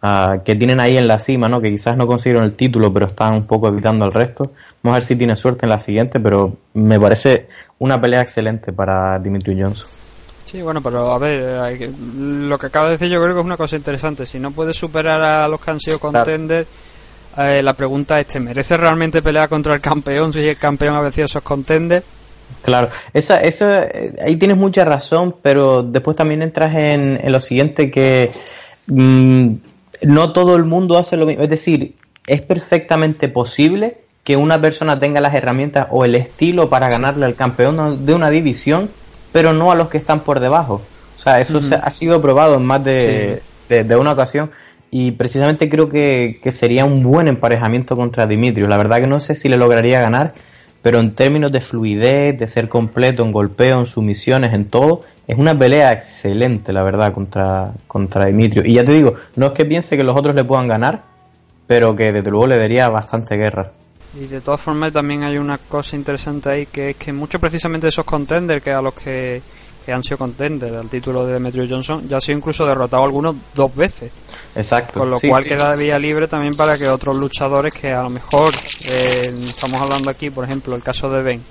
[0.00, 1.60] ah, que tienen ahí en la cima, ¿no?
[1.60, 4.44] Que quizás no consiguieron el título, pero están un poco evitando al resto.
[4.82, 7.48] Vamos a ver si tiene suerte en la siguiente, pero me parece
[7.80, 9.88] una pelea excelente para Dimitri Johnson.
[10.44, 13.40] Sí, bueno, pero a ver, hay que- lo que acaba de decir yo creo que
[13.40, 14.24] es una cosa interesante.
[14.24, 16.66] Si no puedes superar a los que han sido contenders,
[17.36, 21.00] eh, la pregunta es, ¿te merece realmente pelear contra el campeón si el campeón ha
[21.00, 22.04] vencido esos contenders?
[22.62, 27.40] Claro, esa, esa, eh, ahí tienes mucha razón, pero después también entras en, en lo
[27.40, 28.30] siguiente que
[28.88, 29.52] mm,
[30.02, 31.42] no todo el mundo hace lo mismo.
[31.42, 31.94] Es decir,
[32.26, 37.34] es perfectamente posible que una persona tenga las herramientas o el estilo para ganarle al
[37.34, 38.90] campeón de una división,
[39.32, 40.82] pero no a los que están por debajo.
[41.16, 44.50] O sea, eso se- ha sido probado en más de, de- de una ocasión
[44.90, 48.68] y precisamente creo que, que sería un buen emparejamiento contra Dimitrios.
[48.68, 50.32] La verdad que no sé si le lograría ganar,
[50.82, 55.36] pero en términos de fluidez, de ser completo en golpeo, en sumisiones, en todo, es
[55.36, 58.66] una pelea excelente, la verdad, contra, contra Dimitrios.
[58.66, 61.02] Y ya te digo, no es que piense que los otros le puedan ganar,
[61.66, 63.72] pero que desde luego le daría bastante guerra.
[64.14, 67.86] Y de todas formas también hay una cosa interesante ahí que es que muchos precisamente
[67.86, 69.42] de esos contenders que a los que,
[69.88, 73.34] que han sido contenders al título de Demetrio Johnson ya ha sido incluso derrotado algunos
[73.54, 74.12] dos veces.
[74.54, 75.00] Exacto.
[75.00, 75.48] Con lo Sí, cual sí.
[75.48, 78.52] queda vía libre también para que otros luchadores que a lo mejor,
[78.86, 81.42] eh, estamos hablando aquí, por ejemplo, el caso de Ben,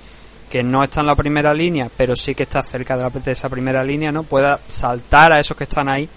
[0.51, 3.31] que no está en la primera línea, pero sí que está cerca de, la, de
[3.31, 4.21] esa primera línea, ¿no?
[4.21, 6.07] Pueda saltar a esos que están ahí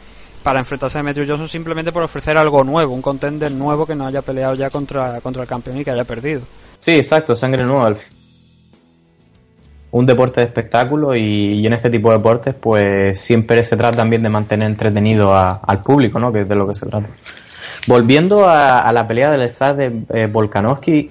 [0.42, 4.06] para enfrentarse a Demetrio Johnson simplemente por ofrecer algo nuevo, un contender nuevo que no
[4.06, 6.42] haya peleado ya contra, contra el campeón y que haya perdido.
[6.80, 7.86] Sí, exacto, sangre nueva.
[7.86, 8.19] al fin.
[9.92, 11.20] Un deporte de espectáculo y,
[11.54, 15.60] y en este tipo de deportes pues siempre se trata también de mantener entretenido a-
[15.66, 16.32] al público, ¿no?
[16.32, 17.06] Que es de lo que se trata.
[17.88, 21.10] Volviendo a, la pelea del Stad de eh, Volkanovski,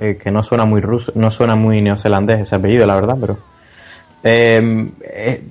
[0.00, 3.38] eh, que no suena muy ruso, no suena muy neozelandés ese apellido, la verdad, pero
[4.24, 5.44] eh, eh,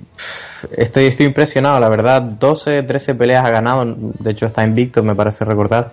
[0.76, 2.22] estoy, estoy impresionado, la verdad.
[2.22, 5.92] 12, 13 peleas ha ganado, de hecho está invicto, me parece recordar.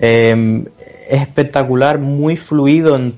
[0.00, 0.64] Eh,
[1.08, 3.12] es espectacular, muy fluido en,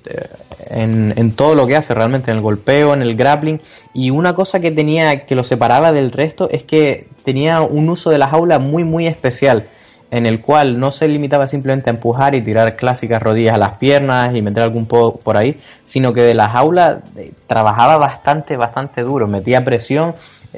[0.70, 3.60] en- en todo lo que hace realmente, en el golpeo, en el grappling.
[3.94, 8.10] Y una cosa que tenía que lo separaba del resto es que tenía un uso
[8.10, 9.68] de la jaula muy, muy especial,
[10.10, 13.78] en el cual no se limitaba simplemente a empujar y tirar clásicas rodillas a las
[13.78, 18.56] piernas y meter algún poco por ahí, sino que de la jaula eh, trabajaba bastante,
[18.56, 20.14] bastante duro, metía presión,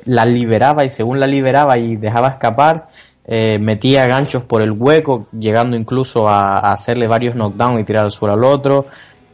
[0.07, 2.89] la liberaba y según la liberaba y dejaba escapar,
[3.27, 8.13] eh, metía ganchos por el hueco, llegando incluso a, hacerle varios knockdowns y tirar al
[8.13, 8.87] suelo al otro.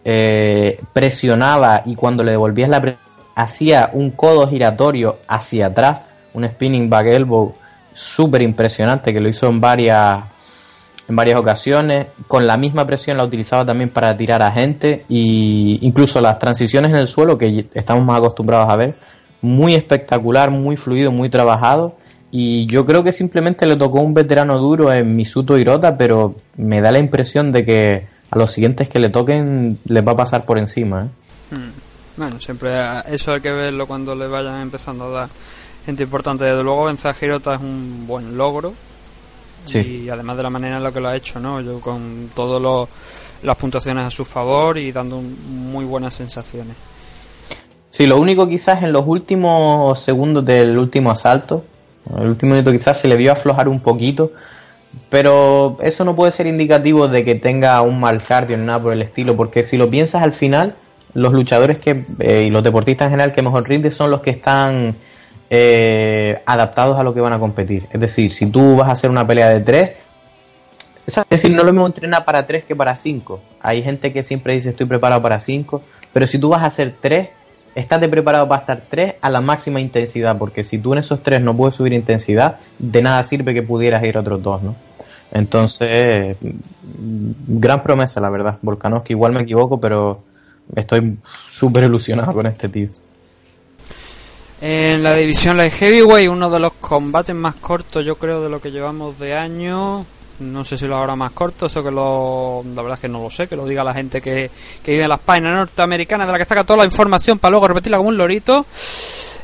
[0.05, 3.05] eh, presionaba y cuando le devolvías la presión,
[3.35, 6.01] hacía un codo giratorio hacia atrás,
[6.33, 7.55] un spinning back elbow
[7.93, 10.25] súper impresionante que lo hizo en varias
[11.09, 12.07] en varias ocasiones.
[12.29, 16.93] Con la misma presión la utilizaba también para tirar a gente y incluso las transiciones
[16.93, 18.95] en el suelo que estamos más acostumbrados a ver.
[19.43, 21.97] Muy espectacular, muy fluido, muy trabajado.
[22.33, 26.81] Y yo creo que simplemente le tocó un veterano duro en Misuto Hirota, pero me
[26.81, 30.45] da la impresión de que a los siguientes que le toquen les va a pasar
[30.45, 31.09] por encima.
[31.53, 31.57] ¿eh?
[32.17, 32.73] Bueno, siempre
[33.09, 35.29] eso hay que verlo cuando le vayan empezando a dar
[35.85, 36.45] gente importante.
[36.45, 38.75] Desde luego, vencer a Hirota es un buen logro.
[39.65, 40.05] Sí.
[40.05, 41.61] Y además de la manera en la que lo ha hecho, ¿no?
[41.61, 42.89] Yo con todas
[43.43, 46.77] las puntuaciones a su favor y dando muy buenas sensaciones.
[47.91, 51.65] Sí, lo único quizás en los últimos segundos del último asalto,
[52.19, 54.33] el último minuto quizás se le vio aflojar un poquito,
[55.09, 58.93] Pero eso no puede ser indicativo de que tenga un mal cardio ni nada por
[58.93, 60.75] el estilo, porque si lo piensas al final,
[61.15, 64.31] los luchadores que eh, y los deportistas en general que mejor rinden son los que
[64.31, 64.97] están
[65.49, 67.85] eh, adaptados a lo que van a competir.
[67.93, 69.91] Es decir, si tú vas a hacer una pelea de tres,
[71.07, 73.41] es decir, no lo mismo entrenar para tres que para cinco.
[73.61, 75.83] Hay gente que siempre dice estoy preparado para cinco,
[76.13, 77.31] pero si tú vas a hacer tres,
[77.75, 81.41] estás preparado para estar tres a la máxima intensidad, porque si tú en esos tres
[81.41, 84.77] no puedes subir intensidad, de nada sirve que pudieras ir a otros dos, ¿no?
[85.33, 86.37] Entonces,
[87.47, 88.59] gran promesa, la verdad.
[88.63, 90.21] Volkanovski, igual me equivoco, pero
[90.75, 92.89] estoy súper ilusionado con este tío.
[94.61, 98.61] En la división Light Heavyweight, uno de los combates más cortos, yo creo, de lo
[98.61, 100.05] que llevamos de año.
[100.41, 102.63] No sé si lo habrá más corto, eso que lo.
[102.75, 104.51] La verdad es que no lo sé, que lo diga la gente que,
[104.83, 107.69] que vive en las páginas norteamericanas, de la que saca toda la información para luego
[107.69, 108.65] repetirla como un lorito.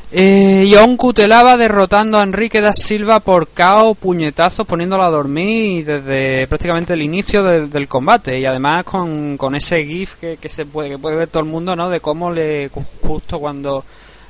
[0.09, 5.85] Eh, y aún Cutelaba derrotando a Enrique da Silva por KO, puñetazos, poniéndolo a dormir
[5.85, 8.39] desde prácticamente el inicio de- del combate.
[8.39, 11.49] Y además con, con ese GIF que, que se puede, que puede ver todo el
[11.49, 11.89] mundo, ¿no?
[11.89, 12.69] De cómo le,
[13.05, 13.83] justo cuando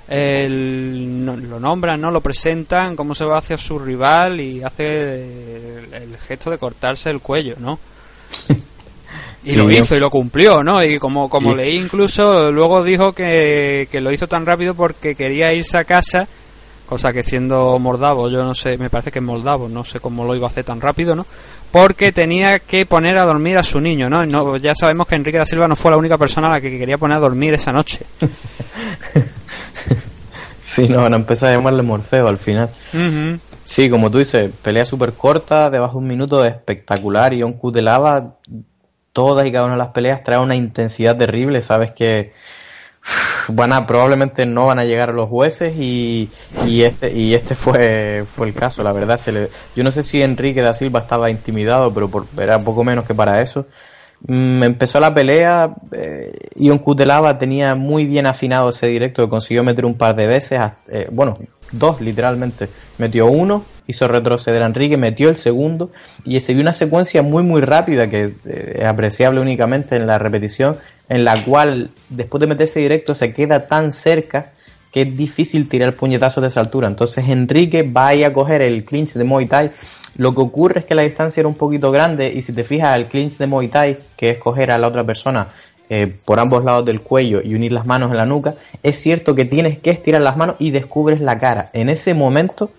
[0.07, 2.11] el- no- lo nombran, ¿no?
[2.11, 7.09] Lo presentan, cómo se va hacia su rival y hace el, el gesto de cortarse
[7.09, 7.79] el cuello, ¿no?
[9.43, 10.83] Y Sí, lo hizo y lo cumplió, ¿no?
[10.83, 11.57] Y como, como Sí.
[11.57, 16.27] leí incluso, luego dijo que, que lo hizo tan rápido porque quería irse a casa,
[16.85, 20.25] cosa que siendo moldavo, yo no sé, me parece que es moldavo, no sé cómo
[20.25, 21.25] lo iba a hacer tan rápido, ¿no?
[21.71, 24.25] Porque tenía que poner a dormir a su niño, ¿no?
[24.25, 26.77] No ya sabemos que Enrique da Silva no fue la única persona a la que
[26.77, 28.05] quería poner a dormir esa noche.
[30.67, 32.69] Sí, no, van a empezar a llamarle Morfeo al final.
[33.63, 37.33] Sí, como tú dices, pelea súper corta, debajo de un minuto, espectacular.
[37.33, 38.35] Y un lava,
[39.13, 41.61] todas y cada una de las peleas trae una intensidad terrible.
[41.61, 42.33] Sabes que
[43.49, 46.29] van a, probablemente no van a llegar a los jueces y,
[46.65, 49.17] y este y este fue fue el caso, la verdad.
[49.17, 52.83] Se le, yo no sé si Enrique da Silva estaba intimidado, pero por, era poco
[52.83, 53.65] menos que para eso.
[54.25, 59.63] Mm, empezó la pelea, eh, Ion Kutelava tenía muy bien afinado ese directo que consiguió
[59.63, 61.35] meter un par de veces, eh, bueno,
[61.71, 62.69] dos literalmente.
[62.97, 65.91] Metió uno, hizo retroceder a Enrique, metió el segundo
[66.25, 70.19] y se vio una secuencia muy muy rápida que eh, es apreciable únicamente en la
[70.19, 70.77] repetición,
[71.09, 74.51] en la cual después de meter ese directo se queda tan cerca
[74.91, 76.87] que es difícil tirar puñetazos de esa altura.
[76.87, 79.71] Entonces Enrique va a coger el clinch de Muay Thai.
[80.17, 82.97] Lo que ocurre es que la distancia era un poquito grande y si te fijas
[82.97, 85.49] el clinch de Muay Thai, que es coger a la otra persona
[85.89, 89.35] eh, por ambos lados del cuello y unir las manos en la nuca, es cierto
[89.35, 91.69] que tienes que estirar las manos y descubres la cara.
[91.73, 92.71] En ese momento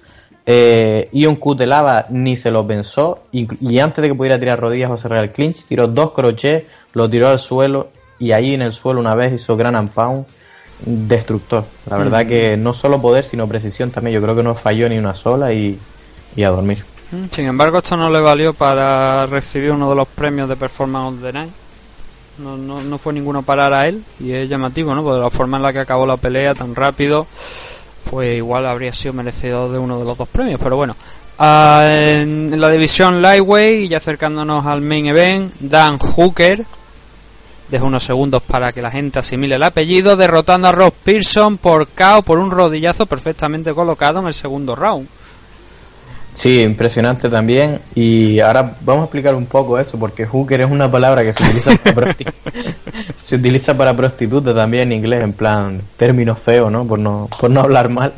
[0.47, 4.91] eh, Ion Kutelava ni se lo pensó y, y antes de que pudiera tirar rodillas
[4.91, 8.73] o cerrar el clinch, tiró dos crochets, lo tiró al suelo y ahí en el
[8.73, 10.27] suelo una vez hizo gran and pound
[10.85, 11.65] destructor.
[11.89, 14.15] La verdad que no solo poder, sino precisión también.
[14.15, 15.79] Yo creo que no falló ni una sola y,
[16.37, 16.85] y a dormir.
[17.31, 21.23] Sin embargo, esto no le valió para recibir uno de los premios de Performance of
[21.23, 21.51] the Night.
[22.39, 25.03] No, no, no fue ninguno parar a él y es llamativo, ¿no?
[25.03, 27.27] Porque de la forma en la que acabó la pelea tan rápido,
[28.11, 30.61] pues igual habría sido merecedor de uno de los dos premios.
[30.63, 30.95] Pero bueno,
[31.41, 36.65] Ah, en, en la división Lightweight, y ya acercándonos al main event, Dan Hooker,
[37.69, 41.87] dejo unos segundos para que la gente asimile el apellido, derrotando a Rob Pearson por
[41.91, 45.07] KO por un rodillazo perfectamente colocado en el segundo round.
[46.33, 47.81] Sí, impresionante también.
[47.95, 51.43] Y ahora vamos a explicar un poco eso, porque hooker es una palabra que se
[51.43, 52.15] utiliza para,
[53.17, 56.87] se utiliza para prostituta también en inglés, en plan término feo, ¿no?
[56.87, 58.13] Por no, por no hablar mal.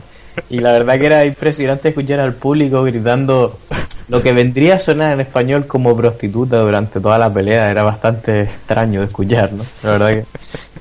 [0.48, 3.56] Y la verdad que era impresionante escuchar al público gritando
[4.08, 7.70] lo que vendría a sonar en español como prostituta durante toda la pelea.
[7.70, 9.62] Era bastante extraño de escuchar, ¿no?
[9.84, 10.24] La verdad que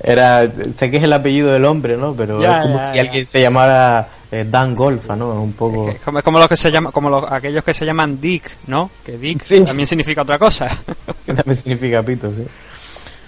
[0.04, 2.14] era, sé que es el apellido del hombre, ¿no?
[2.14, 3.02] Pero Ya, es como ya, si ya.
[3.02, 5.34] alguien se llamara eh, Dan Golfa, ¿no?
[5.34, 5.90] Es un poco...
[5.90, 8.90] Es como, como los que se llama, como los- aquellos que se llaman Dick, ¿no?
[9.04, 9.62] Que Dick Sí.
[9.64, 10.68] también significa otra cosa.
[11.18, 12.46] Sí, también significa pito, sí.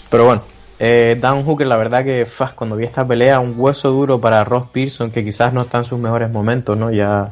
[0.10, 0.44] Pero bueno,
[0.80, 4.44] eh, Dan Hooker, la verdad que fas, cuando vi esta pelea, un hueso duro para
[4.44, 6.92] Ross Pearson, que quizás no está en sus mejores momentos, ¿no?
[6.92, 7.32] Ya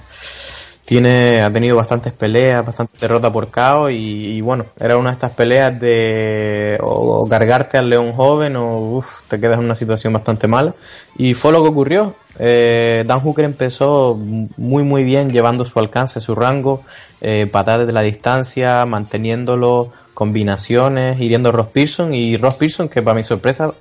[0.89, 5.13] tiene, ha tenido bastantes peleas, bastante derrota por KO y, y bueno, era una de
[5.13, 9.75] estas peleas de o, o cargarte al león joven o uf, te quedas en una
[9.75, 10.73] situación bastante mala.
[11.15, 12.15] Y fue lo que ocurrió.
[12.39, 16.81] Eh, Dan Hooker empezó muy muy bien llevando su alcance, su rango,
[17.21, 23.03] eh, patadas de la distancia, manteniéndolo, combinaciones, hiriendo a Ross Pearson y Ross Pearson que
[23.03, 23.75] para mi sorpresa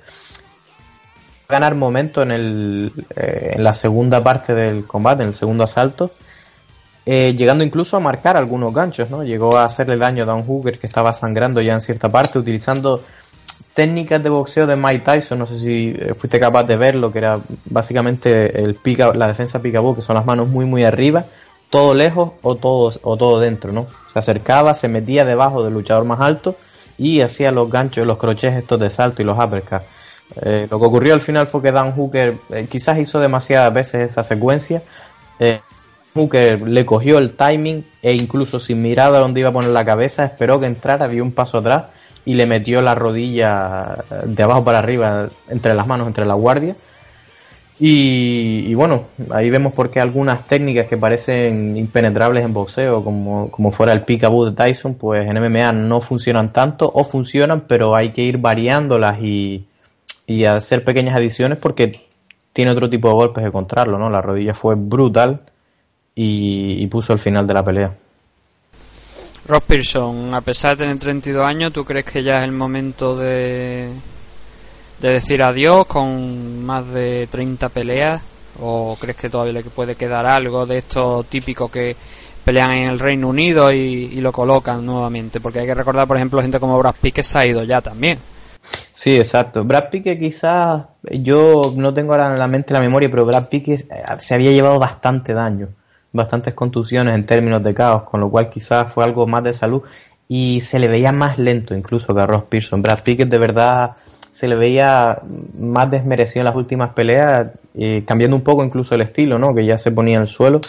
[1.47, 6.11] ganar momento en, el, eh, en la segunda parte del combate, en el segundo asalto,
[7.05, 9.23] eh, llegando incluso a marcar algunos ganchos, ¿no?
[9.23, 13.03] Llegó a hacerle daño a Dan Hooker que estaba sangrando ya en cierta parte, utilizando
[13.73, 17.19] técnicas de boxeo de Mike Tyson, no sé si eh, fuiste capaz de verlo, que
[17.19, 18.75] era básicamente
[19.15, 21.25] la defensa picaboo, que son las manos muy muy arriba,
[21.69, 23.87] todo lejos o todo, o todo dentro, ¿no?
[24.11, 26.55] Se acercaba, se metía debajo del luchador más alto
[26.97, 29.85] y hacía los ganchos, los crochets estos de salto y los uppercuts.
[30.41, 32.35] Eh, lo que ocurrió al final fue que Dan Hooker
[32.69, 34.83] quizás hizo demasiadas veces esa secuencia.
[36.13, 39.85] Hooker le cogió el timing e incluso sin mirar a dónde iba a poner la
[39.85, 41.85] cabeza, esperó que entrara, dio un paso atrás
[42.25, 46.75] y le metió la rodilla de abajo para arriba entre las manos, entre la guardia.
[47.81, 53.71] Y, bueno, ahí vemos por qué algunas técnicas que parecen impenetrables en boxeo, como, como
[53.71, 58.09] fuera el peekaboo de Tyson, pues en MMA no funcionan tanto o funcionan, pero hay
[58.09, 59.65] que ir variándolas y,
[60.27, 61.93] y hacer pequeñas adiciones porque
[62.51, 64.09] tiene otro tipo de golpes que contrarlo, ¿no?
[64.09, 65.39] La rodilla fue brutal
[66.21, 67.95] y, y puso el final de la pelea.
[69.47, 73.15] Ross Pearson, a pesar de tener 32 años, ¿tú crees que ya es el momento
[73.15, 73.89] de,
[74.99, 78.21] de decir adiós con más de 30 peleas?
[78.61, 81.95] ¿O crees que todavía le puede quedar algo de esto típico que
[82.43, 85.39] pelean en el Reino Unido y, y lo colocan nuevamente?
[85.39, 87.79] Porque hay que recordar, por ejemplo, gente como Brad Pitt que se ha ido ya
[87.79, 88.19] también.
[88.59, 89.63] Sí, exacto.
[89.63, 93.47] Brad Pitt que quizás, yo no tengo ahora en la mente la memoria, pero Brad
[93.47, 95.69] Pitt que se había llevado bastante daño,
[96.11, 99.83] bastantes contusiones en términos de caos, con lo cual quizás fue algo más de salud
[100.27, 102.81] y se le veía más lento incluso que a Ross Pearson.
[102.81, 103.95] Brad Pitt de verdad
[104.31, 105.17] se le veía
[105.59, 109.55] más desmerecido en las últimas peleas, eh, cambiando un poco incluso el estilo, ¿no?
[109.55, 110.61] Que ya se ponía en el suelo.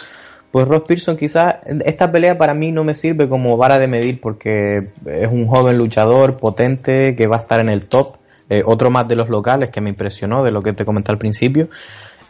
[0.49, 4.19] Pues Ross Pearson quizás esta pelea para mí no me sirve como vara de medir
[4.19, 8.17] porque es un joven luchador potente que va a estar en el top.
[8.49, 11.17] Eh, otro más de los locales que me impresionó de lo que te comenté al
[11.17, 11.69] principio.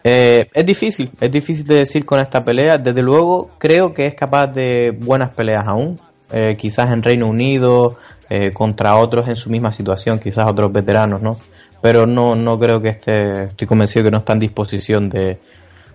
[0.03, 2.78] Eh, es difícil, es difícil de decir con esta pelea.
[2.78, 5.99] Desde luego creo que es capaz de buenas peleas aún.
[6.32, 7.98] Eh, quizás en Reino Unido,
[8.30, 11.38] eh, contra otros en su misma situación, quizás otros veteranos, ¿no?
[11.82, 15.40] Pero no, no creo que esté, estoy convencido que no está en disposición de,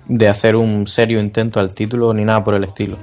[0.09, 2.99] de hacer un serio intento al título ni nada por el estilo.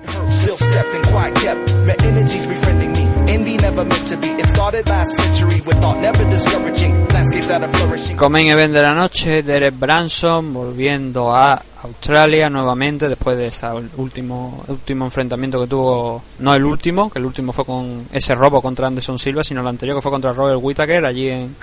[8.15, 13.67] Comen event de la noche, Derek Branson volviendo a Australia nuevamente después de ese
[13.97, 18.61] último, último enfrentamiento que tuvo, no el último, que el último fue con ese robo
[18.61, 21.55] contra Anderson Silva, sino el anterior que fue contra Robert Whittaker allí en,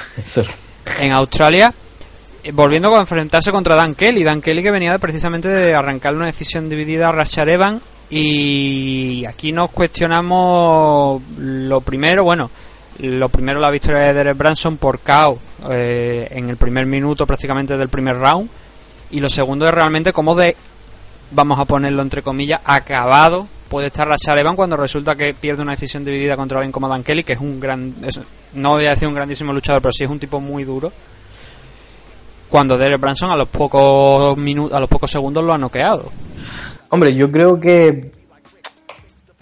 [1.01, 1.73] en Australia.
[2.45, 6.15] Eh, Volviendo a enfrentarse contra Dan Kelly, Dan Kelly que venía de- precisamente de arrancar
[6.15, 12.51] una decisión dividida a Rashad Evans y aquí nos cuestionamos lo primero, bueno,
[13.01, 15.39] lo primero la victoria de Derek Branson por KO
[15.71, 18.49] eh, en el primer minuto prácticamente del primer round
[19.11, 20.57] y lo segundo es realmente cómo de,
[21.31, 25.73] vamos a ponerlo entre comillas, acabado puede estar Rashad Evans cuando resulta que pierde una
[25.73, 27.95] decisión dividida contra alguien como Dan Kelly, que es un gran,
[28.55, 30.93] no voy a decir un grandísimo luchador, pero sí es un tipo muy duro
[32.51, 36.11] cuando Derek Branson a los pocos minutos, a los pocos segundos lo ha noqueado.
[36.91, 38.11] Hombre, yo creo que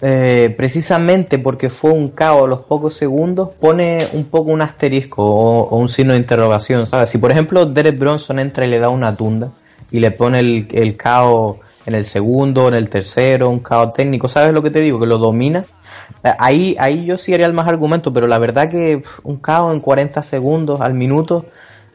[0.01, 5.77] eh, precisamente porque fue un caos los pocos segundos, pone un poco un asterisco o,
[5.77, 7.09] un signo de interrogación, ¿sabes?
[7.09, 9.51] Si por ejemplo Derek Bronson entra y le da una tunda
[9.91, 14.29] y le pone el, el caos en el segundo, en el tercero, un caos técnico,
[14.29, 14.99] ¿sabes lo que te digo?
[14.99, 15.65] Que lo domina.
[16.23, 19.73] Eh, Ahí, ahí yo sí haría el más argumento, pero la verdad que un caos
[19.73, 21.45] en 40 segundos al minuto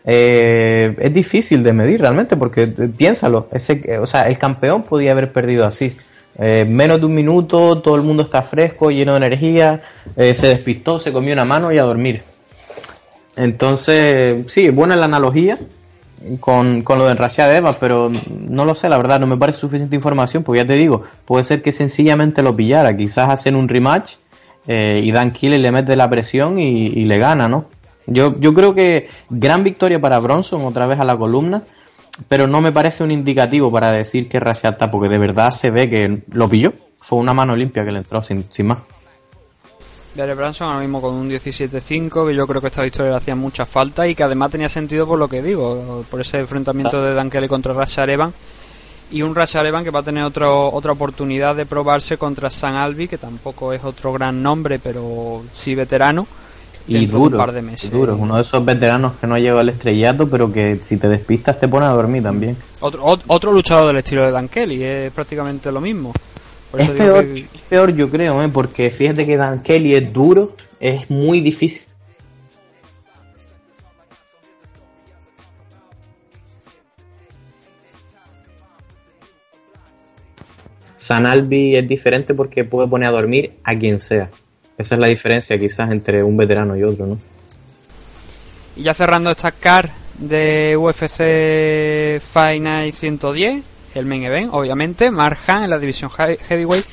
[0.05, 5.13] eh, es difícil de medir realmente porque eh, piénsalo, ese, o sea, el campeón podía
[5.13, 5.97] haber perdido así.
[6.39, 9.81] Eh, menos de un minuto, todo el mundo está fresco, lleno de energía,
[10.17, 12.23] eh, se despistó, se comió una mano y a dormir.
[13.37, 15.59] Entonces, sí, buena la analogía
[16.41, 18.11] con, con lo de Rashad Evans, pero
[18.49, 21.45] no lo sé, la verdad, no me parece suficiente información, porque ya te digo, puede
[21.45, 24.15] ser que sencillamente lo pillara, quizás hacen un rematch
[24.67, 27.67] eh, y Dan Killer le mete la presión y, y le gana, ¿no?
[28.07, 31.63] Yo, yo creo que gran victoria para Bronson, otra vez a la columna,
[32.29, 35.71] pero no me parece un indicativo para decir que Rashad está, porque de verdad se
[35.71, 38.79] ve que lo pilló, fue una mano limpia que le entró sin, sin más.
[40.15, 43.35] Derek Branson ahora mismo con un 17-5, que yo creo que esta victoria le hacía
[43.35, 47.15] mucha falta y que además tenía sentido por lo que digo, por ese enfrentamiento de
[47.15, 48.35] Dan Kelly contra Rashad Evans
[49.11, 52.75] y un Rashad Evans que va a tener otro, otra oportunidad de probarse contra San
[52.75, 56.27] Albi, que tampoco es otro gran nombre, pero sí veterano.
[56.87, 57.91] Y dentro de duro, un par de meses.
[57.91, 61.59] duro, uno de esos veteranos que no llega al estrellato, pero que si te despistas
[61.59, 62.57] te pone a dormir también.
[62.81, 66.13] Otro, ot- otro luchador del estilo de Dan Kelly, es prácticamente lo mismo.
[66.71, 68.49] Por Es peor, que- es peor yo creo, ¿eh?
[68.53, 71.87] porque fíjate que Dan Kelly es duro, es muy difícil.
[80.97, 84.31] San Albi es diferente porque puede poner a dormir a quien sea.
[84.77, 87.19] Esa es la diferencia quizás entre un veterano y otro, ¿no?
[88.77, 93.63] Y ya cerrando esta car de UFC Fight Night 110,
[93.95, 96.85] el main event, obviamente, Mark Hunt en la división heavyweight,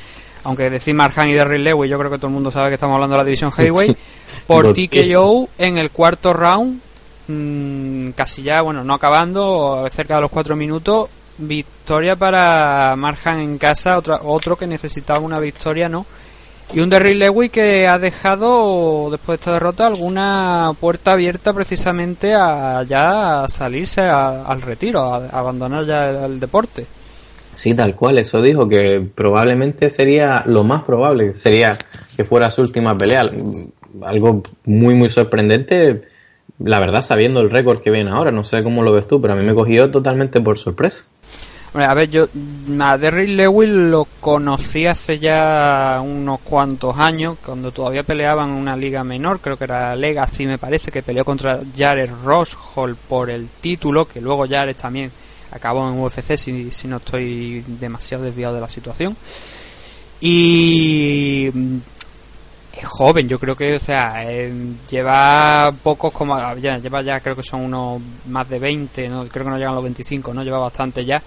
[0.43, 2.75] aunque decir Mark Hunt y Derrick Lewis, yo creo que todo el mundo sabe que
[2.75, 3.97] estamos hablando de la división heavyweight,
[4.45, 4.73] por.
[4.73, 6.79] TKO en el cuarto round,
[7.27, 11.09] mm, casi ya, bueno, no acabando, cerca de los cuatro minutos,
[11.39, 16.05] victoria para Mark Hunt en casa, otra, otro que necesitaba una victoria, ¿no?
[16.73, 22.33] Y un Derrick Lewis que ha dejado, después de esta derrota, alguna puerta abierta precisamente
[22.33, 26.85] a ya salirse a- al retiro, a, a abandonar ya el, el deporte.
[27.53, 31.71] Sí, tal cual, eso dijo que probablemente sería lo más probable, sería
[32.15, 33.29] que fuera su última pelea.
[34.05, 36.03] Algo muy, muy sorprendente,
[36.59, 38.31] la verdad, sabiendo el récord que viene ahora.
[38.31, 41.03] No sé cómo lo ves tú, pero a mí me cogió totalmente por sorpresa.
[41.73, 42.27] A ver, yo
[42.81, 48.75] a Derrick Lewis lo conocí hace ya unos cuantos años, cuando todavía peleaba en una
[48.75, 53.47] liga menor, creo que era Legacy, me parece, que peleó contra Jared Roshold por el
[53.61, 55.09] título, que luego Jared también
[55.51, 59.15] acabó en UFC, si, si no estoy demasiado desviado de la situación.
[60.19, 61.47] Y
[62.77, 64.51] es joven, yo creo que, o sea, eh,
[64.89, 69.25] lleva pocos como, ya, lleva ya creo que son unos más de 20, ¿no?
[69.27, 70.43] creo que no llegan los 25, ¿no?
[70.43, 71.21] Lleva bastante ya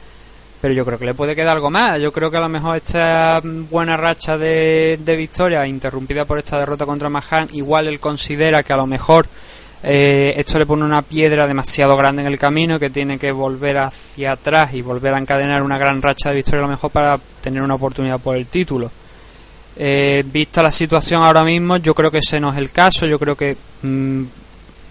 [0.65, 2.01] pero yo creo que le puede quedar algo más.
[2.01, 6.59] Yo creo que a lo mejor esta buena racha de, de victoria, interrumpida por esta
[6.59, 9.27] derrota contra Mahan, igual él considera que a lo mejor
[9.83, 13.77] eh, esto le pone una piedra demasiado grande en el camino, que tiene que volver
[13.77, 17.19] hacia atrás y volver a encadenar una gran racha de victoria a lo mejor para
[17.43, 18.91] tener una oportunidad por el título.
[19.77, 23.05] Eh, vista la situación ahora mismo, yo creo que ese no es el caso.
[23.05, 24.23] Yo creo que mm,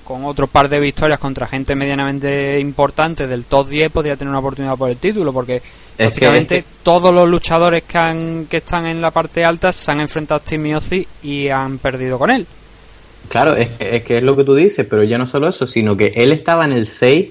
[0.03, 4.39] con otro par de victorias contra gente medianamente importante del top 10 podría tener una
[4.39, 5.61] oportunidad por el título porque
[5.97, 10.01] es que- todos los luchadores que, han, que están en la parte alta se han
[10.01, 12.45] enfrentado a Steve Miocic y han perdido con él.
[13.29, 15.65] Claro, es que, es que es lo que tú dices, pero ya no solo eso,
[15.65, 17.29] sino que él estaba en el 6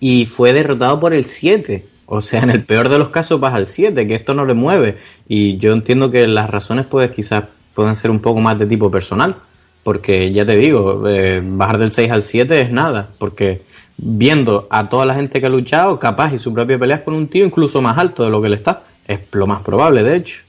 [0.00, 1.84] y fue derrotado por el 7.
[2.06, 4.54] O sea, en el peor de los casos vas al 7, que esto no le
[4.54, 4.98] mueve.
[5.28, 7.44] Y yo entiendo que las razones pues quizás
[7.74, 9.36] pueden ser un poco más de tipo personal.
[9.84, 13.10] Porque ya te digo, eh, bajar del 6 al 7 es nada.
[13.18, 13.62] Porque
[13.98, 17.14] viendo a toda la gente que ha luchado, capaz y su propia pelea es con
[17.14, 18.82] un tío incluso más alto de lo que él está.
[19.06, 20.40] Es lo más probable, de hecho.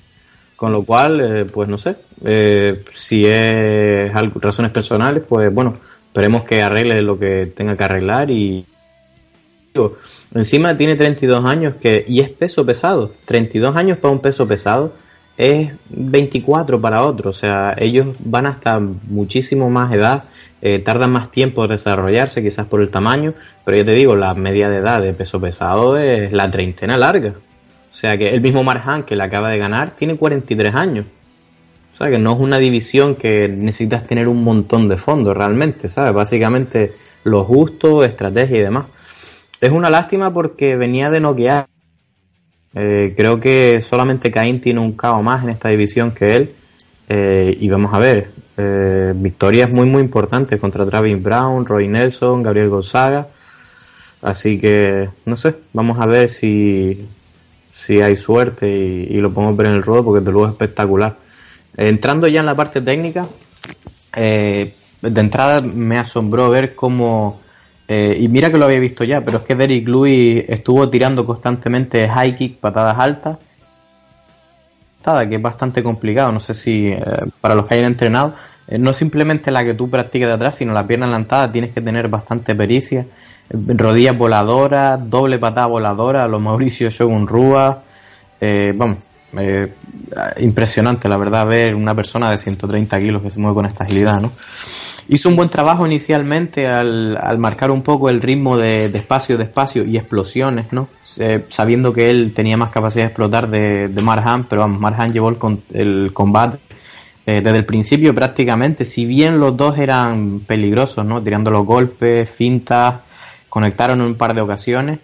[0.55, 6.45] Con lo cual, eh, pues no sé, eh, si es razones personales, pues bueno, esperemos
[6.45, 8.65] que arregle lo que tenga que arreglar y...
[10.33, 13.11] Encima tiene 32 años que y es peso pesado.
[13.25, 14.93] 32 años para un peso pesado
[15.37, 17.29] es 24 para otro.
[17.29, 20.23] O sea, ellos van hasta muchísimo más edad,
[20.61, 23.33] eh, tardan más tiempo en desarrollarse, quizás por el tamaño,
[23.63, 27.33] pero ya te digo, la media de edad de peso pesado es la treintena larga.
[27.91, 31.05] O sea que el mismo Marjan que le acaba de ganar tiene 43 años.
[31.93, 35.87] O sea que no es una división que necesitas tener un montón de fondos realmente,
[35.87, 36.13] ¿sabes?
[36.13, 36.93] Básicamente
[37.23, 39.57] lo justo, estrategia y demás.
[39.61, 41.67] Es una lástima porque venía de noquear.
[42.75, 46.55] Eh, creo que solamente Caín tiene un KO más en esta división que él.
[47.07, 52.43] Eh, y vamos a ver, eh, victorias muy muy importantes contra Travis Brown, Roy Nelson,
[52.43, 53.27] Gabriel Gonzaga.
[54.21, 57.07] Así que, no sé, vamos a ver si,
[57.71, 60.51] si hay suerte y, y lo podemos ver en el ruedo porque desde luego es
[60.53, 61.17] espectacular.
[61.77, 63.27] Entrando ya en la parte técnica,
[64.15, 67.41] eh, de entrada me asombró ver cómo,
[67.87, 71.25] eh, y mira que lo había visto ya, pero es que Derrick Lewis estuvo tirando
[71.25, 73.37] constantemente high kick, patadas altas,
[75.29, 76.99] que es bastante complicado, no sé si eh,
[77.39, 78.33] para los que hayan entrenado,
[78.67, 81.81] eh, no simplemente la que tú practiques de atrás, sino la pierna adelantada, tienes que
[81.81, 87.27] tener bastante pericia, eh, rodillas voladoras, doble patada voladora, los Mauricio Shogun
[88.41, 88.97] eh, vamos,
[90.37, 94.21] impresionante la verdad ver una persona de 130 kilos que se mueve con esta agilidad,
[94.21, 94.29] ¿no?
[95.07, 99.37] Hizo un buen trabajo inicialmente al, al marcar un poco el ritmo de, de espacio,
[99.37, 100.87] de espacio y explosiones, ¿no?
[101.49, 105.29] Sabiendo que él tenía más capacidad de explotar de, de Marhan, pero vamos, Marhan llevó
[105.29, 106.57] el, con- el combate
[107.27, 111.21] eh, desde el principio prácticamente, si bien los dos eran peligrosos, ¿no?
[111.21, 112.95] Tirando los golpes, fintas,
[113.47, 114.99] conectaron en un par de ocasiones.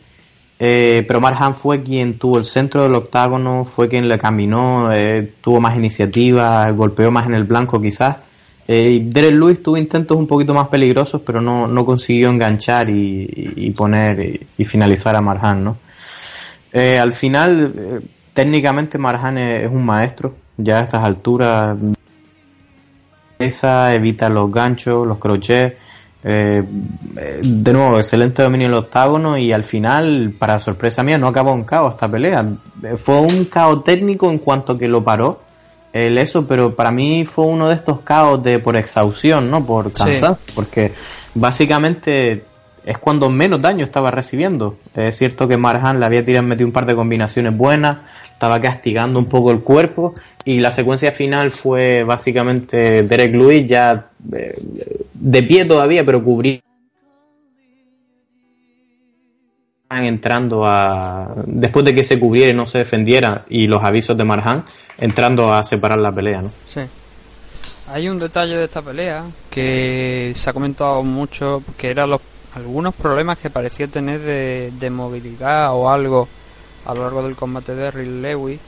[0.63, 5.31] Eh, pero Marhan fue quien tuvo el centro del octágono, fue quien le caminó, eh,
[5.41, 8.17] tuvo más iniciativa, golpeó más en el blanco quizás.
[8.67, 13.73] Eh, Derek Lewis tuvo intentos un poquito más peligrosos, pero no, no consiguió enganchar y,
[13.75, 15.77] poner y, finalizar a Marhan, ¿no?
[16.71, 17.99] Eh, al final, eh,
[18.33, 21.77] técnicamente Marhan es, un maestro, ya a estas alturas
[23.39, 25.75] esa, evita los ganchos, los crochets.
[26.23, 26.63] eh,
[27.43, 31.53] de nuevo, excelente dominio en el octágono y al final, para sorpresa mía, no acabó
[31.53, 32.47] en caos esta pelea.
[32.95, 35.41] Fue un caos técnico en cuanto que lo paró
[35.93, 39.65] el eso, pero para mí fue uno de estos caos de por exhaustión, ¿no?
[39.65, 40.93] Por cansancio, porque
[41.35, 42.45] básicamente
[42.85, 44.77] es cuando menos daño estaba recibiendo.
[44.95, 49.19] Es cierto que Marhan le había tirado, metido un par de combinaciones buenas, estaba castigando
[49.19, 50.13] un poco el cuerpo
[50.45, 54.51] y la secuencia final fue básicamente Derek Lewis ya eh,
[55.13, 56.61] de pie todavía, pero cubrir
[59.99, 64.23] entrando a después de que se cubriera y no se defendiera y los avisos de
[64.23, 64.63] Marhan
[64.97, 66.51] entrando a separar la pelea, ¿no?
[66.67, 66.81] Sí.
[67.87, 72.21] Hay un detalle de esta pelea que se ha comentado mucho, que eran los,
[72.55, 76.27] algunos problemas que parecía tener de, de movilidad o algo
[76.85, 78.59] a lo largo del combate de Rick Lewis.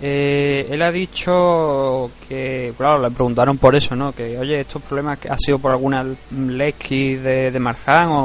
[0.00, 4.12] Eh, él ha dicho que, claro, le preguntaron por eso, ¿no?
[4.12, 8.24] Que, oye, estos problemas que ha sido por alguna Lesky de, de Marjan o,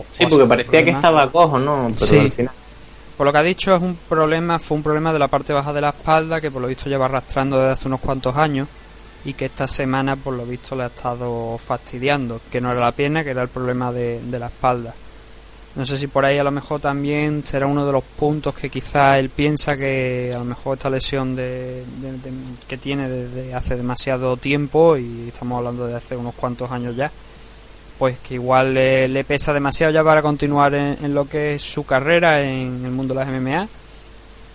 [0.00, 1.90] o- Sí, porque parecía que estaba cojo, ¿no?
[1.94, 2.18] Pero Sí.
[2.18, 2.52] al final
[3.16, 5.72] Por lo que ha dicho es un problema, fue un problema de la parte baja
[5.72, 8.66] de la espalda que por lo visto lleva arrastrando desde hace unos cuantos años
[9.24, 12.90] y que esta semana por lo visto le ha estado fastidiando, que no era la
[12.92, 14.92] pierna, que era el problema de, de la espalda.
[15.74, 18.68] No sé si por ahí a lo mejor también será uno de los puntos que
[18.68, 22.32] quizá él piensa que a lo mejor esta lesión de, de- de-
[22.68, 27.10] que tiene desde hace demasiado tiempo y estamos hablando de hace unos cuantos años ya,
[27.98, 31.62] pues que igual le, le pesa demasiado ya para continuar en, en lo que es
[31.62, 33.64] su carrera en el mundo de las MMA,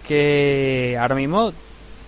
[0.07, 1.51] que ahora mismo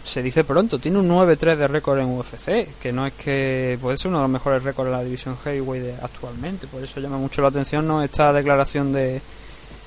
[0.03, 3.97] se dice pronto, tiene un 9-3 de récord en UFC, que no es que puede
[3.97, 7.17] ser uno de los mejores récords en la división heavyweight de- actualmente, por eso llama
[7.17, 8.01] mucho la atención ¿no?
[8.03, 9.21] esta declaración de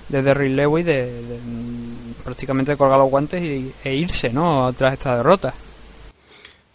[0.09, 4.73] de Derrick Lewis de, de, mm, prácticamente colgar los guantes y, e irse ¿no?
[4.77, 5.55] tras esta derrota.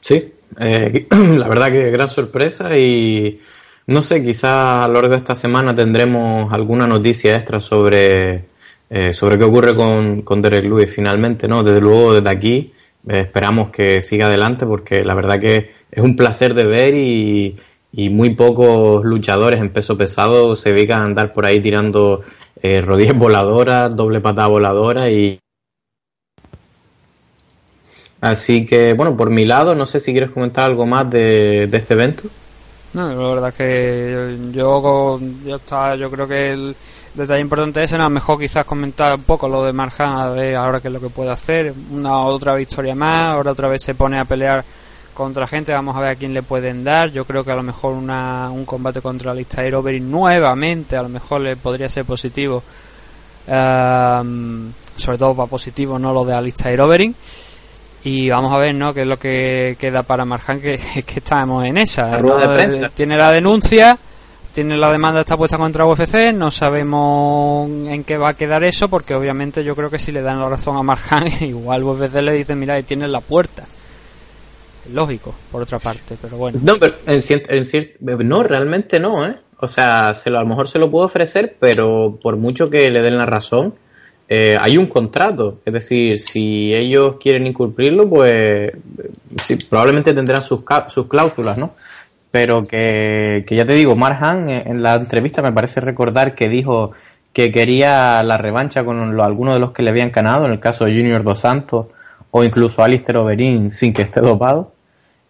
[0.02, 1.08] Sí, eh,
[1.38, 3.40] la verdad que gran sorpresa y
[3.88, 8.46] no sé, quizá a lo largo de esta semana tendremos alguna noticia extra sobre,
[8.90, 11.64] eh, sobre qué ocurre con, con Derek Lewis finalmente, ¿no?
[11.64, 12.74] Desde luego desde aquí
[13.08, 17.56] eh, esperamos que siga adelante porque la verdad que es un placer de ver y,
[17.92, 22.24] y muy pocos luchadores en peso pesado se dedican a andar por ahí tirando
[22.62, 25.40] eh, rodillas voladoras, doble patada voladora y,
[28.20, 31.94] Así que, bueno, por mi lado, no sé si quieres comentar algo más de, este
[31.94, 32.24] evento.
[32.94, 36.76] No, la verdad es que yo, yo, yo, está, yo creo que el
[37.18, 40.56] detalle importante es, a lo mejor quizás comentar un poco lo de Marjan, a ver
[40.56, 41.74] ahora qué es lo que puede hacer.
[41.92, 44.64] Una otra victoria más, ahora otra vez se pone a pelear
[45.14, 47.12] contra gente, vamos a ver a quién le pueden dar.
[47.12, 51.10] Yo creo que a lo mejor una, un combate contra Alistair Overeem nuevamente, a lo
[51.10, 52.62] mejor le podría ser positivo.
[53.48, 57.14] Ehm, sobre todo para positivo, no lo de Alistair Overeem.
[58.04, 58.94] Y vamos a ver, ¿no?
[58.94, 62.12] Qué es lo que queda para Marjan, que, que estamos en esa.
[62.12, 62.24] La ¿no?
[62.24, 62.90] rueda de prensa.
[62.90, 63.98] Tiene la denuncia,
[64.58, 68.88] tiene la demanda está puesta contra UFC, no sabemos en qué va a quedar eso,
[68.88, 72.34] porque obviamente yo creo que si le dan la razón a Marjan, igual UFC le
[72.34, 73.68] dice, mira, ahí tienes la puerta.
[74.92, 76.60] Lógico, por otra parte, pero bueno.
[76.64, 79.36] No, pero en, en no, realmente no, ¿eh?
[79.60, 82.90] O sea, se lo, a lo mejor se lo puedo ofrecer, pero por mucho que
[82.90, 83.76] le den la razón,
[84.28, 85.60] eh, hay un contrato.
[85.66, 88.72] Es decir, si ellos quieren incumplirlo, pues
[89.40, 91.76] sí, probablemente tendrán sus, sus cláusulas, ¿no?
[92.32, 96.50] Pero que, que ya te digo, Marhan en, en la entrevista me parece recordar que
[96.50, 96.92] dijo
[97.34, 100.86] que quería la revancha con algunos de los que le habían ganado, en el caso
[100.86, 101.88] de Junior Dos Santos
[102.32, 104.72] o incluso Alistair Overeem sin que esté dopado.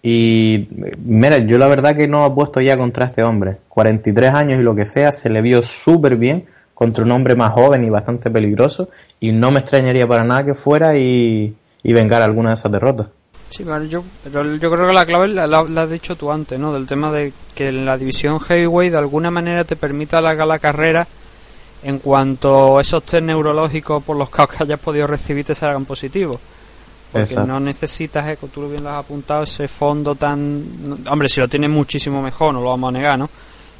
[0.02, 0.69] Y
[1.03, 3.57] mira, yo la verdad que no apuesto ya contra este hombre.
[3.69, 7.52] 43 años y lo que sea, se le vio súper bien contra un hombre más
[7.52, 8.90] joven y bastante peligroso.
[9.19, 13.07] Y no me extrañaría para nada que fuera y, y vengar alguna de esas derrotas.
[13.49, 16.32] Sí, vale, yo, pero yo creo que la clave la, la- la has dicho tú
[16.32, 16.74] antes, ¿no?
[16.74, 20.60] Del tema de que en la división heavyweight de alguna manera te permita alargar la
[20.60, 21.07] carrera
[21.84, 26.40] en cuanto esos test neurológicos por los que hayas podido recibir te salgan positivos.
[27.11, 27.48] Porque Exacto.
[27.48, 31.06] no necesitas, eh, como tú bien lo has apuntado, ese fondo tan...
[31.10, 33.30] Hombre, si lo tienes muchísimo mejor, no lo vamos a negar, ¿no?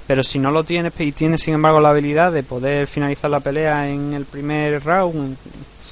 [0.08, 3.42] Pero si no lo tienes y tienes, sin embargo, la habilidad de poder finalizar la
[3.42, 5.36] pelea en el primer round,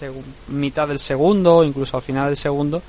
[0.02, 0.14] en
[0.58, 2.82] mitad del segundo, o incluso al final del segundo,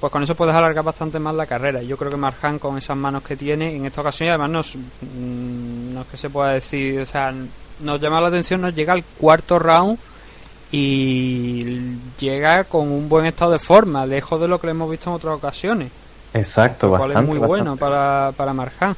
[0.00, 1.82] pues con eso puedes alargar bastante más la carrera.
[1.82, 4.76] Yo creo que Marjan con esas manos que tiene en esta ocasión, y además nos,
[4.76, 7.34] mm, no es que se pueda decir, o sea,
[7.80, 9.98] nos llama la atención, nos llega al cuarto round
[10.70, 15.10] y llega con un buen estado de forma, lejos de lo que le hemos visto
[15.10, 15.90] en otras ocasiones,
[16.34, 17.32] Exacto, lo cual bastante.
[17.32, 18.94] es muy bueno para, para Marjan.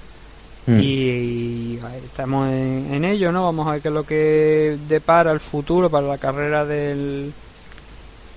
[0.67, 0.79] Mm.
[0.81, 3.45] Y, estamos en, en ello, ¿no?
[3.45, 7.33] Vamos a ver qué es lo que depara el futuro para la carrera del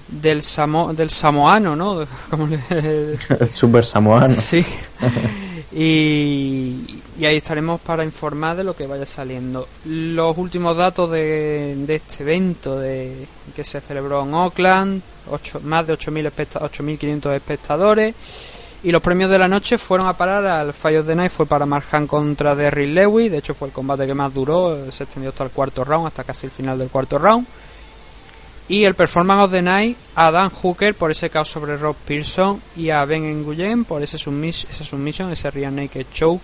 [0.07, 2.05] del samo, del samoano, ¿no?
[2.29, 4.33] Como le- El super samoano.
[4.35, 4.65] Sí.
[5.75, 9.67] Y, y ahí estaremos para informar de lo que vaya saliendo.
[9.85, 13.25] Los últimos datos de, de este evento de
[13.55, 15.01] que se celebró en Oakland,
[15.31, 18.13] ocho- más de 8.000 especta- 8.500 espectadores
[18.83, 21.45] Y los premios de la noche fueron a parar al Fire of the Night, fue
[21.47, 25.29] para Marjan contra Derry Lewis, de hecho fue el combate que más duró, se extendió
[25.31, 27.47] hasta el cuarto round, hasta casi el final del cuarto round.
[28.73, 32.59] Y el Performance of the Night a Dan Hooker por ese caos sobre Rob Pearson
[32.75, 36.43] y a Ben Nguyen por ese submis esa submission, ese Rear Naked Choke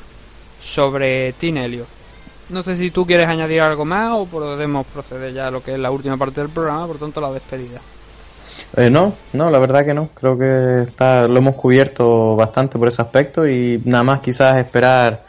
[0.62, 1.88] sobre Tim Elliott.
[2.50, 5.74] No sé si tú quieres añadir algo más o podemos proceder ya a lo que
[5.74, 7.82] es la última parte del programa, por tanto la despedida.
[8.78, 10.10] Eh, no, no, la verdad que no.
[10.14, 15.26] Creo que está, lo hemos cubierto bastante por ese aspecto y nada más quizás esperar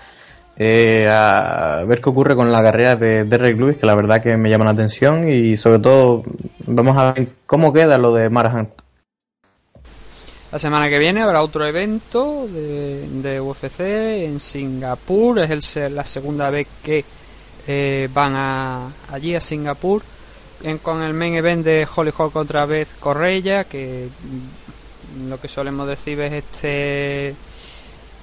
[0.63, 4.37] eh, a ver qué ocurre con la carrera de Derek Lewis, que la verdad que
[4.37, 6.23] me llama la atención y sobre todo
[6.67, 8.69] vamos a ver cómo queda lo de Marahan.
[10.53, 15.39] La semana que viene habrá otro evento de, UFC en Singapur.
[15.39, 17.07] Es el la segunda vez que
[17.67, 20.03] eh, van a, allí a Singapur.
[20.63, 24.09] En- con el main event de Holly Holm contra Beth Correia, que
[25.17, 27.35] mm, lo que solemos decir es este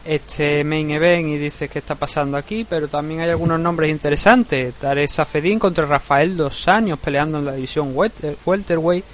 [0.08, 4.74] este main event y dices qué está pasando aquí, pero también hay algunos nombres interesantes.
[4.76, 9.06] Tarek Safedin contra Rafael Dos Años peleando en la división welter- welterweight.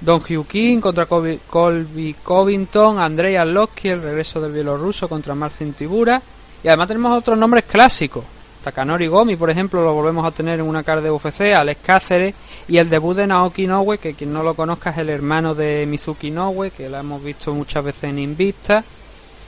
[0.00, 6.22] Don Hugh contra Colby, Covington, Andrea Locky, el regreso del bielorruso contra Marcin Tibura.
[6.64, 8.24] Y además tenemos otros nombres clásicos.
[8.64, 12.34] Takanori Gomi, por ejemplo, lo volvemos a tener en una cara de UFC, Alex Cáceres
[12.68, 15.86] y el debut de Naoki Inoue, que quien no lo conozca es el hermano de
[15.86, 18.84] Mizuki Inoue, que lo hemos visto muchas veces en Invicta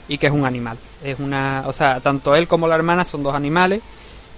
[0.07, 0.77] y que es un animal.
[1.03, 3.81] Es una, o sea, tanto él como la hermana son dos animales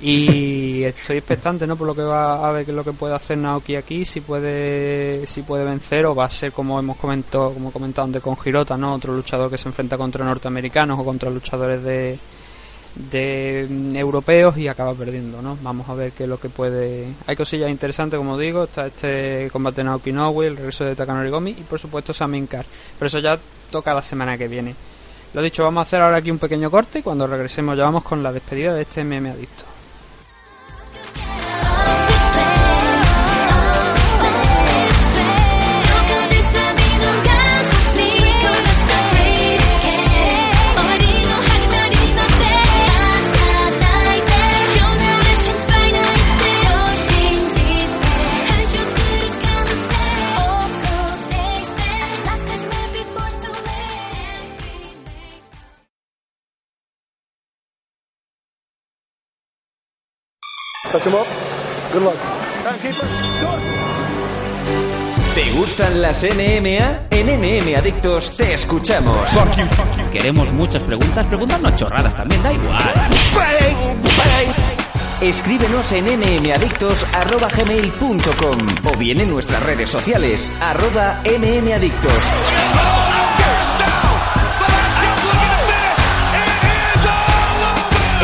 [0.01, 1.75] y estoy expectante, ¿no?
[1.75, 4.21] Por lo que va a ver qué es lo que puede hacer Naoki aquí, si
[4.21, 8.37] puede si puede vencer o va a ser como hemos comentado, como comentado antes con
[8.43, 8.93] Hirota, ¿no?
[8.93, 12.19] Otro luchador que se enfrenta contra norteamericanos o contra luchadores de
[12.95, 15.57] de mm, europeos y acaba perdiendo, ¿no?
[15.61, 17.07] Vamos a ver qué es lo que puede.
[17.27, 21.51] Hay cosillas interesantes, como digo, está este combate de Naoki el regreso de Takanori Gomi
[21.51, 22.65] y por supuesto Samin Kar.
[22.97, 23.37] Pero eso ya
[23.69, 24.75] toca la semana que viene.
[25.35, 28.05] Lo dicho, vamos a hacer ahora aquí un pequeño corte y cuando regresemos ya vamos
[28.05, 29.74] con la despedida de este meme adicto.
[60.95, 61.25] Touch him up.
[61.91, 62.15] Good luck.
[65.35, 67.07] ¿Te gustan las NMA?
[67.09, 69.29] En NM Adictos te escuchamos.
[70.13, 72.93] Queremos muchas preguntas, preguntarnos chorradas también, da igual.
[75.19, 82.23] Escríbenos en mmadictos.gmail.com o bien en nuestras redes sociales, arroba mmadictos.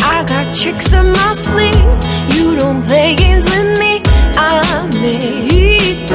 [0.00, 0.46] I got
[1.04, 1.96] my sleeve,
[2.36, 4.02] you don't play games with me.
[5.48, 6.06] Y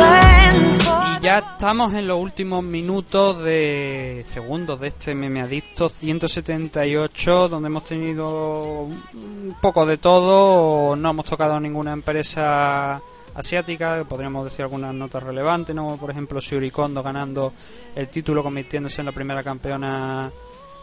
[1.21, 7.85] ya estamos en los últimos minutos de segundos de este meme adicto 178, donde hemos
[7.85, 10.95] tenido un poco de todo.
[10.95, 13.01] No hemos tocado ninguna empresa
[13.35, 15.97] asiática, podríamos decir algunas notas relevantes, ¿no?
[15.97, 17.53] Por ejemplo, Shuri Kondo ganando
[17.95, 20.31] el título, convirtiéndose en la primera campeona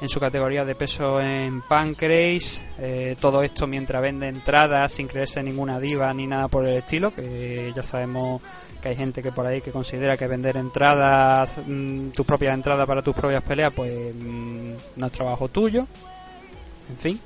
[0.01, 2.63] en su categoría de peso en Pancrase.
[2.79, 7.15] Eh, todo esto mientras vende entradas sin creerse ninguna diva ni nada por el estilo,
[7.15, 8.41] que ya sabemos
[8.81, 12.87] que hay gente que por ahí que considera que vender entradas, mm, tus propias entradas
[12.87, 15.87] para tus propias peleas, pues mm, no es trabajo tuyo.
[16.89, 17.21] En fin.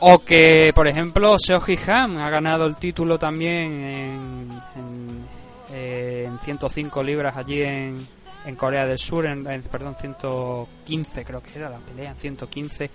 [0.00, 5.24] O que, por ejemplo, Seoji Han ha ganado el título también en, en,
[5.72, 7.98] eh, en 105 libras allí en,
[8.46, 12.90] en Corea del Sur, en, perdón, 115 creo que era la pelea, en 115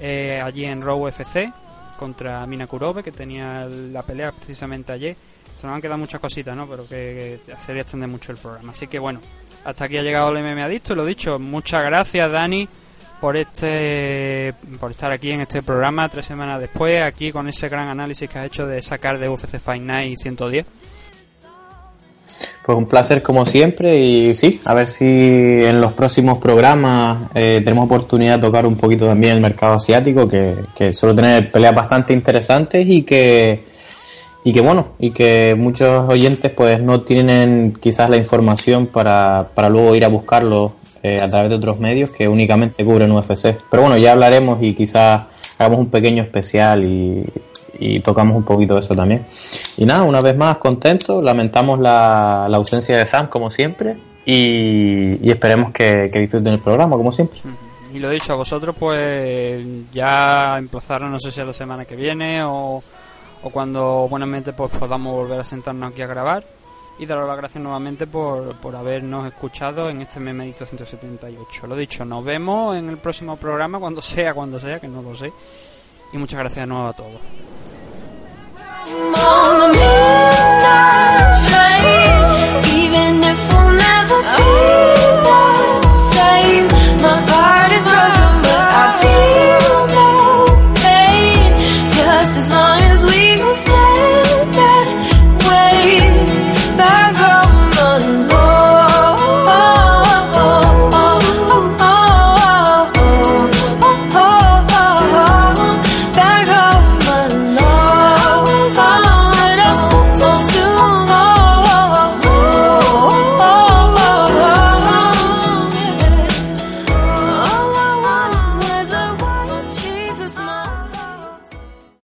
[0.00, 1.50] eh, allí en Raw UFC
[1.96, 5.16] contra Mina Kurobe, que tenía la pelea precisamente ayer.
[5.58, 6.68] Se nos han quedado muchas cositas, ¿no?
[6.68, 8.72] Pero que, que sería extender mucho el programa.
[8.72, 9.20] Así que bueno,
[9.64, 12.68] hasta aquí ha llegado el MM Adicto, lo dicho, muchas gracias Dani
[13.24, 17.88] por este por estar aquí en este programa tres semanas después, aquí con ese gran
[17.88, 20.66] análisis que has hecho de sacar de UFC Fight Night 110.
[22.66, 27.62] Pues un placer como siempre y sí, a ver si en los próximos programas eh,
[27.64, 31.74] tenemos oportunidad de tocar un poquito también el mercado asiático, que, que suele tener peleas
[31.74, 33.64] bastante interesantes y que
[34.44, 39.70] y que bueno, y que muchos oyentes pues no tienen quizás la información para, para
[39.70, 40.74] luego ir a buscarlo
[41.04, 43.58] eh, a través de otros medios que únicamente cubren UFC.
[43.70, 45.24] Pero bueno, ya hablaremos y quizás
[45.58, 47.26] hagamos un pequeño especial y,
[47.78, 49.26] y tocamos un poquito de eso también.
[49.76, 55.30] Y nada, una vez más contento, lamentamos la, la ausencia de Sam como siempre y,
[55.30, 57.38] esperemos que, que disfruten el programa como siempre.
[57.92, 59.62] Y lo dicho, a vosotros pues
[59.92, 62.82] ya empezaron, no sé si a la semana que viene o,
[63.42, 66.44] o cuando buenamente pues podamos volver a sentarnos aquí a grabar
[66.98, 71.66] y daros las gracias nuevamente por, por habernos escuchado en este memedito 178.
[71.66, 75.14] Lo dicho, nos vemos en el próximo programa, cuando sea, cuando sea, que no lo
[75.14, 75.32] sé.
[76.12, 77.20] Y muchas gracias de nuevo a todos.